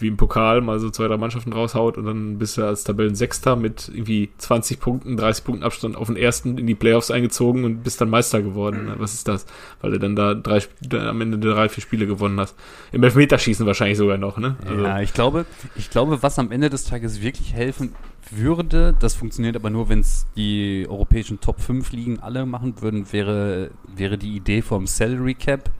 wie 0.00 0.08
im 0.08 0.16
Pokal 0.16 0.60
mal 0.60 0.78
so 0.78 0.90
zwei, 0.90 1.08
drei 1.08 1.16
Mannschaften 1.16 1.52
raushaut 1.52 1.98
und 1.98 2.06
dann 2.06 2.38
bist 2.38 2.56
du 2.56 2.64
als 2.64 2.84
Tabellensechster 2.84 3.56
mit 3.56 3.90
irgendwie 3.92 4.30
20 4.38 4.80
Punkten, 4.80 5.16
30 5.16 5.44
Punkten 5.44 5.64
Abstand 5.64 5.96
auf 5.96 6.06
den 6.06 6.16
ersten 6.16 6.56
in 6.58 6.66
die 6.66 6.74
Playoffs 6.74 7.10
eingezogen 7.10 7.64
und 7.64 7.82
bist 7.82 8.00
dann 8.00 8.08
Meister 8.08 8.40
geworden. 8.42 8.92
Was 8.96 9.14
ist 9.14 9.28
das? 9.28 9.46
Weil 9.80 9.92
du 9.92 9.98
dann 9.98 10.16
da 10.16 10.34
drei, 10.34 10.62
am 10.92 11.20
Ende 11.20 11.38
drei, 11.38 11.68
vier 11.68 11.82
Spiele 11.82 12.06
gewonnen 12.06 12.40
hast. 12.40 12.56
Im 12.92 13.02
Elfmeterschießen 13.02 13.66
wahrscheinlich 13.66 13.98
sogar 13.98 14.16
noch, 14.16 14.38
ne? 14.38 14.56
Also, 14.66 14.82
Ja, 14.82 15.00
ich 15.00 15.12
glaube, 15.12 15.44
ich 15.76 15.90
glaube, 15.90 16.22
was 16.22 16.38
am 16.38 16.50
Ende 16.50 16.70
des 16.70 16.84
Tages 16.84 17.20
wirklich 17.20 17.52
helfen 17.52 17.92
würde, 18.30 18.94
das 18.98 19.14
funktioniert 19.14 19.56
aber 19.56 19.70
nur, 19.70 19.88
wenn 19.88 20.00
es 20.00 20.26
die 20.36 20.86
europäischen 20.88 21.40
Top 21.40 21.60
5 21.60 21.92
Ligen 21.92 22.20
alle 22.20 22.46
machen 22.46 22.80
würden, 22.80 23.12
wäre, 23.12 23.70
wäre 23.94 24.18
die 24.18 24.36
Idee 24.36 24.62
vom 24.62 24.86
Salary 24.86 25.34
Cap, 25.34 25.70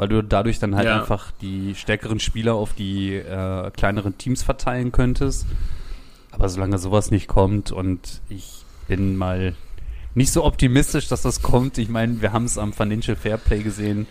weil 0.00 0.08
du 0.08 0.22
dadurch 0.22 0.58
dann 0.58 0.76
halt 0.76 0.86
Ja. 0.86 0.98
einfach 0.98 1.30
die 1.42 1.74
stärkeren 1.74 2.20
Spieler 2.20 2.54
auf 2.54 2.72
die 2.72 3.14
äh, 3.16 3.70
kleineren 3.70 4.16
Teams 4.16 4.42
verteilen 4.42 4.92
könntest. 4.92 5.44
Aber 6.30 6.48
solange 6.48 6.78
sowas 6.78 7.10
nicht 7.10 7.28
kommt 7.28 7.70
und 7.70 8.22
ich 8.30 8.64
bin 8.88 9.14
mal 9.16 9.54
nicht 10.14 10.32
so 10.32 10.42
optimistisch, 10.46 11.08
dass 11.08 11.20
das 11.20 11.42
kommt. 11.42 11.76
Ich 11.76 11.90
meine, 11.90 12.22
wir 12.22 12.32
haben 12.32 12.46
es 12.46 12.56
am 12.56 12.72
Financial 12.72 13.14
Fairplay 13.14 13.62
gesehen. 13.62 14.06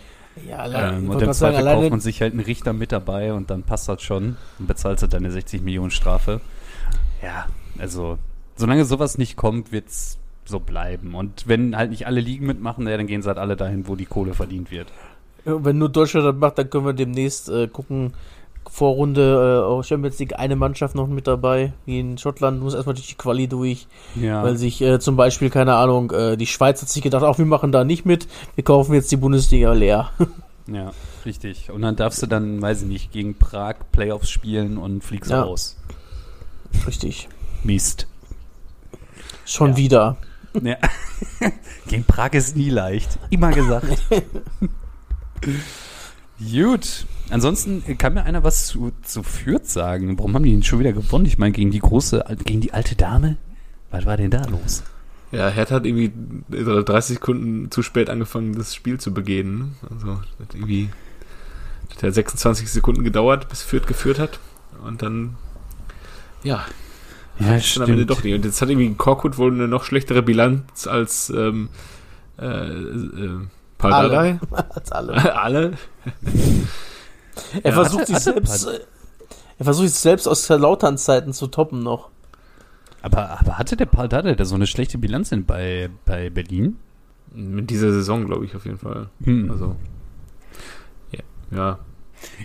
Ja, 0.48 0.58
allein, 0.58 0.94
Ähm, 0.98 1.08
und 1.08 1.14
im 1.14 1.18
gerade 1.18 1.34
sagen, 1.34 1.56
Zweifel 1.56 1.74
kauft 1.74 1.90
man 1.90 2.00
sich 2.00 2.22
halt 2.22 2.34
einen 2.34 2.42
Richter 2.44 2.72
mit 2.72 2.92
dabei 2.92 3.32
und 3.32 3.50
dann 3.50 3.64
passt 3.64 3.88
das 3.88 4.00
schon 4.00 4.36
und 4.60 4.68
bezahlst 4.68 5.02
du 5.02 5.08
deine 5.08 5.32
60 5.32 5.60
Millionen 5.60 5.90
Strafe. 5.90 6.40
Ja, 7.20 7.46
also 7.78 8.16
solange 8.54 8.84
sowas 8.84 9.18
nicht 9.18 9.34
kommt, 9.36 9.72
wird's 9.72 10.18
so 10.44 10.60
bleiben. 10.60 11.16
Und 11.16 11.48
wenn 11.48 11.76
halt 11.76 11.90
nicht 11.90 12.06
alle 12.06 12.20
Ligen 12.20 12.46
mitmachen, 12.46 12.86
ja, 12.86 12.96
dann 12.96 13.08
gehen 13.08 13.22
sie 13.22 13.28
halt 13.28 13.38
alle 13.38 13.56
dahin, 13.56 13.88
wo 13.88 13.96
die 13.96 14.06
Kohle 14.06 14.34
verdient 14.34 14.70
wird. 14.70 14.86
Wenn 15.44 15.78
nur 15.78 15.88
Deutschland 15.88 16.26
das 16.26 16.36
macht, 16.36 16.58
dann 16.58 16.68
können 16.70 16.86
wir 16.86 16.92
demnächst 16.92 17.48
äh, 17.48 17.68
gucken. 17.68 18.12
Vorrunde, 18.70 19.66
äh, 19.80 19.82
Champions 19.82 20.18
League, 20.20 20.38
eine 20.38 20.54
Mannschaft 20.54 20.94
noch 20.94 21.08
mit 21.08 21.26
dabei, 21.26 21.72
wie 21.86 21.98
in 21.98 22.18
Schottland, 22.18 22.60
muss 22.62 22.74
erstmal 22.74 22.94
durch 22.94 23.08
die 23.08 23.14
Quali 23.16 23.48
durch, 23.48 23.88
Ja. 24.14 24.44
weil 24.44 24.56
sich 24.56 24.80
äh, 24.82 25.00
zum 25.00 25.16
Beispiel, 25.16 25.50
keine 25.50 25.74
Ahnung, 25.74 26.12
äh, 26.12 26.36
die 26.36 26.46
Schweiz 26.46 26.80
hat 26.80 26.88
sich 26.88 27.02
gedacht, 27.02 27.24
auch 27.24 27.38
wir 27.38 27.46
machen 27.46 27.72
da 27.72 27.82
nicht 27.84 28.04
mit, 28.06 28.28
wir 28.54 28.62
kaufen 28.62 28.94
jetzt 28.94 29.10
die 29.10 29.16
Bundesliga 29.16 29.72
leer. 29.72 30.10
ja, 30.68 30.92
richtig. 31.24 31.70
Und 31.72 31.82
dann 31.82 31.96
darfst 31.96 32.22
du 32.22 32.26
dann, 32.26 32.62
weiß 32.62 32.82
ich 32.82 32.88
nicht, 32.88 33.12
gegen 33.12 33.34
Prag 33.36 33.74
Playoffs 33.90 34.30
spielen 34.30 34.76
und 34.78 35.02
fliegst 35.02 35.30
Ja. 35.32 35.42
raus. 35.42 35.76
Richtig. 36.86 37.28
Mist. 37.64 38.06
Schon 39.46 39.70
Ja. 39.72 39.76
wieder. 39.78 40.16
Ja. 40.62 40.76
Gegen 41.88 42.04
Prag 42.04 42.32
ist 42.34 42.56
nie 42.56 42.70
leicht. 42.70 43.18
Immer 43.30 43.50
gesagt. 43.50 43.86
Gut. 46.40 47.06
Ansonsten 47.30 47.82
kann 47.98 48.14
mir 48.14 48.24
einer 48.24 48.42
was 48.42 48.66
zu, 48.66 48.92
zu 49.02 49.22
Fürth 49.22 49.66
sagen. 49.66 50.18
Warum 50.18 50.34
haben 50.34 50.44
die 50.44 50.50
denn 50.52 50.62
schon 50.62 50.80
wieder 50.80 50.92
gewonnen? 50.92 51.26
Ich 51.26 51.38
meine, 51.38 51.52
gegen 51.52 51.70
die 51.70 51.78
große, 51.78 52.24
gegen 52.44 52.60
die 52.60 52.72
alte 52.72 52.96
Dame? 52.96 53.36
Was 53.90 54.06
war 54.06 54.16
denn 54.16 54.30
da 54.30 54.44
los? 54.46 54.82
Ja, 55.32 55.48
Hertha 55.48 55.76
hat 55.76 55.86
irgendwie 55.86 56.12
30 56.50 57.16
Sekunden 57.16 57.70
zu 57.70 57.82
spät 57.82 58.10
angefangen, 58.10 58.54
das 58.54 58.74
Spiel 58.74 58.98
zu 58.98 59.14
begehen. 59.14 59.76
Also, 59.88 60.16
hat 60.16 60.54
irgendwie 60.54 60.88
hat 61.90 62.02
ja 62.02 62.10
26 62.10 62.70
Sekunden 62.70 63.04
gedauert, 63.04 63.48
bis 63.48 63.62
Fürth 63.62 63.86
geführt 63.86 64.18
hat. 64.18 64.40
Und 64.84 65.02
dann, 65.02 65.36
ja, 66.42 66.64
Ja, 67.38 67.58
dann 67.58 67.82
am 67.82 67.90
Ende 67.90 68.06
doch 68.06 68.22
nicht. 68.24 68.34
Und 68.34 68.44
jetzt 68.44 68.60
hat 68.60 68.70
irgendwie 68.70 68.94
Korkut 68.94 69.38
wohl 69.38 69.52
eine 69.52 69.68
noch 69.68 69.84
schlechtere 69.84 70.22
Bilanz 70.22 70.86
als 70.86 71.30
ähm, 71.30 71.68
äh, 72.38 72.46
äh, 72.46 73.40
Paldadei. 73.80 74.38
Als 74.70 74.92
alle. 74.92 75.34
Alle. 75.42 75.72
Er 77.62 77.70
Ja. 77.70 77.72
versucht 77.72 78.02
Hatte- 78.02 78.06
sich 78.06 78.14
hatte 78.16 78.46
selbst, 78.46 78.68
er 79.58 79.64
versucht 79.64 79.88
sich 79.88 79.98
selbst 79.98 80.26
aus 80.28 80.48
Lautern-Zeiten 80.48 81.32
zu 81.32 81.46
toppen 81.46 81.82
noch. 81.82 82.10
Aber, 83.02 83.40
aber 83.40 83.58
hatte 83.58 83.76
der 83.76 83.86
Paul 83.86 84.08
Dardai 84.08 84.34
da 84.34 84.44
so 84.44 84.54
eine 84.54 84.66
schlechte 84.66 84.98
Bilanz 84.98 85.32
in, 85.32 85.46
bei, 85.46 85.88
bei 86.04 86.28
Berlin? 86.30 86.76
Mit 87.32 87.70
dieser 87.70 87.92
Saison, 87.92 88.26
glaube 88.26 88.44
ich, 88.44 88.54
auf 88.56 88.64
jeden 88.66 88.78
Fall. 88.78 89.08
Hm. 89.24 89.50
Also, 89.50 89.76
ja. 91.12 91.20
ja. 91.50 91.78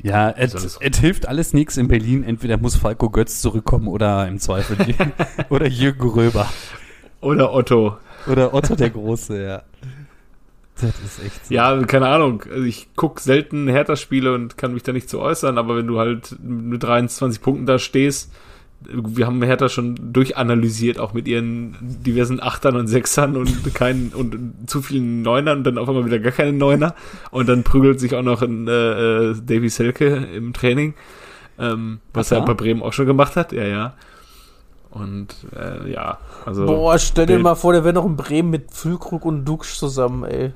Ja, 0.03 0.29
es 0.29 0.79
hilft 0.79 1.27
alles 1.27 1.51
nichts 1.53 1.75
in 1.75 1.89
Berlin. 1.89 2.23
Entweder 2.23 2.57
muss 2.57 2.77
Falco 2.77 3.09
Götz 3.09 3.41
zurückkommen 3.41 3.89
oder 3.89 4.25
im 4.27 4.39
Zweifel 4.39 4.77
oder 5.49 5.67
Jürgen 5.67 6.07
Röber. 6.09 6.47
Oder 7.19 7.51
Otto. 7.53 7.97
Oder 8.27 8.53
Otto 8.53 8.75
der 8.75 8.91
Große, 8.91 9.43
ja. 9.43 9.63
Das 10.81 10.99
ist 10.99 11.23
echt 11.25 11.45
so. 11.45 11.53
Ja, 11.53 11.81
keine 11.83 12.07
Ahnung. 12.07 12.43
Also 12.51 12.63
ich 12.63 12.89
guck 12.95 13.19
selten 13.19 13.67
Hertha-Spiele 13.67 14.33
und 14.33 14.57
kann 14.57 14.73
mich 14.73 14.83
da 14.83 14.91
nicht 14.91 15.09
zu 15.09 15.19
äußern, 15.19 15.57
aber 15.57 15.77
wenn 15.77 15.87
du 15.87 15.99
halt 15.99 16.35
mit 16.43 16.83
23 16.83 17.41
Punkten 17.41 17.65
da 17.65 17.79
stehst, 17.79 18.31
wir 18.87 19.25
haben 19.25 19.41
Hertha 19.41 19.69
schon 19.69 19.95
durchanalysiert, 20.13 20.99
auch 20.99 21.13
mit 21.13 21.27
ihren 21.27 21.75
diversen 21.81 22.41
Achtern 22.41 22.75
und 22.75 22.87
Sechsern 22.87 23.35
und 23.35 23.73
keinen 23.73 24.09
und 24.09 24.53
zu 24.67 24.81
vielen 24.81 25.21
Neunern 25.21 25.59
und 25.59 25.63
dann 25.63 25.77
auf 25.77 25.87
einmal 25.87 26.05
wieder 26.05 26.19
gar 26.19 26.31
keine 26.31 26.53
Neuner 26.53 26.93
und 27.31 27.47
dann 27.47 27.63
prügelt 27.63 27.99
sich 27.99 28.13
auch 28.15 28.21
noch 28.21 28.41
ein 28.41 28.67
äh, 28.67 29.31
äh, 29.31 29.35
Davy 29.35 29.69
Selke 29.69 30.27
im 30.35 30.53
Training, 30.53 30.93
ähm, 31.57 31.99
was 32.13 32.31
Ach 32.31 32.37
er 32.37 32.39
ja? 32.39 32.45
bei 32.45 32.53
Bremen 32.53 32.83
auch 32.83 32.93
schon 32.93 33.05
gemacht 33.05 33.35
hat, 33.35 33.53
ja, 33.53 33.63
ja. 33.63 33.93
Und 34.95 35.35
äh, 35.53 35.91
ja, 35.91 36.19
also 36.45 36.65
Boah, 36.65 36.97
stell 36.97 37.25
dir 37.25 37.37
mal 37.37 37.55
vor, 37.55 37.73
der 37.73 37.83
wäre 37.83 37.93
noch 37.93 38.05
in 38.05 38.15
Bremen 38.15 38.49
mit 38.49 38.71
Füllkrug 38.71 39.25
und 39.25 39.43
Duxch 39.43 39.77
zusammen, 39.77 40.23
ey. 40.23 40.53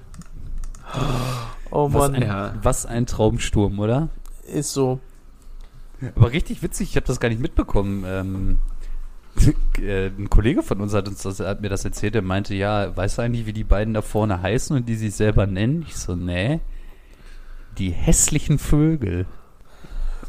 Oh 1.72 1.92
Was 1.92 2.02
Mann, 2.04 2.16
ein, 2.16 2.22
Ja. 2.22 2.54
was 2.64 2.86
ein 2.86 3.06
Traumsturm, 3.06 3.80
oder? 3.80 4.08
ist 4.48 4.72
so. 4.72 5.00
Aber 6.16 6.32
richtig 6.32 6.64
witzig, 6.64 6.92
ich 6.92 6.96
habe 6.96 7.06
das 7.06 7.20
gar 7.20 7.28
nicht 7.28 7.42
mitbekommen. 7.42 8.06
Ähm, 8.08 8.58
äh, 9.78 10.08
ein 10.08 10.30
Kollege 10.30 10.64
von 10.64 10.80
uns 10.80 10.94
hat, 10.94 11.10
uns 11.10 11.22
das, 11.22 11.42
hat 11.42 11.60
mir 11.62 11.68
das 11.70 11.84
erzählt, 11.84 12.16
der 12.16 12.22
meinte, 12.22 12.56
ja, 12.56 12.96
weißt 12.96 13.18
du 13.18 13.22
eigentlich, 13.24 13.46
wie 13.46 13.54
die 13.54 13.66
beiden 13.66 13.94
da 13.94 14.02
vorne 14.02 14.42
heißen 14.42 14.74
und 14.74 14.88
die 14.88 14.96
sich 14.96 15.14
selber 15.16 15.48
nennen? 15.48 15.84
Ich 15.86 15.98
so, 15.98 16.16
nee. 16.16 16.62
Die 17.78 17.92
hässlichen 17.92 18.58
Vögel. 18.58 19.26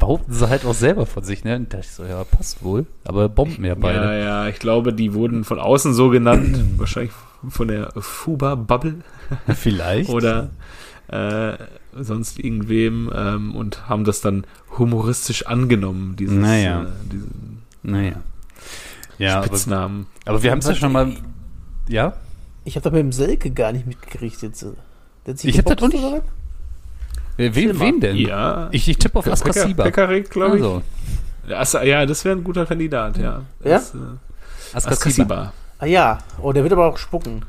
Behaupten 0.01 0.33
sie 0.33 0.49
halt 0.49 0.65
auch 0.65 0.73
selber 0.73 1.05
von 1.05 1.23
sich, 1.23 1.43
ne? 1.43 1.55
Und 1.55 1.71
da 1.71 1.77
dachte 1.77 1.87
ich 1.89 1.95
so, 1.95 2.03
ja, 2.03 2.23
passt 2.23 2.63
wohl. 2.63 2.85
Aber 3.05 3.29
bomben 3.29 3.63
ja 3.63 3.69
Ja, 3.69 3.75
beide. 3.75 4.19
ja, 4.23 4.47
ich 4.47 4.59
glaube, 4.59 4.93
die 4.93 5.13
wurden 5.13 5.43
von 5.43 5.59
außen 5.59 5.93
so 5.93 6.09
genannt, 6.09 6.59
wahrscheinlich 6.77 7.11
von 7.47 7.67
der 7.67 7.91
Fuba-Bubble 7.95 8.95
Vielleicht. 9.55 10.09
oder 10.09 10.49
äh, 11.07 11.53
sonst 11.95 12.39
irgendwem 12.39 13.11
ähm, 13.15 13.55
und 13.55 13.87
haben 13.89 14.03
das 14.03 14.21
dann 14.21 14.45
humoristisch 14.77 15.45
angenommen, 15.45 16.15
dieses, 16.17 16.35
Naja. 16.37 16.83
äh, 16.83 16.87
diesen 17.11 17.61
Naja. 17.83 18.13
Ja, 19.17 19.37
aber, 19.37 19.47
Spitznamen. 19.47 20.07
aber 20.25 20.41
wir 20.41 20.49
haben 20.51 20.59
es 20.59 20.67
ja 20.67 20.75
schon 20.75 20.91
mal. 20.93 21.13
Ja? 21.87 22.13
Ich 22.63 22.75
habe 22.75 22.83
da 22.83 22.89
mit 22.89 22.99
dem 23.01 23.11
Selke 23.11 23.51
gar 23.51 23.71
nicht 23.71 23.85
mitgekriegt 23.85 24.41
jetzt. 24.41 24.63
Der 24.63 24.71
hat 25.33 25.39
sich 25.39 25.51
Ich 25.51 25.57
hab 25.59 25.65
das 25.65 25.77
auch 25.83 25.89
nicht- 25.93 26.01
was? 26.03 26.21
Wen, 27.41 27.55
wen, 27.55 27.79
wen 27.79 27.99
denn? 27.99 28.15
Ja. 28.17 28.67
Ich, 28.71 28.87
ich 28.87 28.97
tippe 28.97 29.17
auf 29.19 29.27
Askar 29.27 29.53
Sieber. 29.53 29.83
Pekarik, 29.85 30.29
glaube 30.29 30.59
ich. 31.47 31.53
Also, 31.55 31.79
ja, 31.79 32.05
das 32.05 32.23
wäre 32.23 32.35
ein 32.37 32.43
guter 32.43 32.65
Kandidat, 32.67 33.17
ja. 33.17 33.23
Ja? 33.63 33.71
Das, 33.71 33.95
äh, 33.95 33.97
Askar 34.73 34.91
Askar 34.93 35.11
Sieber. 35.11 35.53
Ah 35.79 35.85
ja, 35.87 36.19
oh, 36.41 36.51
der 36.53 36.61
wird 36.63 36.73
aber 36.73 36.85
auch 36.85 36.97
spucken. 36.97 37.43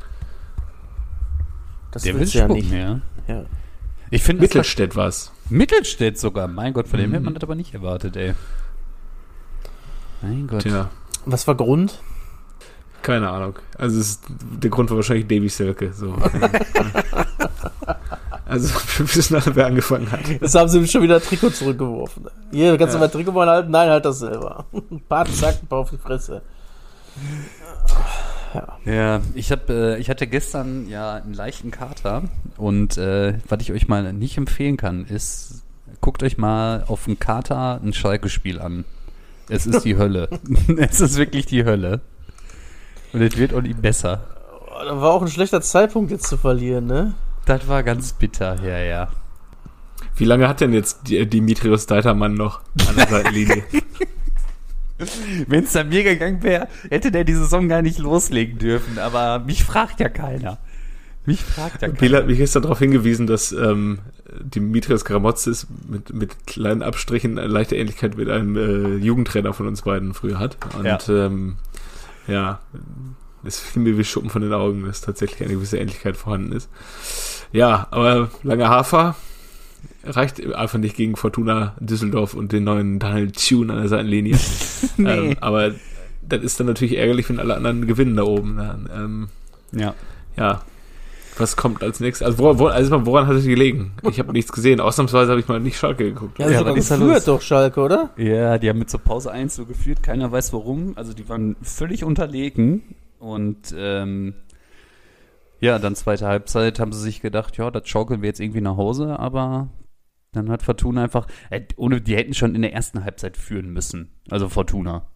Das 1.90 2.02
Der 2.04 2.14
will 2.14 2.20
willst 2.20 2.32
du 2.34 2.38
ja 2.38 2.44
spucken, 2.44 2.60
nicht. 2.62 2.72
ja. 2.72 3.00
Ja. 3.28 3.42
Ich 4.10 4.22
finde 4.22 4.40
Mittelstädt 4.42 4.96
war's. 4.96 5.30
Mittelstädt 5.50 6.18
sogar. 6.18 6.48
Mein 6.48 6.72
Gott, 6.72 6.88
von 6.88 6.98
dem 6.98 7.10
Mhm. 7.10 7.14
hätte 7.14 7.24
man 7.24 7.34
das 7.34 7.42
aber 7.42 7.54
nicht 7.54 7.74
erwartet, 7.74 8.16
ey. 8.16 8.32
Mein 10.22 10.46
Gott. 10.46 10.62
Tja, 10.62 10.88
Was 11.26 11.46
war 11.46 11.54
Grund? 11.54 12.00
keine 13.02 13.28
Ahnung. 13.30 13.58
Also 13.76 13.98
ist, 13.98 14.22
der 14.62 14.70
Grund 14.70 14.88
war 14.90 14.96
wahrscheinlich 14.96 15.26
Davy 15.26 15.48
Selke. 15.48 15.92
So. 15.92 16.14
also 18.52 18.74
wir 18.98 19.14
wissen 19.16 19.34
alle, 19.36 19.56
wer 19.56 19.66
angefangen 19.66 20.10
hat. 20.12 20.20
Jetzt 20.28 20.54
haben 20.54 20.68
sie 20.68 20.78
ihm 20.78 20.86
schon 20.86 21.02
wieder 21.02 21.16
ein 21.16 21.22
Trikot 21.22 21.50
zurückgeworfen. 21.50 22.26
Hier, 22.52 22.76
kannst 22.78 22.94
du 22.94 22.98
Ja. 22.98 23.04
mein 23.04 23.10
Trikot 23.10 23.32
mal 23.32 23.48
halten? 23.48 23.70
Nein, 23.70 23.88
halt 23.90 24.04
das 24.04 24.18
selber. 24.20 24.64
Bart, 25.08 25.28
zack, 25.34 25.56
ein 25.62 25.66
paar 25.66 25.80
auf 25.80 25.90
die 25.90 25.98
Fresse. 25.98 26.42
Ja, 28.84 29.20
ich 29.34 29.50
hab, 29.50 29.70
äh, 29.70 29.96
ich 29.96 30.10
hatte 30.10 30.26
gestern 30.26 30.86
ja 30.88 31.14
einen 31.14 31.32
leichten 31.32 31.70
Kater 31.70 32.24
und 32.58 32.98
äh, 32.98 33.34
was 33.48 33.60
ich 33.62 33.72
euch 33.72 33.88
mal 33.88 34.12
nicht 34.12 34.36
empfehlen 34.36 34.76
kann, 34.76 35.06
ist, 35.06 35.62
guckt 36.02 36.22
euch 36.22 36.36
mal 36.36 36.84
auf 36.86 37.04
dem 37.06 37.18
Kater 37.18 37.80
ein 37.82 37.94
Schalke-Spiel 37.94 38.60
an. 38.60 38.84
Es 39.48 39.66
ist 39.66 39.84
die 39.84 39.96
Hölle. 39.96 40.28
es 40.76 41.00
ist 41.00 41.16
wirklich 41.16 41.46
die 41.46 41.64
Hölle. 41.64 42.00
Und 43.14 43.22
es 43.22 43.36
wird 43.36 43.54
auch 43.54 43.62
nicht 43.62 43.80
besser. 43.80 44.20
Oh, 44.66 44.84
da 44.84 45.00
war 45.00 45.10
auch 45.12 45.22
ein 45.22 45.28
schlechter 45.28 45.60
Zeitpunkt 45.62 46.10
jetzt 46.10 46.26
zu 46.26 46.36
verlieren, 46.36 46.86
ne? 46.86 47.14
Das 47.44 47.66
war 47.68 47.82
ganz 47.82 48.12
bitter, 48.12 48.56
ja, 48.62 48.78
ja. 48.78 49.08
Wie 50.16 50.24
lange 50.24 50.48
hat 50.48 50.60
denn 50.60 50.72
jetzt 50.72 51.08
die- 51.08 51.26
Dimitrios 51.26 51.86
Deitermann 51.86 52.34
noch 52.34 52.60
an 52.88 52.96
der 52.96 53.08
Seitenlinie? 53.08 53.62
Wenn 55.48 55.64
es 55.64 55.74
an 55.74 55.88
mir 55.88 56.04
gegangen 56.04 56.42
wäre, 56.42 56.68
hätte 56.88 57.10
der 57.10 57.24
die 57.24 57.34
Saison 57.34 57.68
gar 57.68 57.82
nicht 57.82 57.98
loslegen 57.98 58.58
dürfen. 58.58 58.98
Aber 58.98 59.40
mich 59.40 59.64
fragt 59.64 59.98
ja 59.98 60.08
keiner. 60.08 60.58
Mich 61.26 61.40
fragt 61.42 61.82
ja 61.82 61.88
Biel 61.88 62.10
hat 62.12 62.20
keiner. 62.20 62.26
mich 62.26 62.38
gestern 62.38 62.62
darauf 62.62 62.78
hingewiesen, 62.78 63.26
dass 63.26 63.50
ähm, 63.52 63.98
Dimitrios 64.40 65.04
Gramotzis 65.04 65.66
mit, 65.88 66.12
mit 66.12 66.46
kleinen 66.46 66.82
Abstrichen 66.82 67.38
eine 67.38 67.48
leichte 67.48 67.74
Ähnlichkeit 67.76 68.16
mit 68.16 68.28
einem 68.28 68.56
äh, 68.56 68.96
Jugendtrainer 69.04 69.52
von 69.52 69.66
uns 69.66 69.82
beiden 69.82 70.14
früher 70.14 70.38
hat. 70.38 70.56
Und 70.78 70.84
ja, 70.84 70.98
ähm, 71.08 71.56
ja 72.28 72.60
es 73.44 73.58
fiel 73.58 73.82
mir 73.82 73.98
wie 73.98 74.04
Schuppen 74.04 74.30
von 74.30 74.42
den 74.42 74.52
Augen, 74.52 74.84
dass 74.86 75.00
tatsächlich 75.00 75.42
eine 75.42 75.54
gewisse 75.54 75.78
Ähnlichkeit 75.78 76.16
vorhanden 76.16 76.52
ist. 76.52 76.68
Ja, 77.52 77.86
aber 77.90 78.30
langer 78.42 78.68
Hafer 78.68 79.16
reicht 80.04 80.44
einfach 80.54 80.78
nicht 80.78 80.96
gegen 80.96 81.16
Fortuna 81.16 81.74
Düsseldorf 81.80 82.34
und 82.34 82.52
den 82.52 82.64
neuen 82.64 82.98
Daniel 82.98 83.32
Tune 83.32 83.72
an 83.72 83.80
der 83.80 83.88
Seitenlinie. 83.88 84.38
ähm, 84.98 85.36
aber 85.40 85.72
das 86.22 86.42
ist 86.42 86.60
dann 86.60 86.66
natürlich 86.66 86.96
ärgerlich, 86.96 87.28
wenn 87.28 87.40
alle 87.40 87.56
anderen 87.56 87.86
gewinnen 87.86 88.16
da 88.16 88.22
oben. 88.22 88.58
Ähm, 88.94 89.28
Ja. 89.72 89.94
ja. 90.36 90.62
Was 91.38 91.56
kommt 91.56 91.82
als 91.82 91.98
nächstes? 91.98 92.26
Also, 92.26 92.38
woran, 92.38 92.58
woran, 92.58 92.74
also 92.74 93.06
woran 93.06 93.26
hat 93.26 93.36
es 93.36 93.44
gelegen? 93.44 93.92
Ich 94.10 94.18
habe 94.18 94.32
nichts 94.32 94.52
gesehen. 94.52 94.80
Ausnahmsweise 94.80 95.30
habe 95.30 95.40
ich 95.40 95.48
mal 95.48 95.60
nicht 95.60 95.78
Schalke 95.78 96.04
geguckt. 96.04 96.38
Ja, 96.38 96.50
Ja, 96.50 96.62
da 96.62 96.72
geführt 96.72 97.26
doch 97.26 97.40
Schalke, 97.40 97.80
oder? 97.80 98.10
Ja, 98.18 98.58
die 98.58 98.68
haben 98.68 98.78
mit 98.78 98.90
zur 98.90 99.00
Pause 99.00 99.30
1 99.32 99.54
so 99.54 99.64
geführt, 99.64 100.02
keiner 100.02 100.30
weiß 100.30 100.52
warum. 100.52 100.92
Also 100.94 101.14
die 101.14 101.26
waren 101.30 101.56
völlig 101.62 102.04
unterlegen 102.04 102.82
und 103.22 103.72
ähm, 103.76 104.34
ja, 105.60 105.78
dann 105.78 105.94
zweite 105.94 106.26
Halbzeit 106.26 106.80
haben 106.80 106.92
sie 106.92 107.00
sich 107.00 107.20
gedacht, 107.20 107.56
ja, 107.56 107.70
das 107.70 107.88
schaukeln 107.88 108.20
wir 108.20 108.28
jetzt 108.28 108.40
irgendwie 108.40 108.60
nach 108.60 108.76
Hause, 108.76 109.16
aber 109.18 109.68
dann 110.32 110.50
hat 110.50 110.64
Fortuna 110.64 111.04
einfach, 111.04 111.28
äh, 111.50 111.62
ohne, 111.76 112.00
die 112.00 112.16
hätten 112.16 112.34
schon 112.34 112.56
in 112.56 112.62
der 112.62 112.72
ersten 112.72 113.04
Halbzeit 113.04 113.36
führen 113.36 113.70
müssen. 113.70 114.10
Also 114.28 114.48
Fortuna. 114.48 115.06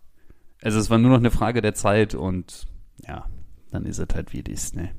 Also 0.62 0.78
es 0.78 0.88
war 0.88 0.98
nur 0.98 1.10
noch 1.10 1.18
eine 1.18 1.32
Frage 1.32 1.62
der 1.62 1.74
Zeit 1.74 2.14
und 2.14 2.68
ja, 3.06 3.26
dann 3.72 3.86
ist 3.86 3.98
es 3.98 4.14
halt 4.14 4.32
wie 4.32 4.44
es 4.46 4.52
ist, 4.52 4.76
ne. 4.76 4.90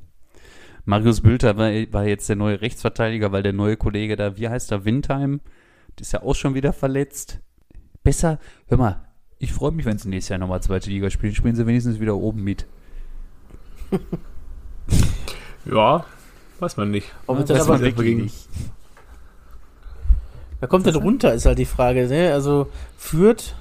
Marius 0.83 1.21
Bülter 1.21 1.57
war, 1.57 1.71
war 1.91 2.05
jetzt 2.05 2.27
der 2.27 2.35
neue 2.35 2.59
Rechtsverteidiger, 2.59 3.31
weil 3.31 3.43
der 3.43 3.53
neue 3.53 3.77
Kollege 3.77 4.17
da, 4.17 4.37
wie 4.37 4.49
heißt 4.49 4.71
er, 4.73 4.83
Windheim, 4.83 5.39
ist 5.99 6.11
ja 6.11 6.23
auch 6.23 6.35
schon 6.35 6.55
wieder 6.55 6.73
verletzt. 6.73 7.39
Besser, 8.03 8.39
hör 8.67 8.77
mal, 8.77 9.07
ich 9.39 9.53
freue 9.53 9.71
mich, 9.71 9.85
wenn 9.85 9.97
sie 9.97 10.09
nächstes 10.09 10.29
Jahr 10.29 10.39
nochmal 10.39 10.61
zweite 10.61 10.89
Liga 10.89 11.09
spielen. 11.09 11.35
Spielen 11.35 11.55
sie 11.55 11.67
wenigstens 11.67 11.99
wieder 11.99 12.15
oben 12.15 12.43
mit. 12.43 12.67
Ja, 15.65 16.05
weiß 16.59 16.77
man 16.77 16.91
nicht. 16.91 17.07
Ob 17.27 17.39
Ja, 17.39 17.49
weiß 17.49 17.61
aber, 17.63 17.73
man 17.73 17.81
wirklich 17.81 18.15
nicht. 18.15 18.47
wer 20.59 20.69
kommt 20.69 20.85
denn 20.85 20.95
runter, 20.95 21.33
ist 21.33 21.45
halt 21.45 21.59
die 21.59 21.65
Frage, 21.65 22.07
ne? 22.07 22.31
Also 22.33 22.69
Fürth, 22.97 23.53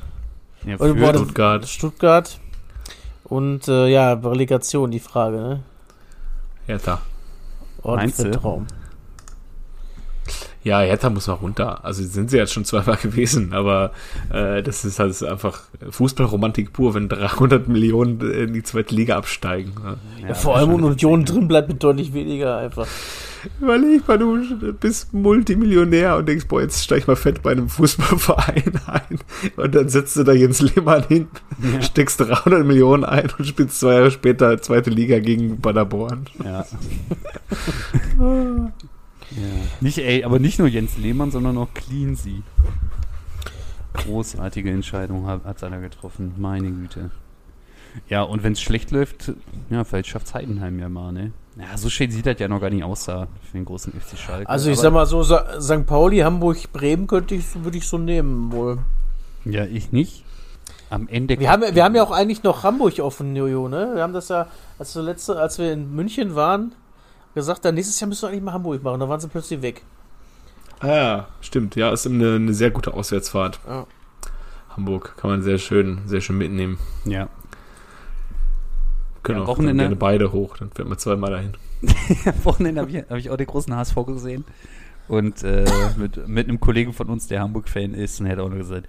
Ja, 0.64 0.76
Oder 0.76 0.94
für, 0.94 1.00
wurde- 1.00 1.18
Stuttgart, 1.18 1.66
Stuttgart 1.68 2.40
und 3.24 3.66
äh, 3.68 3.88
ja, 3.88 4.12
Relegation, 4.12 4.90
die 4.92 5.00
Frage, 5.00 5.36
ne? 5.36 5.62
Hertha. 6.66 7.00
Meinst 7.82 8.20
du? 8.20 8.30
Traum. 8.30 8.66
Ja, 10.66 10.80
Hertha 10.80 11.10
muss 11.10 11.28
mal 11.28 11.34
runter. 11.34 11.84
Also 11.84 12.02
sind 12.02 12.28
sie 12.28 12.38
jetzt 12.38 12.52
schon 12.52 12.64
zweimal 12.64 12.96
gewesen, 13.02 13.52
aber 13.52 13.92
äh, 14.32 14.64
das 14.64 14.84
ist 14.84 14.98
halt 14.98 15.22
einfach 15.22 15.60
Fußballromantik 15.90 16.72
pur, 16.72 16.92
wenn 16.94 17.08
300 17.08 17.68
Millionen 17.68 18.20
in 18.32 18.52
die 18.52 18.64
zweite 18.64 18.92
Liga 18.92 19.16
absteigen. 19.16 19.74
Ja. 20.20 20.26
Ja, 20.26 20.34
vor 20.34 20.56
allem, 20.56 20.74
und 20.74 20.82
Union 20.82 21.24
drin 21.24 21.46
bleibt 21.46 21.68
mit 21.68 21.84
deutlich 21.84 22.12
weniger 22.14 22.56
einfach. 22.56 22.88
Überleg 23.60 24.08
mal, 24.08 24.18
du 24.18 24.72
bist 24.72 25.14
Multimillionär 25.14 26.16
und 26.16 26.28
denkst, 26.28 26.48
boah, 26.48 26.62
jetzt 26.62 26.82
steig 26.82 26.98
ich 26.98 27.06
mal 27.06 27.14
fett 27.14 27.44
bei 27.44 27.52
einem 27.52 27.68
Fußballverein 27.68 28.80
ein. 28.86 29.20
Und 29.56 29.72
dann 29.72 29.88
setzt 29.88 30.16
du 30.16 30.24
da 30.24 30.32
Jens 30.32 30.62
Lehmann 30.62 31.04
hin, 31.04 31.28
steckst 31.80 32.18
300 32.18 32.66
Millionen 32.66 33.04
ein 33.04 33.28
und 33.38 33.46
spielst 33.46 33.78
zwei 33.78 33.94
Jahre 33.94 34.10
später 34.10 34.60
zweite 34.60 34.90
Liga 34.90 35.20
gegen 35.20 35.60
Paderborn. 35.60 36.26
Ja. 36.42 36.66
ja. 39.30 39.42
Nicht, 39.80 39.98
ey, 39.98 40.24
aber 40.24 40.38
nicht 40.38 40.58
nur 40.58 40.68
Jens 40.68 40.96
Lehmann, 40.98 41.30
sondern 41.30 41.56
auch 41.58 41.68
Cleansy. 41.74 42.42
Großartige 43.94 44.70
Entscheidung 44.70 45.26
hat, 45.26 45.44
hat 45.44 45.62
er 45.62 45.80
getroffen, 45.80 46.34
meine 46.36 46.70
Güte. 46.70 47.10
Ja, 48.08 48.22
und 48.22 48.42
wenn 48.42 48.52
es 48.52 48.60
schlecht 48.60 48.90
läuft, 48.90 49.32
ja, 49.70 49.84
vielleicht 49.84 50.08
schafft 50.08 50.34
Heidenheim 50.34 50.78
ja 50.78 50.88
mal, 50.88 51.12
ne? 51.12 51.32
Ja, 51.58 51.78
so 51.78 51.88
schön 51.88 52.10
sieht 52.10 52.26
das 52.26 52.38
ja 52.38 52.48
noch 52.48 52.60
gar 52.60 52.68
nicht 52.68 52.84
aus 52.84 53.06
da 53.06 53.26
für 53.50 53.56
den 53.56 53.64
großen 53.64 53.92
FC 53.98 54.18
Schalke. 54.18 54.48
Also 54.48 54.68
ich 54.68 54.74
Aber- 54.76 54.82
sag 54.82 54.92
mal 54.92 55.06
so, 55.06 55.22
Sa 55.22 55.58
St. 55.60 55.86
Pauli, 55.86 56.18
Hamburg, 56.18 56.58
Bremen 56.74 57.06
könnte 57.06 57.34
ich, 57.34 57.44
würde 57.64 57.78
ich 57.78 57.88
so 57.88 57.96
nehmen 57.96 58.52
wohl. 58.52 58.78
Ja, 59.46 59.64
ich 59.64 59.92
nicht. 59.92 60.24
Am 60.90 61.08
Ende. 61.08 61.40
Wir 61.40 61.50
haben, 61.50 61.62
wir 61.74 61.82
haben 61.82 61.94
ja 61.96 62.02
auch 62.02 62.10
eigentlich 62.10 62.42
noch 62.42 62.62
Hamburg 62.62 62.98
offen, 63.00 63.34
Jojo, 63.34 63.68
ne? 63.68 63.92
Wir 63.94 64.02
haben 64.02 64.12
das 64.12 64.28
ja, 64.28 64.46
als 64.78 64.94
letzte, 64.94 65.40
als 65.40 65.58
wir 65.58 65.72
in 65.72 65.94
München 65.94 66.34
waren, 66.34 66.74
gesagt, 67.36 67.64
dann 67.64 67.74
nächstes 67.76 67.98
Jahr 68.00 68.08
müssen 68.08 68.22
wir 68.22 68.28
eigentlich 68.30 68.42
mal 68.42 68.52
Hamburg 68.52 68.82
machen. 68.82 68.98
Da 69.00 69.08
waren 69.08 69.20
sie 69.20 69.28
plötzlich 69.28 69.62
weg. 69.62 69.82
Ah 70.80 70.86
ja, 70.88 71.28
stimmt. 71.40 71.76
Ja, 71.76 71.90
ist 71.92 72.06
eine, 72.06 72.34
eine 72.34 72.52
sehr 72.54 72.70
gute 72.70 72.92
Auswärtsfahrt. 72.92 73.60
Ja. 73.66 73.86
Hamburg 74.70 75.16
kann 75.16 75.30
man 75.30 75.42
sehr 75.42 75.58
schön, 75.58 76.00
sehr 76.06 76.20
schön 76.20 76.36
mitnehmen. 76.36 76.78
Ja. 77.04 77.28
Können 79.22 79.38
Ja, 79.38 79.44
auch 79.44 79.48
Wochenende- 79.48 79.84
gerne 79.84 79.96
beide 79.96 80.32
hoch, 80.32 80.56
dann 80.58 80.70
fährt 80.70 80.88
man 80.88 80.98
zweimal 80.98 81.30
dahin. 81.30 81.52
Am 82.26 82.32
Wochenende 82.44 82.80
habe 82.80 82.90
ich, 82.90 82.96
hab 82.98 83.16
ich 83.16 83.30
auch 83.30 83.36
den 83.36 83.46
großen 83.46 83.74
HSV 83.74 83.94
gesehen. 84.06 84.44
Und 85.08 85.42
äh, 85.44 85.64
mit, 85.96 86.26
mit 86.28 86.48
einem 86.48 86.58
Kollegen 86.60 86.92
von 86.92 87.08
uns, 87.08 87.28
der 87.28 87.40
Hamburg-Fan 87.40 87.94
ist, 87.94 88.20
und 88.20 88.26
er 88.26 88.32
hat 88.32 88.38
auch 88.40 88.48
nur 88.48 88.58
gesagt, 88.58 88.86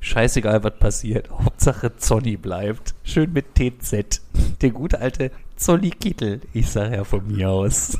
scheißegal, 0.00 0.62
was 0.64 0.78
passiert, 0.78 1.30
Hauptsache 1.30 1.96
Zolli 1.96 2.36
bleibt. 2.36 2.94
Schön 3.04 3.32
mit 3.32 3.54
TZ. 3.54 4.20
Der 4.60 4.70
gute 4.70 5.00
alte 5.00 5.30
Zolli 5.56 5.90
Kittel. 5.90 6.40
Ich 6.52 6.70
sage 6.70 6.96
ja 6.96 7.04
von 7.04 7.26
mir 7.26 7.50
aus. 7.50 7.98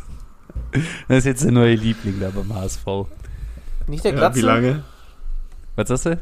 Das 1.08 1.18
ist 1.18 1.24
jetzt 1.24 1.44
der 1.44 1.52
neue 1.52 1.74
Liebling 1.74 2.20
da 2.20 2.30
beim 2.30 2.54
HSV. 2.54 2.86
Nicht 3.86 4.04
der 4.04 4.12
Ja, 4.12 4.18
Glatzel? 4.18 4.42
wie 4.42 4.46
lange? 4.46 4.84
Was 5.76 5.88
sagst 5.88 6.06
du? 6.06 6.20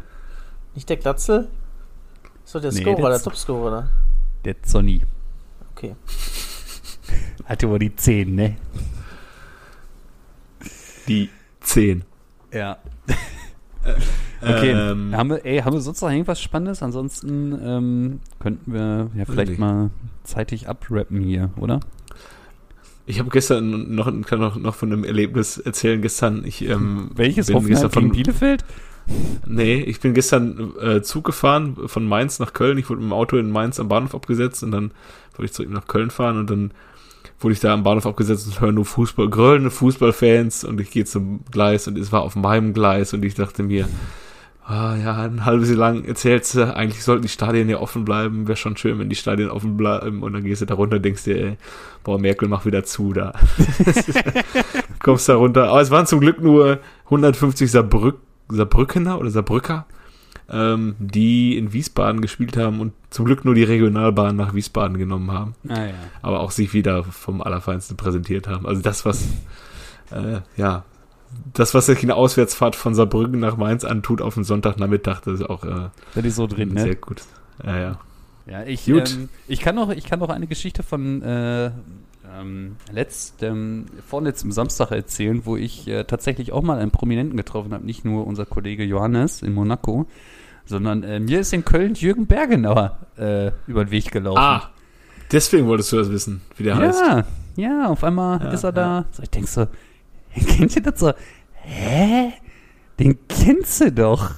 Nicht 0.74 0.88
der 0.88 0.96
Glatzel? 0.98 1.48
Doch 2.52 2.60
der 2.60 2.72
Nee, 2.72 2.80
Scorer, 2.80 3.00
der 3.00 3.10
der 3.10 3.22
Topscorer, 3.22 3.70
ne? 3.82 3.90
Der 4.44 4.62
Zonny. 4.62 5.02
Okay. 5.72 5.96
Hatte 7.44 7.68
wohl 7.68 7.78
die 7.80 7.94
10, 7.94 8.34
ne? 8.34 8.56
Die 11.08 11.28
10. 11.60 12.04
Ja. 12.52 12.78
Okay, 14.42 14.72
Ähm, 14.72 15.16
haben, 15.16 15.30
wir, 15.30 15.44
ey, 15.44 15.60
haben 15.60 15.72
wir 15.72 15.80
sonst 15.80 16.02
noch 16.02 16.10
irgendwas 16.10 16.40
Spannendes? 16.40 16.82
Ansonsten 16.82 17.58
ähm, 17.62 18.20
könnten 18.38 18.72
wir 18.72 19.10
ja 19.16 19.24
vielleicht 19.24 19.50
nicht. 19.50 19.58
mal 19.58 19.90
zeitig 20.24 20.68
abrappen 20.68 21.20
hier, 21.20 21.50
oder? 21.58 21.80
Ich 23.06 23.20
habe 23.20 23.30
gestern 23.30 23.94
noch, 23.94 24.12
kann 24.22 24.40
noch, 24.40 24.56
noch 24.56 24.74
von 24.74 24.92
einem 24.92 25.04
Erlebnis 25.04 25.58
erzählen. 25.58 26.02
Gestern, 26.02 26.44
ich 26.44 26.68
ähm, 26.68 27.10
Welches 27.14 27.46
bin 27.46 27.64
gestern 27.66 27.90
von, 27.90 28.10
Bielefeld? 28.10 28.64
Nee, 29.46 29.80
ich 29.80 30.00
bin 30.00 30.14
gestern 30.14 30.72
äh, 30.80 31.02
Zug 31.02 31.24
gefahren 31.24 31.76
von 31.86 32.06
Mainz 32.06 32.40
nach 32.40 32.52
Köln. 32.52 32.78
Ich 32.78 32.90
wurde 32.90 33.00
mit 33.00 33.10
dem 33.10 33.12
Auto 33.12 33.36
in 33.36 33.50
Mainz 33.50 33.78
am 33.78 33.88
Bahnhof 33.88 34.14
abgesetzt 34.14 34.64
und 34.64 34.72
dann 34.72 34.90
wollte 35.36 35.44
ich 35.44 35.52
zurück 35.52 35.70
nach 35.70 35.86
Köln 35.86 36.10
fahren 36.10 36.38
und 36.38 36.50
dann 36.50 36.72
wurde 37.38 37.52
ich 37.52 37.60
da 37.60 37.72
am 37.72 37.84
Bahnhof 37.84 38.06
abgesetzt 38.06 38.48
und 38.48 38.60
höre 38.60 38.72
nur 38.72 38.84
Fußball, 38.84 39.28
grölende 39.28 39.70
Fußballfans 39.70 40.64
und 40.64 40.80
ich 40.80 40.90
gehe 40.90 41.04
zum 41.04 41.40
Gleis 41.50 41.86
und 41.86 41.96
es 41.98 42.10
war 42.10 42.22
auf 42.22 42.34
meinem 42.34 42.72
Gleis 42.72 43.14
und 43.14 43.24
ich 43.24 43.34
dachte 43.34 43.62
mir, 43.62 43.88
ah 44.66 44.96
ja, 44.96 45.14
ein 45.22 45.44
halbes 45.44 45.68
Jahr 45.68 45.78
lang 45.78 46.04
erzählst 46.04 46.56
du, 46.56 46.74
eigentlich 46.74 47.04
sollten 47.04 47.22
die 47.22 47.28
Stadien 47.28 47.68
ja 47.68 47.78
offen 47.78 48.04
bleiben, 48.04 48.48
wäre 48.48 48.56
schon 48.56 48.76
schön, 48.76 48.98
wenn 48.98 49.08
die 49.08 49.16
Stadien 49.16 49.48
offen 49.48 49.76
bleiben 49.76 50.22
und 50.22 50.32
dann 50.32 50.42
gehst 50.42 50.60
du 50.60 50.66
da 50.66 50.74
runter 50.74 50.96
und 50.96 51.04
denkst 51.04 51.24
dir, 51.24 51.36
ey, 51.36 51.56
boah, 52.02 52.18
Merkel 52.18 52.48
mach 52.48 52.66
wieder 52.66 52.82
zu 52.82 53.12
da. 53.12 53.32
Kommst 55.02 55.28
da 55.28 55.36
runter. 55.36 55.68
Aber 55.68 55.80
es 55.80 55.90
waren 55.90 56.06
zum 56.06 56.20
Glück 56.20 56.40
nur 56.40 56.80
150 57.04 57.70
Saarbrück, 57.70 58.18
Saarbrückener 58.48 59.20
oder 59.20 59.30
Saarbrücker, 59.30 59.86
ähm, 60.50 60.96
die 60.98 61.56
in 61.56 61.72
Wiesbaden 61.72 62.20
gespielt 62.20 62.56
haben 62.56 62.80
und 62.80 62.92
zum 63.10 63.24
Glück 63.24 63.44
nur 63.44 63.54
die 63.54 63.64
Regionalbahn 63.64 64.34
nach 64.34 64.52
Wiesbaden 64.52 64.98
genommen 64.98 65.30
haben 65.30 65.54
Ah 65.68 65.86
ja. 65.86 65.94
aber 66.22 66.40
auch 66.40 66.50
sich 66.50 66.72
wieder 66.72 67.04
vom 67.04 67.40
Allerfeinsten 67.40 67.96
präsentiert 67.96 68.48
haben. 68.48 68.66
Also 68.66 68.82
das, 68.82 69.04
was, 69.04 69.28
äh, 70.10 70.40
ja, 70.56 70.84
das, 71.54 71.74
was 71.74 71.86
sich 71.86 72.02
eine 72.02 72.14
Auswärtsfahrt 72.14 72.76
von 72.76 72.94
Saarbrücken 72.94 73.40
nach 73.40 73.56
Mainz 73.56 73.84
antut 73.84 74.20
auf 74.20 74.34
den 74.34 74.44
Sonntagnachmittag, 74.44 75.20
das 75.20 75.40
ist 75.40 75.50
auch 75.50 75.64
äh, 75.64 75.88
Das 76.14 76.24
ist 76.24 76.36
so 76.36 76.46
drin, 76.46 76.76
sehr 76.76 76.86
ne? 76.86 76.96
gut. 76.96 77.22
Ja, 77.64 77.78
ja. 77.78 77.98
Ja, 78.46 78.62
ich, 78.62 78.86
ähm, 78.86 79.28
ich 79.48 79.60
kann 79.60 79.74
noch, 79.74 79.90
ich 79.90 80.04
kann 80.04 80.20
noch 80.20 80.28
eine 80.28 80.46
Geschichte 80.46 80.84
von 80.84 81.20
äh, 81.22 81.72
ähm, 82.38 82.76
letztem, 82.92 83.86
vorletztem 84.06 84.52
Samstag 84.52 84.92
erzählen, 84.92 85.44
wo 85.44 85.56
ich 85.56 85.88
äh, 85.88 86.04
tatsächlich 86.04 86.52
auch 86.52 86.62
mal 86.62 86.78
einen 86.78 86.90
Prominenten 86.92 87.36
getroffen 87.36 87.72
habe. 87.72 87.84
Nicht 87.84 88.04
nur 88.04 88.26
unser 88.26 88.46
Kollege 88.46 88.84
Johannes 88.84 89.42
in 89.42 89.52
Monaco, 89.52 90.06
sondern 90.64 91.02
äh, 91.02 91.18
mir 91.18 91.40
ist 91.40 91.52
in 91.52 91.64
Köln 91.64 91.94
Jürgen 91.94 92.26
Bergenauer 92.26 92.98
äh, 93.16 93.50
über 93.66 93.84
den 93.84 93.90
Weg 93.90 94.12
gelaufen. 94.12 94.38
Ah, 94.38 94.70
deswegen 95.32 95.66
wolltest 95.66 95.92
du 95.92 95.96
das 95.96 96.10
wissen, 96.10 96.40
wie 96.56 96.64
der 96.64 96.76
heißt. 96.76 97.00
ja, 97.00 97.24
ja, 97.56 97.86
auf 97.88 98.04
einmal 98.04 98.40
Ja, 98.40 98.50
ist 98.50 98.64
er 98.64 98.72
da. 98.72 99.06
So, 99.10 99.22
ich 99.22 99.30
denk 99.30 99.48
so, 99.48 99.66
kennt 100.46 100.76
ihr 100.76 100.82
das 100.82 101.00
so? 101.00 101.12
Hä? 101.54 102.32
Den 102.98 103.18
kennst 103.28 103.80
du 103.80 103.92
doch. 103.92 104.30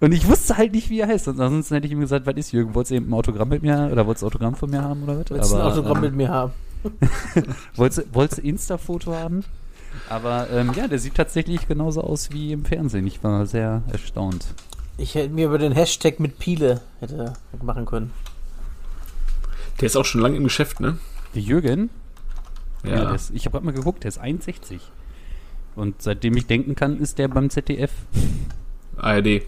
Und 0.00 0.12
ich 0.12 0.28
wusste 0.28 0.56
halt 0.56 0.72
nicht, 0.72 0.90
wie 0.90 1.00
er 1.00 1.08
heißt. 1.08 1.28
Und 1.28 1.40
ansonsten 1.40 1.74
hätte 1.74 1.86
ich 1.86 1.92
ihm 1.92 2.00
gesagt, 2.00 2.26
was 2.26 2.34
ist 2.36 2.52
Jürgen? 2.52 2.74
Wolltest 2.74 2.90
du 2.92 2.96
eben 2.96 3.08
ein 3.08 3.14
Autogramm 3.14 3.48
mit 3.48 3.62
mir 3.62 3.88
oder 3.90 4.06
wolltest 4.06 4.22
du 4.22 4.26
ein 4.26 4.28
Autogramm 4.28 4.54
von 4.54 4.70
mir 4.70 4.82
haben 4.82 5.02
oder 5.02 5.18
was? 5.20 5.30
Willst 5.30 5.52
du 5.52 5.56
ein 5.56 5.62
Autogramm 5.62 5.96
ähm, 5.96 6.02
mit 6.02 6.14
mir 6.14 6.28
haben? 6.28 6.52
Wolltest, 7.74 7.98
du- 8.06 8.14
wolltest 8.14 8.38
du 8.38 8.46
Insta-Foto 8.46 9.12
haben? 9.14 9.44
Aber 10.08 10.48
ähm, 10.50 10.72
ja, 10.76 10.86
der 10.86 10.98
sieht 11.00 11.14
tatsächlich 11.16 11.66
genauso 11.66 12.02
aus 12.02 12.30
wie 12.30 12.52
im 12.52 12.64
Fernsehen. 12.64 13.06
Ich 13.06 13.24
war 13.24 13.46
sehr 13.46 13.82
erstaunt. 13.90 14.46
Ich 14.96 15.14
hätte 15.14 15.30
mir 15.30 15.46
über 15.46 15.58
den 15.58 15.72
Hashtag 15.72 16.20
mit 16.20 16.38
Piele 16.38 16.80
hätte 17.00 17.32
machen 17.62 17.84
können. 17.84 18.12
Der 19.80 19.86
ist 19.86 19.96
auch 19.96 20.04
schon 20.04 20.20
lange 20.20 20.36
im 20.36 20.44
Geschäft, 20.44 20.80
ne? 20.80 20.98
Der 21.34 21.42
Jürgen, 21.42 21.90
ja. 22.84 22.90
Ja. 22.90 23.04
der 23.06 23.14
ist, 23.14 23.30
ich 23.34 23.44
habe 23.46 23.54
gerade 23.54 23.66
mal 23.66 23.72
geguckt, 23.74 24.04
der 24.04 24.08
ist 24.08 24.18
61. 24.18 24.80
Und 25.78 26.02
seitdem 26.02 26.36
ich 26.36 26.46
denken 26.46 26.74
kann, 26.74 26.98
ist 26.98 27.18
der 27.18 27.28
beim 27.28 27.50
ZDF. 27.50 27.92
ARD. 28.96 29.42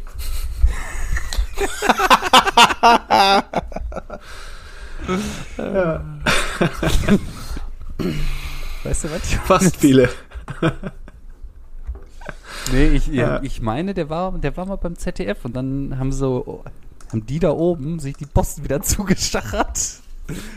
Weißt 8.84 9.04
du 9.04 9.10
was? 9.10 9.34
Fast 9.44 9.76
viele. 9.76 10.08
Nee, 12.72 12.88
ich, 12.88 13.06
Ja. 13.08 13.42
ich 13.42 13.60
meine, 13.60 13.94
der 13.94 14.08
war, 14.10 14.32
der 14.38 14.56
war 14.56 14.66
mal 14.66 14.76
beim 14.76 14.96
ZDF 14.96 15.44
und 15.44 15.54
dann 15.56 15.98
haben 15.98 16.12
so, 16.12 16.64
haben 17.10 17.26
die 17.26 17.38
da 17.38 17.50
oben 17.50 17.98
sich 17.98 18.16
die 18.16 18.26
Posten 18.26 18.64
wieder 18.64 18.80
zugestachert. 18.82 20.00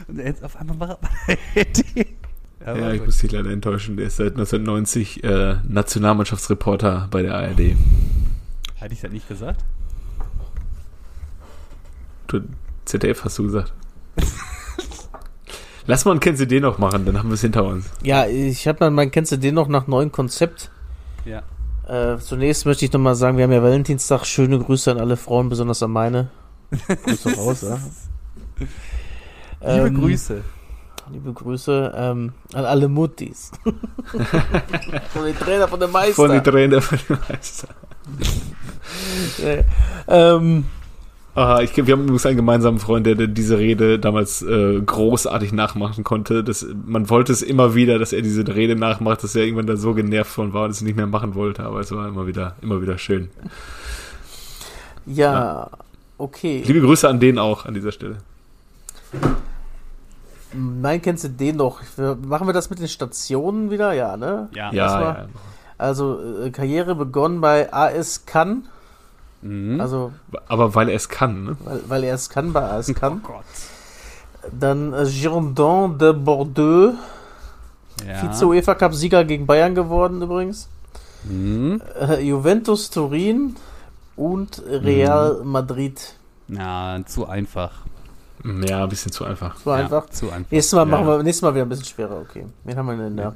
Und 0.07 0.19
jetzt 0.19 0.43
auf 0.43 0.55
einmal 0.55 0.79
war 0.79 0.89
er 0.89 0.97
bei 0.97 1.37
der 1.55 1.65
ARD. 1.65 2.07
Ja, 2.65 2.91
ich 2.93 3.05
muss 3.05 3.17
dich 3.17 3.31
leider 3.31 3.51
enttäuschen. 3.51 3.97
Der 3.97 4.07
ist 4.07 4.17
seit 4.17 4.33
1990 4.33 5.23
äh, 5.23 5.55
Nationalmannschaftsreporter 5.67 7.07
bei 7.11 7.21
der 7.21 7.35
ARD. 7.35 7.75
Hatte 8.79 8.93
ich 8.93 9.01
das 9.01 9.11
nicht 9.11 9.27
gesagt? 9.27 9.63
Du, 12.27 12.41
ZDF 12.85 13.25
hast 13.25 13.37
du 13.39 13.43
gesagt. 13.43 13.73
Lass 15.85 16.05
mal 16.05 16.13
ein 16.13 16.21
Kennst 16.21 16.41
du 16.41 16.47
den 16.47 16.61
noch 16.61 16.77
machen, 16.77 17.05
dann 17.05 17.19
haben 17.19 17.29
wir 17.29 17.33
es 17.33 17.41
hinter 17.41 17.65
uns. 17.65 17.89
Ja, 18.01 18.25
ich 18.25 18.67
habe 18.67 18.79
dann, 18.79 18.93
man 18.93 19.11
kennst 19.11 19.33
du 19.33 19.37
den 19.37 19.55
noch 19.55 19.67
nach 19.67 19.87
neuen 19.87 20.11
Konzept. 20.13 20.71
Ja. 21.25 21.43
Äh, 21.87 22.17
zunächst 22.19 22.65
möchte 22.65 22.85
ich 22.85 22.93
nochmal 22.93 23.15
sagen, 23.15 23.35
wir 23.37 23.43
haben 23.43 23.51
ja 23.51 23.61
Valentinstag. 23.61 24.25
Schöne 24.25 24.59
Grüße 24.59 24.89
an 24.91 24.99
alle 24.99 25.17
Frauen, 25.17 25.49
besonders 25.49 25.83
an 25.83 25.91
meine. 25.91 26.29
Grüße 26.87 27.35
raus, 27.35 27.61
ja. 27.61 27.77
Liebe 28.59 29.87
Ähm, 29.87 29.95
Grüße. 29.95 30.41
Liebe 31.11 31.33
Grüße 31.33 31.93
ähm, 31.95 32.33
an 32.53 32.65
alle 32.65 32.87
Muttis. 32.87 33.51
von 35.13 35.25
den 35.25 35.35
Trainer, 35.35 35.67
von 35.67 35.79
dem 35.79 35.91
Meister. 35.91 36.15
Von 36.15 36.31
den 36.31 36.43
Trainer 36.43 36.81
von 36.81 36.97
dem 37.07 37.17
Meister. 37.29 37.67
Äh, 39.41 39.63
ähm, 40.07 40.65
Ah, 41.35 41.61
ich, 41.63 41.75
wir 41.75 41.93
haben 41.93 42.03
übrigens 42.03 42.27
einen 42.27 42.35
gemeinsamen 42.35 42.77
Freund, 42.77 43.07
der, 43.07 43.15
der 43.15 43.25
diese 43.25 43.57
Rede 43.57 43.97
damals 43.97 44.43
äh, 44.43 44.79
großartig 44.79 45.51
nachmachen 45.51 46.03
konnte. 46.03 46.43
Das, 46.43 46.63
man 46.85 47.09
wollte 47.09 47.31
es 47.31 47.41
immer 47.41 47.73
wieder, 47.73 47.97
dass 47.97 48.13
er 48.13 48.21
diese 48.21 48.45
Rede 48.47 48.75
nachmacht, 48.75 49.23
dass 49.23 49.35
er 49.35 49.43
irgendwann 49.43 49.65
da 49.65 49.75
so 49.75 49.95
genervt 49.95 50.31
von 50.31 50.53
war 50.53 50.65
und 50.65 50.69
es 50.69 50.81
nicht 50.81 50.95
mehr 50.95 51.07
machen 51.07 51.33
wollte, 51.33 51.63
aber 51.63 51.79
es 51.79 51.91
war 51.91 52.07
immer 52.07 52.27
wieder, 52.27 52.55
immer 52.61 52.83
wieder 52.83 52.99
schön. 52.99 53.29
ja, 55.07 55.71
okay. 56.19 56.61
Liebe 56.67 56.81
Grüße 56.81 57.09
an 57.09 57.19
den 57.19 57.39
auch 57.39 57.65
an 57.65 57.73
dieser 57.73 57.91
Stelle. 57.91 58.17
Nein, 60.53 61.01
kennst 61.01 61.23
du 61.23 61.29
den 61.29 61.57
noch? 61.57 61.81
Machen 61.97 62.47
wir 62.47 62.53
das 62.53 62.69
mit 62.69 62.79
den 62.79 62.87
Stationen 62.87 63.71
wieder? 63.71 63.93
Ja, 63.93 64.17
ne? 64.17 64.49
Ja. 64.53 64.71
Ja, 64.71 65.01
ja. 65.01 65.25
Also, 65.77 66.19
äh, 66.43 66.51
Karriere 66.51 66.95
begonnen 66.95 67.41
bei 67.41 67.71
AS 67.73 68.25
Cannes. 68.25 68.63
Mhm. 69.41 69.81
Also, 69.81 70.13
Aber 70.47 70.75
weil 70.75 70.89
er 70.89 70.95
es 70.95 71.09
kann, 71.09 71.43
ne? 71.43 71.57
weil, 71.63 71.81
weil 71.87 72.03
er 72.03 72.15
es 72.15 72.29
kann 72.29 72.53
bei 72.53 72.61
AS 72.61 72.89
oh 72.89 72.93
Cannes. 72.93 73.23
Gott. 73.23 73.43
Dann 74.57 74.93
äh, 74.93 75.05
Girondin 75.05 75.97
de 75.97 76.13
Bordeaux. 76.13 76.93
Ja. 78.07 78.21
Vize-UEFA 78.21 78.75
Cup-Sieger 78.75 79.23
gegen 79.23 79.45
Bayern 79.45 79.75
geworden 79.75 80.21
übrigens. 80.21 80.69
Mhm. 81.23 81.81
Äh, 81.99 82.21
Juventus 82.21 82.89
Turin 82.89 83.55
und 84.15 84.61
Real 84.67 85.41
Madrid. 85.43 86.15
Ja, 86.47 86.99
zu 87.05 87.27
einfach. 87.27 87.71
Ja, 88.67 88.83
ein 88.83 88.89
bisschen 88.89 89.11
zu 89.11 89.23
einfach. 89.25 89.65
War 89.65 89.77
ja, 89.79 89.83
einfach. 89.85 90.09
Zu 90.09 90.29
einfach. 90.31 90.51
Nächstes 90.51 90.73
Mal 90.73 90.81
Ja. 90.81 90.85
machen 90.85 91.07
wir 91.07 91.23
nächstes 91.23 91.41
Mal 91.41 91.53
wieder 91.55 91.65
ein 91.65 91.69
bisschen 91.69 91.85
schwerer, 91.85 92.19
okay. 92.21 92.45
Wen 92.63 92.77
haben 92.77 92.85
wir 92.87 92.97
denn 92.97 93.15
da? 93.17 93.35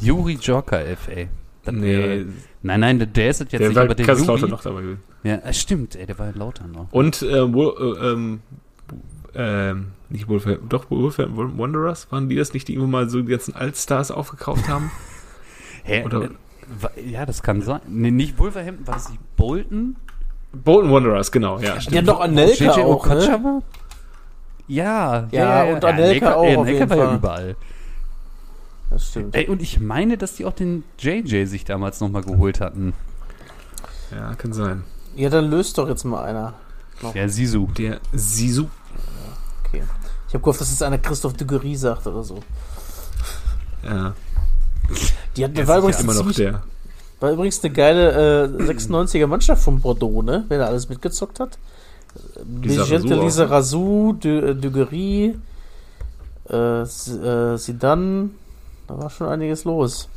Juri 0.00 0.34
Joker 0.40 0.80
FA. 0.96 1.26
Nee, 1.70 1.82
wäre- 1.98 2.26
Nein, 2.62 2.80
nein, 2.80 2.98
der- 2.98 3.06
der 3.08 3.30
ist 3.30 3.40
jetzt 3.40 3.52
der 3.52 3.60
nicht, 3.60 3.74
war 3.74 3.84
aber 3.84 3.94
der 3.94 4.06
Kaiserslautern 4.06 4.42
Juri. 4.48 4.50
noch 4.52 4.62
dabei 4.62 4.80
gewesen. 4.82 5.02
Ja, 5.24 5.34
äh, 5.36 5.52
stimmt, 5.52 5.96
ey, 5.96 6.06
der 6.06 6.18
war 6.18 6.32
lauter 6.32 6.66
noch. 6.66 6.86
Und, 6.92 7.20
äh, 7.22 7.52
wo, 7.52 7.70
äh, 7.70 8.12
ähm, 8.12 8.40
ähm, 9.34 9.88
nicht 10.08 10.26
Wolverhampton, 10.28 10.68
doch 10.70 10.90
Wolverhampton 10.90 11.58
Wanderers, 11.58 12.10
waren 12.10 12.28
die 12.30 12.36
das 12.36 12.54
nicht, 12.54 12.66
die 12.68 12.74
irgendwann 12.74 12.90
mal 13.02 13.10
so 13.10 13.20
die 13.20 13.28
ganzen 13.30 13.54
Altstars 13.54 14.10
aufgekauft 14.10 14.66
haben? 14.68 14.90
Hä? 15.84 16.04
Oder- 16.04 16.30
äh, 16.96 17.10
ja, 17.10 17.26
das 17.26 17.42
kann 17.42 17.60
sein. 17.62 17.80
Nee, 17.86 18.10
nicht 18.10 18.38
Wolverhampton, 18.38 18.86
war 18.86 18.94
das 18.94 19.10
nicht 19.10 19.20
Bolton? 19.36 19.96
Bolton 20.52 20.90
Wanderers, 20.90 21.30
genau, 21.30 21.58
ja, 21.58 21.74
Die 21.74 21.82
stimmt. 21.82 21.96
haben 21.98 22.06
doch 22.06 22.20
Anelka 22.20 22.70
auch, 22.72 23.06
ne? 23.06 23.62
War? 24.68 24.74
Ja, 24.76 25.28
Ja, 25.32 25.64
und 25.64 25.84
Anelka 25.84 26.34
auch 26.34 26.42
auf 26.42 26.58
Anelka 26.58 26.70
jeden 26.70 26.90
war 26.90 26.96
ja 26.96 27.06
Fall. 27.06 27.14
überall. 27.16 27.56
Das 28.90 29.08
stimmt. 29.08 29.34
Ey, 29.36 29.46
und 29.48 29.60
ich 29.62 29.80
meine, 29.80 30.16
dass 30.16 30.34
die 30.36 30.44
auch 30.46 30.52
den 30.54 30.82
JJ 30.98 31.44
sich 31.44 31.64
damals 31.64 32.00
nochmal 32.00 32.22
geholt 32.22 32.60
hatten. 32.60 32.94
Ja, 34.10 34.34
kann 34.34 34.52
sein. 34.52 34.84
Ja, 35.14 35.28
dann 35.28 35.50
löst 35.50 35.76
doch 35.78 35.88
jetzt 35.88 36.04
mal 36.04 36.22
einer. 36.24 36.54
Der 37.14 37.28
Sisu. 37.28 37.66
Der 37.76 38.00
Sisu. 38.12 38.66
Okay. 39.66 39.82
Ich 40.26 40.34
habe 40.34 40.42
gehofft, 40.42 40.60
dass 40.60 40.70
jetzt 40.70 40.82
einer 40.82 40.98
Christoph 40.98 41.34
Duguerry 41.34 41.76
sagt 41.76 42.06
oder 42.06 42.22
so. 42.22 42.40
Ja, 43.84 44.14
Die 45.36 45.44
hat, 45.44 45.56
der 45.56 45.68
war, 45.68 45.76
ist 45.78 45.82
übrigens 45.82 45.96
ja 45.98 46.02
immer 46.04 46.14
noch 46.24 46.32
der. 46.32 46.62
war 47.20 47.30
übrigens 47.32 47.62
eine 47.62 47.72
geile 47.72 48.44
äh, 48.44 48.62
96er 48.62 49.26
Mannschaft 49.26 49.62
von 49.62 49.80
Bordeaux, 49.80 50.22
ne? 50.22 50.44
Wer 50.48 50.58
da 50.58 50.66
alles 50.66 50.88
mitgezockt 50.88 51.40
hat. 51.40 51.58
Vigente 52.44 53.14
Lisa 53.14 53.44
ne? 53.44 53.50
Razou, 53.50 54.16
äh, 54.24 54.54
Duguerry, 54.54 55.36
äh, 56.48 56.82
äh, 56.82 57.56
Zidane. 57.56 58.30
Da 58.86 58.98
war 58.98 59.10
schon 59.10 59.28
einiges 59.28 59.64
los. 59.64 60.08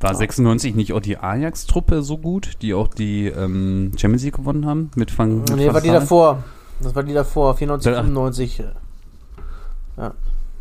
War 0.00 0.14
96 0.14 0.74
nicht 0.74 0.92
auch 0.92 1.00
die 1.00 1.16
Ajax-Truppe 1.16 2.02
so 2.02 2.18
gut, 2.18 2.58
die 2.60 2.74
auch 2.74 2.88
die 2.88 3.28
ähm, 3.28 3.92
Champions 3.96 4.24
League 4.24 4.36
gewonnen 4.36 4.66
haben? 4.66 4.90
Mit 4.94 5.16
mit 5.18 5.56
Nee, 5.56 5.66
Van 5.66 5.74
war 5.74 5.80
die 5.80 5.88
davor. 5.88 6.44
Das 6.80 6.94
war 6.94 7.02
die 7.02 7.14
davor, 7.14 7.56
94, 7.56 7.92
Da- 7.92 8.02
95. 8.02 8.62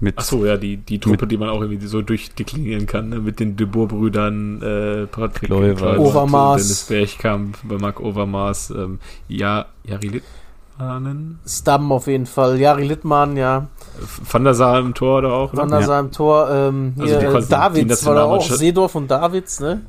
Mit 0.02 0.16
Ach 0.18 0.24
so, 0.24 0.46
ja, 0.46 0.58
die, 0.58 0.78
die 0.78 1.00
Truppe, 1.00 1.26
die 1.26 1.38
man 1.38 1.50
auch 1.50 1.62
irgendwie 1.62 1.88
so 1.88 2.02
durchdeklinieren 2.02 2.86
kann, 2.86 3.10
ne? 3.10 3.20
mit 3.20 3.40
den 3.40 3.56
De 3.56 3.66
Boer-Brüdern, 3.66 4.62
äh, 4.62 5.08
Patrick 5.08 5.50
Kluivert. 5.50 5.98
Overmars. 6.00 6.62
Dennis 6.62 6.84
Bergkamp, 6.84 7.58
bei 7.64 7.78
Marc 7.78 8.02
Overmars, 8.02 8.72
ähm, 8.72 9.00
ja, 9.30 9.68
Jari 9.86 10.22
Littmanen, 10.78 11.40
Stam 11.48 11.92
auf 11.94 12.08
jeden 12.08 12.26
Fall. 12.26 12.60
Jari 12.60 12.86
Littmann, 12.86 13.38
ja. 13.38 13.68
Van 14.30 14.44
der 14.44 14.54
Sar 14.54 14.80
im 14.80 14.94
Tor 14.94 15.20
oder 15.20 15.32
auch, 15.34 15.54
Van 15.54 15.68
oder? 15.70 15.78
der 15.78 15.88
Sar 15.88 16.00
im 16.02 16.12
Tor. 16.12 16.50
Ähm, 16.52 16.94
Also 17.00 17.18
hier, 17.18 17.30
die 17.32 17.38
äh, 17.38 17.48
Davids 17.48 18.06
war 18.06 18.16
da 18.16 18.24
auch. 18.26 18.42
Seedorf 18.42 18.96
und 18.96 19.10
Davids, 19.10 19.62
ne? 19.62 19.82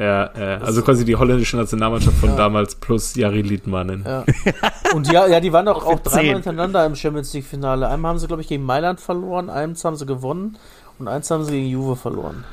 Ja, 0.00 0.30
äh, 0.34 0.58
also 0.62 0.80
quasi 0.82 1.04
die 1.04 1.14
holländische 1.14 1.58
Nationalmannschaft 1.58 2.16
von 2.16 2.30
Ja. 2.30 2.36
damals 2.36 2.74
plus 2.76 3.14
Jari 3.16 3.42
Littmanen. 3.42 4.02
Ja. 4.06 4.24
Und 4.94 5.12
ja, 5.12 5.26
ja, 5.26 5.40
die 5.40 5.52
waren 5.52 5.66
doch 5.66 5.84
auch 5.84 6.00
Zehn. 6.02 6.12
dreimal 6.12 6.34
hintereinander 6.36 6.86
im 6.86 6.96
Champions 6.96 7.34
League 7.34 7.44
Finale. 7.44 7.86
Einmal 7.88 8.10
haben 8.12 8.18
sie, 8.18 8.26
glaube 8.26 8.40
ich, 8.40 8.48
gegen 8.48 8.64
Mailand 8.64 8.98
verloren, 9.00 9.50
eins 9.50 9.84
haben 9.84 9.96
sie 9.96 10.06
gewonnen 10.06 10.56
und 10.98 11.06
eins 11.08 11.30
haben 11.30 11.44
sie 11.44 11.52
gegen 11.52 11.66
Juve 11.68 11.96
verloren. 11.96 12.44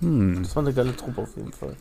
hm. 0.00 0.42
Das 0.44 0.54
war 0.54 0.62
eine 0.62 0.72
geile 0.72 0.94
Truppe 0.94 1.22
auf 1.22 1.36
jeden 1.36 1.52
Fall. 1.52 1.74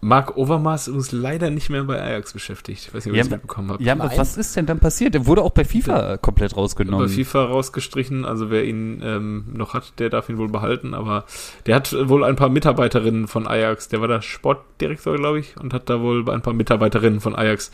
Marc 0.00 0.36
Overmars 0.36 0.88
ist 0.88 1.12
leider 1.12 1.50
nicht 1.50 1.70
mehr 1.70 1.82
bei 1.84 2.00
Ajax 2.00 2.32
beschäftigt. 2.32 2.86
Ich 2.86 2.94
weiß 2.94 3.04
nicht, 3.04 3.12
ob 3.12 3.16
Ja, 3.16 3.22
das 3.22 3.28
aber- 3.32 3.36
mitbekommen 3.36 3.70
habt. 3.72 3.80
Ja, 3.80 3.92
aber 3.94 4.06
Nein. 4.06 4.18
was 4.18 4.36
ist 4.36 4.54
denn 4.56 4.66
dann 4.66 4.78
passiert? 4.78 5.14
Der 5.14 5.26
wurde 5.26 5.42
auch 5.42 5.50
bei 5.50 5.64
FIFA 5.64 6.16
komplett 6.18 6.56
rausgenommen. 6.56 7.06
Bei 7.08 7.12
FIFA 7.12 7.44
rausgestrichen, 7.46 8.24
also 8.24 8.50
wer 8.50 8.64
ihn 8.64 9.00
ähm, 9.02 9.44
noch 9.52 9.74
hat, 9.74 9.92
der 9.98 10.08
darf 10.10 10.28
ihn 10.28 10.38
wohl 10.38 10.48
behalten, 10.48 10.94
aber 10.94 11.24
der 11.66 11.74
hat 11.76 11.94
wohl 12.08 12.22
ein 12.24 12.36
paar 12.36 12.48
Mitarbeiterinnen 12.48 13.26
von 13.28 13.46
Ajax, 13.46 13.88
der 13.88 14.00
war 14.00 14.08
da 14.08 14.22
Sportdirektor, 14.22 15.16
glaube 15.16 15.40
ich, 15.40 15.56
und 15.58 15.74
hat 15.74 15.90
da 15.90 16.00
wohl 16.00 16.22
bei 16.24 16.32
ein 16.32 16.42
paar 16.42 16.54
Mitarbeiterinnen 16.54 17.20
von 17.20 17.34
Ajax 17.34 17.70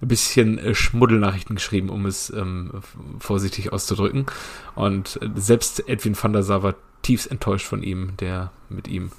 ein 0.00 0.08
bisschen 0.08 0.58
äh, 0.58 0.74
Schmuddelnachrichten 0.74 1.56
geschrieben, 1.56 1.88
um 1.90 2.06
es 2.06 2.30
ähm, 2.30 2.70
vorsichtig 3.18 3.72
auszudrücken. 3.72 4.26
Und 4.74 5.18
äh, 5.22 5.28
selbst 5.36 5.88
Edwin 5.88 6.16
van 6.20 6.32
der 6.32 6.42
Sar 6.42 6.62
war 6.62 6.74
tiefst 7.02 7.30
enttäuscht 7.30 7.66
von 7.66 7.82
ihm, 7.82 8.12
der 8.18 8.50
mit 8.68 8.88
ihm 8.88 9.10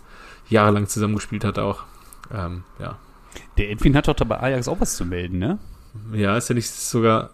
jahrelang 0.49 0.87
zusammengespielt 0.87 1.43
hat 1.43 1.57
auch. 1.59 1.83
Ähm, 2.33 2.63
ja. 2.79 2.97
Der 3.57 3.71
Edwin 3.71 3.95
hat 3.95 4.07
doch 4.07 4.15
da 4.15 4.25
bei 4.25 4.39
Ajax 4.39 4.67
auch 4.67 4.79
was 4.79 4.95
zu 4.95 5.05
melden, 5.05 5.39
ne? 5.39 5.59
Ja, 6.13 6.37
ist 6.37 6.49
er 6.49 6.55
nicht 6.55 6.69
sogar 6.69 7.31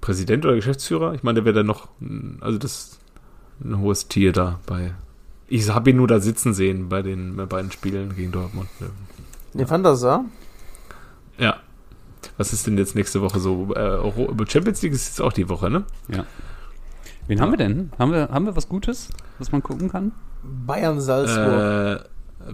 Präsident 0.00 0.44
oder 0.44 0.54
Geschäftsführer? 0.54 1.14
Ich 1.14 1.22
meine, 1.22 1.36
der 1.36 1.44
wäre 1.44 1.56
dann 1.56 1.66
noch, 1.66 1.88
also 2.40 2.58
das 2.58 2.72
ist 2.72 3.00
ein 3.64 3.78
hohes 3.78 4.08
Tier 4.08 4.32
da 4.32 4.60
bei. 4.66 4.94
Ich 5.48 5.68
habe 5.68 5.90
ihn 5.90 5.96
nur 5.96 6.08
da 6.08 6.20
sitzen 6.20 6.54
sehen 6.54 6.88
bei 6.88 7.02
den 7.02 7.36
bei 7.36 7.46
beiden 7.46 7.70
Spielen 7.70 8.14
gegen 8.16 8.32
Dortmund. 8.32 8.68
Ne, 9.52 9.68
Van 9.68 9.82
der 9.82 9.96
Sar? 9.96 10.24
Ja. 11.38 11.56
Was 12.36 12.52
ist 12.52 12.66
denn 12.66 12.78
jetzt 12.78 12.94
nächste 12.94 13.20
Woche 13.20 13.40
so? 13.40 13.74
Äh, 13.74 14.46
Champions 14.48 14.80
League 14.82 14.92
ist 14.94 15.08
jetzt 15.08 15.20
auch 15.20 15.32
die 15.32 15.48
Woche, 15.48 15.68
ne? 15.70 15.84
Wen 17.26 17.40
haben 17.40 17.52
wir 17.52 17.58
denn? 17.58 17.92
Haben 17.98 18.12
wir, 18.12 18.28
haben 18.30 18.46
wir 18.46 18.56
was 18.56 18.68
Gutes, 18.68 19.08
was 19.38 19.52
man 19.52 19.62
gucken 19.62 19.90
kann? 19.90 20.12
Bayern 20.42 21.00
Salzburg. 21.00 22.02
Äh, 22.02 22.08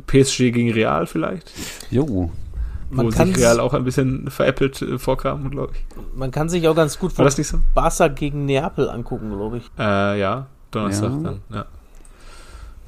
PSG 0.07 0.53
gegen 0.53 0.73
Real 0.73 1.07
vielleicht, 1.07 1.51
Jo. 1.91 2.31
man, 2.91 3.07
wo 3.07 3.11
kann 3.11 3.29
sich 3.29 3.39
Real 3.39 3.61
auch 3.61 3.75
ein 3.75 3.85
bisschen 3.85 4.31
veräppelt 4.31 4.81
äh, 4.83 4.99
vorkam, 4.99 5.51
glaube 5.51 5.73
ich. 5.75 5.97
man 6.17 6.31
kann 6.31 6.49
sich 6.49 6.67
auch 6.69 6.75
ganz 6.77 6.99
gut 6.99 7.13
von 7.13 7.25
das 7.25 7.39
nicht 7.39 7.49
so? 7.49 7.59
Barca 7.75 8.09
gegen 8.09 8.45
Neapel 8.47 8.89
angucken, 8.89 9.31
glaube 9.31 9.59
ich. 9.59 9.71
Äh, 9.79 10.21
ja, 10.21 10.47
Donnerstag 10.71 11.11
Ja. 11.11 11.19
dann, 11.19 11.41
ja. 11.51 11.67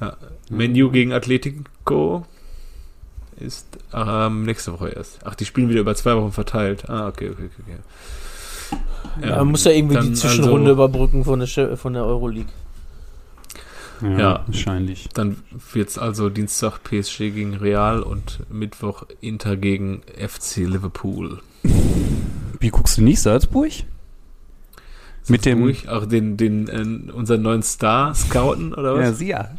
ja. 0.01 0.17
Menu 0.49 0.89
gegen 0.91 1.13
Atletico 1.13 2.25
ist 3.37 3.65
ähm, 3.93 4.43
nächste 4.43 4.73
Woche 4.73 4.89
erst. 4.89 5.19
Ach, 5.25 5.35
die 5.35 5.45
spielen 5.45 5.69
wieder 5.69 5.79
über 5.81 5.95
zwei 5.95 6.15
Wochen 6.15 6.31
verteilt. 6.31 6.89
Ah, 6.89 7.07
okay, 7.07 7.29
okay, 7.29 7.49
okay. 7.59 7.77
okay. 9.17 9.29
man 9.29 9.47
muss 9.47 9.63
ja 9.63 9.71
irgendwie 9.71 9.97
die 9.97 10.13
Zwischenrunde 10.13 10.71
also- 10.71 10.73
überbrücken 10.73 11.23
von 11.23 11.39
der, 11.39 11.77
von 11.77 11.93
der 11.93 12.05
Euroleague. 12.05 12.51
Ja. 14.01 14.43
Wahrscheinlich. 14.47 15.09
Dann 15.13 15.37
wird's 15.73 15.97
also 15.97 16.29
Dienstag 16.29 16.79
PSG 16.83 17.17
gegen 17.31 17.55
Real 17.55 18.01
und 18.01 18.39
Mittwoch 18.51 19.03
Inter 19.21 19.55
gegen 19.57 20.01
FC 20.17 20.57
Liverpool. 20.67 21.41
Wie 22.59 22.69
guckst 22.69 22.97
du 22.97 23.03
nicht, 23.03 23.21
Salzburg? 23.21 23.71
Mit 25.27 25.45
dem- 25.45 25.61
Ruhig, 25.61 25.87
auch 25.87 26.05
den, 26.05 26.35
den, 26.37 26.67
äh, 26.67 27.11
unseren 27.11 27.43
neuen 27.43 27.61
Star 27.63 28.13
scouten 28.15 28.73
oder 28.73 28.95
was? 28.97 29.17
sie 29.19 29.27
ja. 29.29 29.51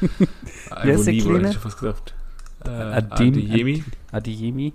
Wer 0.82 0.94
ist 0.94 1.06
der 1.06 1.16
Kleine? 1.18 1.50
ich 1.50 1.56
fast 1.58 1.78
gesagt. 1.78 2.14
Äh, 2.64 2.68
Adin- 2.70 3.34
Adeyemi. 3.50 3.84
Adiyemi. 4.12 4.72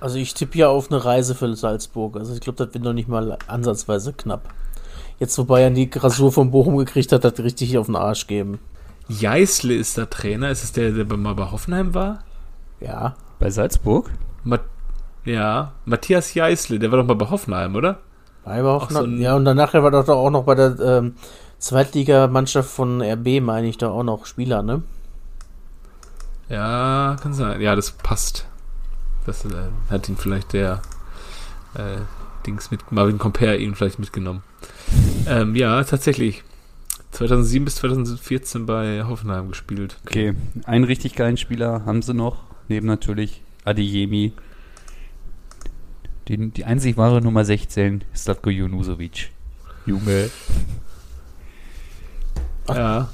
Also 0.00 0.16
ich 0.16 0.32
tippe 0.34 0.56
ja 0.58 0.68
auf 0.68 0.90
eine 0.90 1.04
Reise 1.04 1.34
für 1.34 1.54
Salzburg. 1.56 2.16
Also 2.16 2.32
ich 2.34 2.40
glaube, 2.40 2.64
das 2.64 2.72
wird 2.72 2.84
noch 2.84 2.92
nicht 2.92 3.08
mal 3.08 3.36
ansatzweise 3.48 4.12
knapp. 4.12 4.54
Jetzt, 5.20 5.36
wo 5.38 5.44
Bayern 5.44 5.74
die 5.74 5.90
Rasur 5.94 6.32
von 6.32 6.50
Bochum 6.50 6.78
gekriegt 6.78 7.12
hat, 7.12 7.24
hat 7.24 7.38
richtig 7.40 7.76
auf 7.76 7.86
den 7.86 7.94
Arsch 7.94 8.26
geben. 8.26 8.58
Jeißle 9.08 9.74
ist 9.74 9.98
der 9.98 10.08
Trainer. 10.08 10.50
Ist 10.50 10.64
es 10.64 10.72
der, 10.72 10.92
der 10.92 11.04
mal 11.16 11.34
bei 11.34 11.50
Hoffenheim 11.50 11.94
war? 11.94 12.24
Ja. 12.80 13.14
Bei 13.38 13.50
Salzburg? 13.50 14.10
Ma 14.44 14.58
ja, 15.26 15.72
Matthias 15.84 16.32
Jeißle, 16.32 16.78
der 16.78 16.90
war 16.90 16.98
doch 16.98 17.06
mal 17.06 17.14
bei 17.14 17.28
Hoffenheim, 17.28 17.76
oder? 17.76 17.98
War 18.44 18.58
überhaupt 18.58 18.96
Auch 18.96 19.02
so 19.02 19.04
ja, 19.04 19.36
und 19.36 19.44
danach 19.44 19.74
war 19.74 19.90
doch 19.90 20.08
auch 20.08 20.30
noch 20.30 20.44
bei 20.44 20.54
der 20.54 20.80
ähm, 20.80 21.14
Zweitligamannschaft 21.58 22.70
von 22.70 23.02
RB, 23.02 23.42
meine 23.42 23.68
ich, 23.68 23.76
da 23.76 23.90
auch 23.90 24.02
noch 24.02 24.24
Spieler, 24.24 24.62
ne? 24.62 24.82
Ja, 26.48 27.16
kann 27.22 27.34
sein. 27.34 27.60
Ja, 27.60 27.76
das 27.76 27.90
passt. 27.90 28.46
Das 29.26 29.44
äh, 29.44 29.50
hat 29.90 30.08
ihn 30.08 30.16
vielleicht 30.16 30.54
der 30.54 30.80
äh, 31.74 31.98
Dings 32.46 32.70
mit 32.70 32.90
Marvin 32.90 33.18
Compare 33.18 33.58
ihn 33.58 33.74
vielleicht 33.74 33.98
mitgenommen. 33.98 34.42
Ähm, 35.26 35.54
ja, 35.54 35.82
tatsächlich. 35.84 36.42
2007 37.12 37.64
bis 37.64 37.76
2014 37.76 38.66
bei 38.66 39.04
Hoffenheim 39.04 39.48
gespielt. 39.48 39.96
Okay, 40.06 40.34
einen 40.64 40.84
richtig 40.84 41.14
geilen 41.14 41.36
Spieler 41.36 41.84
haben 41.84 42.02
sie 42.02 42.14
noch. 42.14 42.38
Neben 42.68 42.86
natürlich 42.86 43.42
Adeyemi. 43.64 44.32
Die, 46.28 46.50
die 46.50 46.64
einzig 46.64 46.96
wahre 46.96 47.20
Nummer 47.20 47.44
16, 47.44 48.04
Slatko 48.14 48.50
Junusovic. 48.50 49.30
Junge. 49.86 50.30
Ja, 52.68 53.08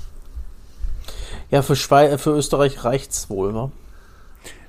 Ja, 1.51 1.63
für, 1.63 1.77
Schwei 1.77 2.09
äh, 2.09 2.19
für 2.19 2.31
Österreich 2.31 2.85
reicht's 2.85 3.31
wohl, 3.31 3.55
wa? 3.55 3.71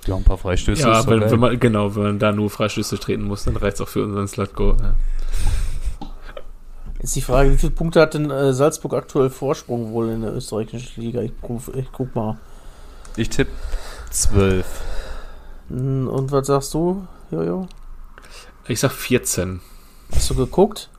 Ja, 0.05 0.15
ein 0.15 0.23
paar 0.23 0.37
Freistöße. 0.37 0.81
ja 0.83 1.05
wenn, 1.07 1.19
wenn 1.19 1.39
man, 1.39 1.59
genau, 1.59 1.93
wenn 1.95 2.03
man 2.03 2.19
da 2.19 2.31
nur 2.31 2.49
Freistöße 2.49 2.97
treten 2.97 3.23
muss, 3.23 3.43
dann 3.43 3.57
reicht 3.57 3.75
es 3.75 3.81
auch 3.81 3.89
für 3.89 4.03
unseren 4.03 4.27
Slatko. 4.27 4.77
Ja. 4.79 4.95
Jetzt 6.99 7.15
die 7.15 7.21
Frage, 7.21 7.51
wie 7.51 7.57
viele 7.57 7.71
Punkte 7.73 8.01
hat 8.01 8.13
denn 8.15 8.31
äh, 8.31 8.53
Salzburg 8.53 8.93
aktuell 8.93 9.29
Vorsprung 9.29 9.91
wohl 9.91 10.09
in 10.09 10.21
der 10.21 10.33
österreichischen 10.33 11.01
Liga? 11.01 11.21
Ich, 11.21 11.31
guck- 11.41 11.75
ich 11.75 11.91
guck 11.91 12.15
mal. 12.15 12.37
ich 13.15 13.29
tippe 13.29 13.51
12. 14.09 14.65
Hm, 15.69 16.07
Und 16.07 16.31
was 16.31 16.47
sagst 16.47 16.73
du, 16.73 17.05
Jojo? 17.29 17.67
Ich 18.67 18.79
sag 18.79 18.91
14. 18.91 19.59
Hast 20.13 20.29
du 20.29 20.35
geguckt? 20.35 20.89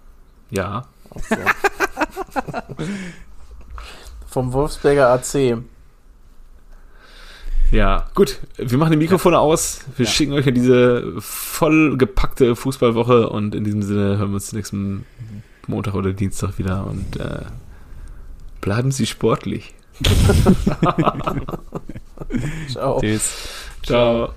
Ja. 0.50 0.86
So. 1.28 1.36
Vom 4.28 4.52
Wolfsberger 4.52 5.08
AC. 5.10 5.58
Ja, 7.70 8.06
gut. 8.14 8.38
Wir 8.56 8.78
machen 8.78 8.92
die 8.92 8.96
Mikrofone 8.96 9.38
aus. 9.38 9.80
Wir 9.96 10.06
schicken 10.06 10.32
euch 10.32 10.46
ja 10.46 10.52
diese 10.52 11.14
vollgepackte 11.18 12.56
Fußballwoche 12.56 13.28
und 13.28 13.54
in 13.54 13.64
diesem 13.64 13.82
Sinne 13.82 14.16
hören 14.18 14.30
wir 14.30 14.34
uns 14.36 14.52
nächsten 14.52 15.04
Montag 15.68 15.94
oder 15.94 16.12
Dienstag 16.12 16.58
wieder 16.58 16.86
und 16.86 17.16
äh, 17.16 17.42
bleiben 18.60 18.90
Sie 18.90 19.06
sportlich. 19.06 19.74
Ciao. 22.68 23.00
Tschüss. 23.00 23.48
Ciao. 23.82 24.32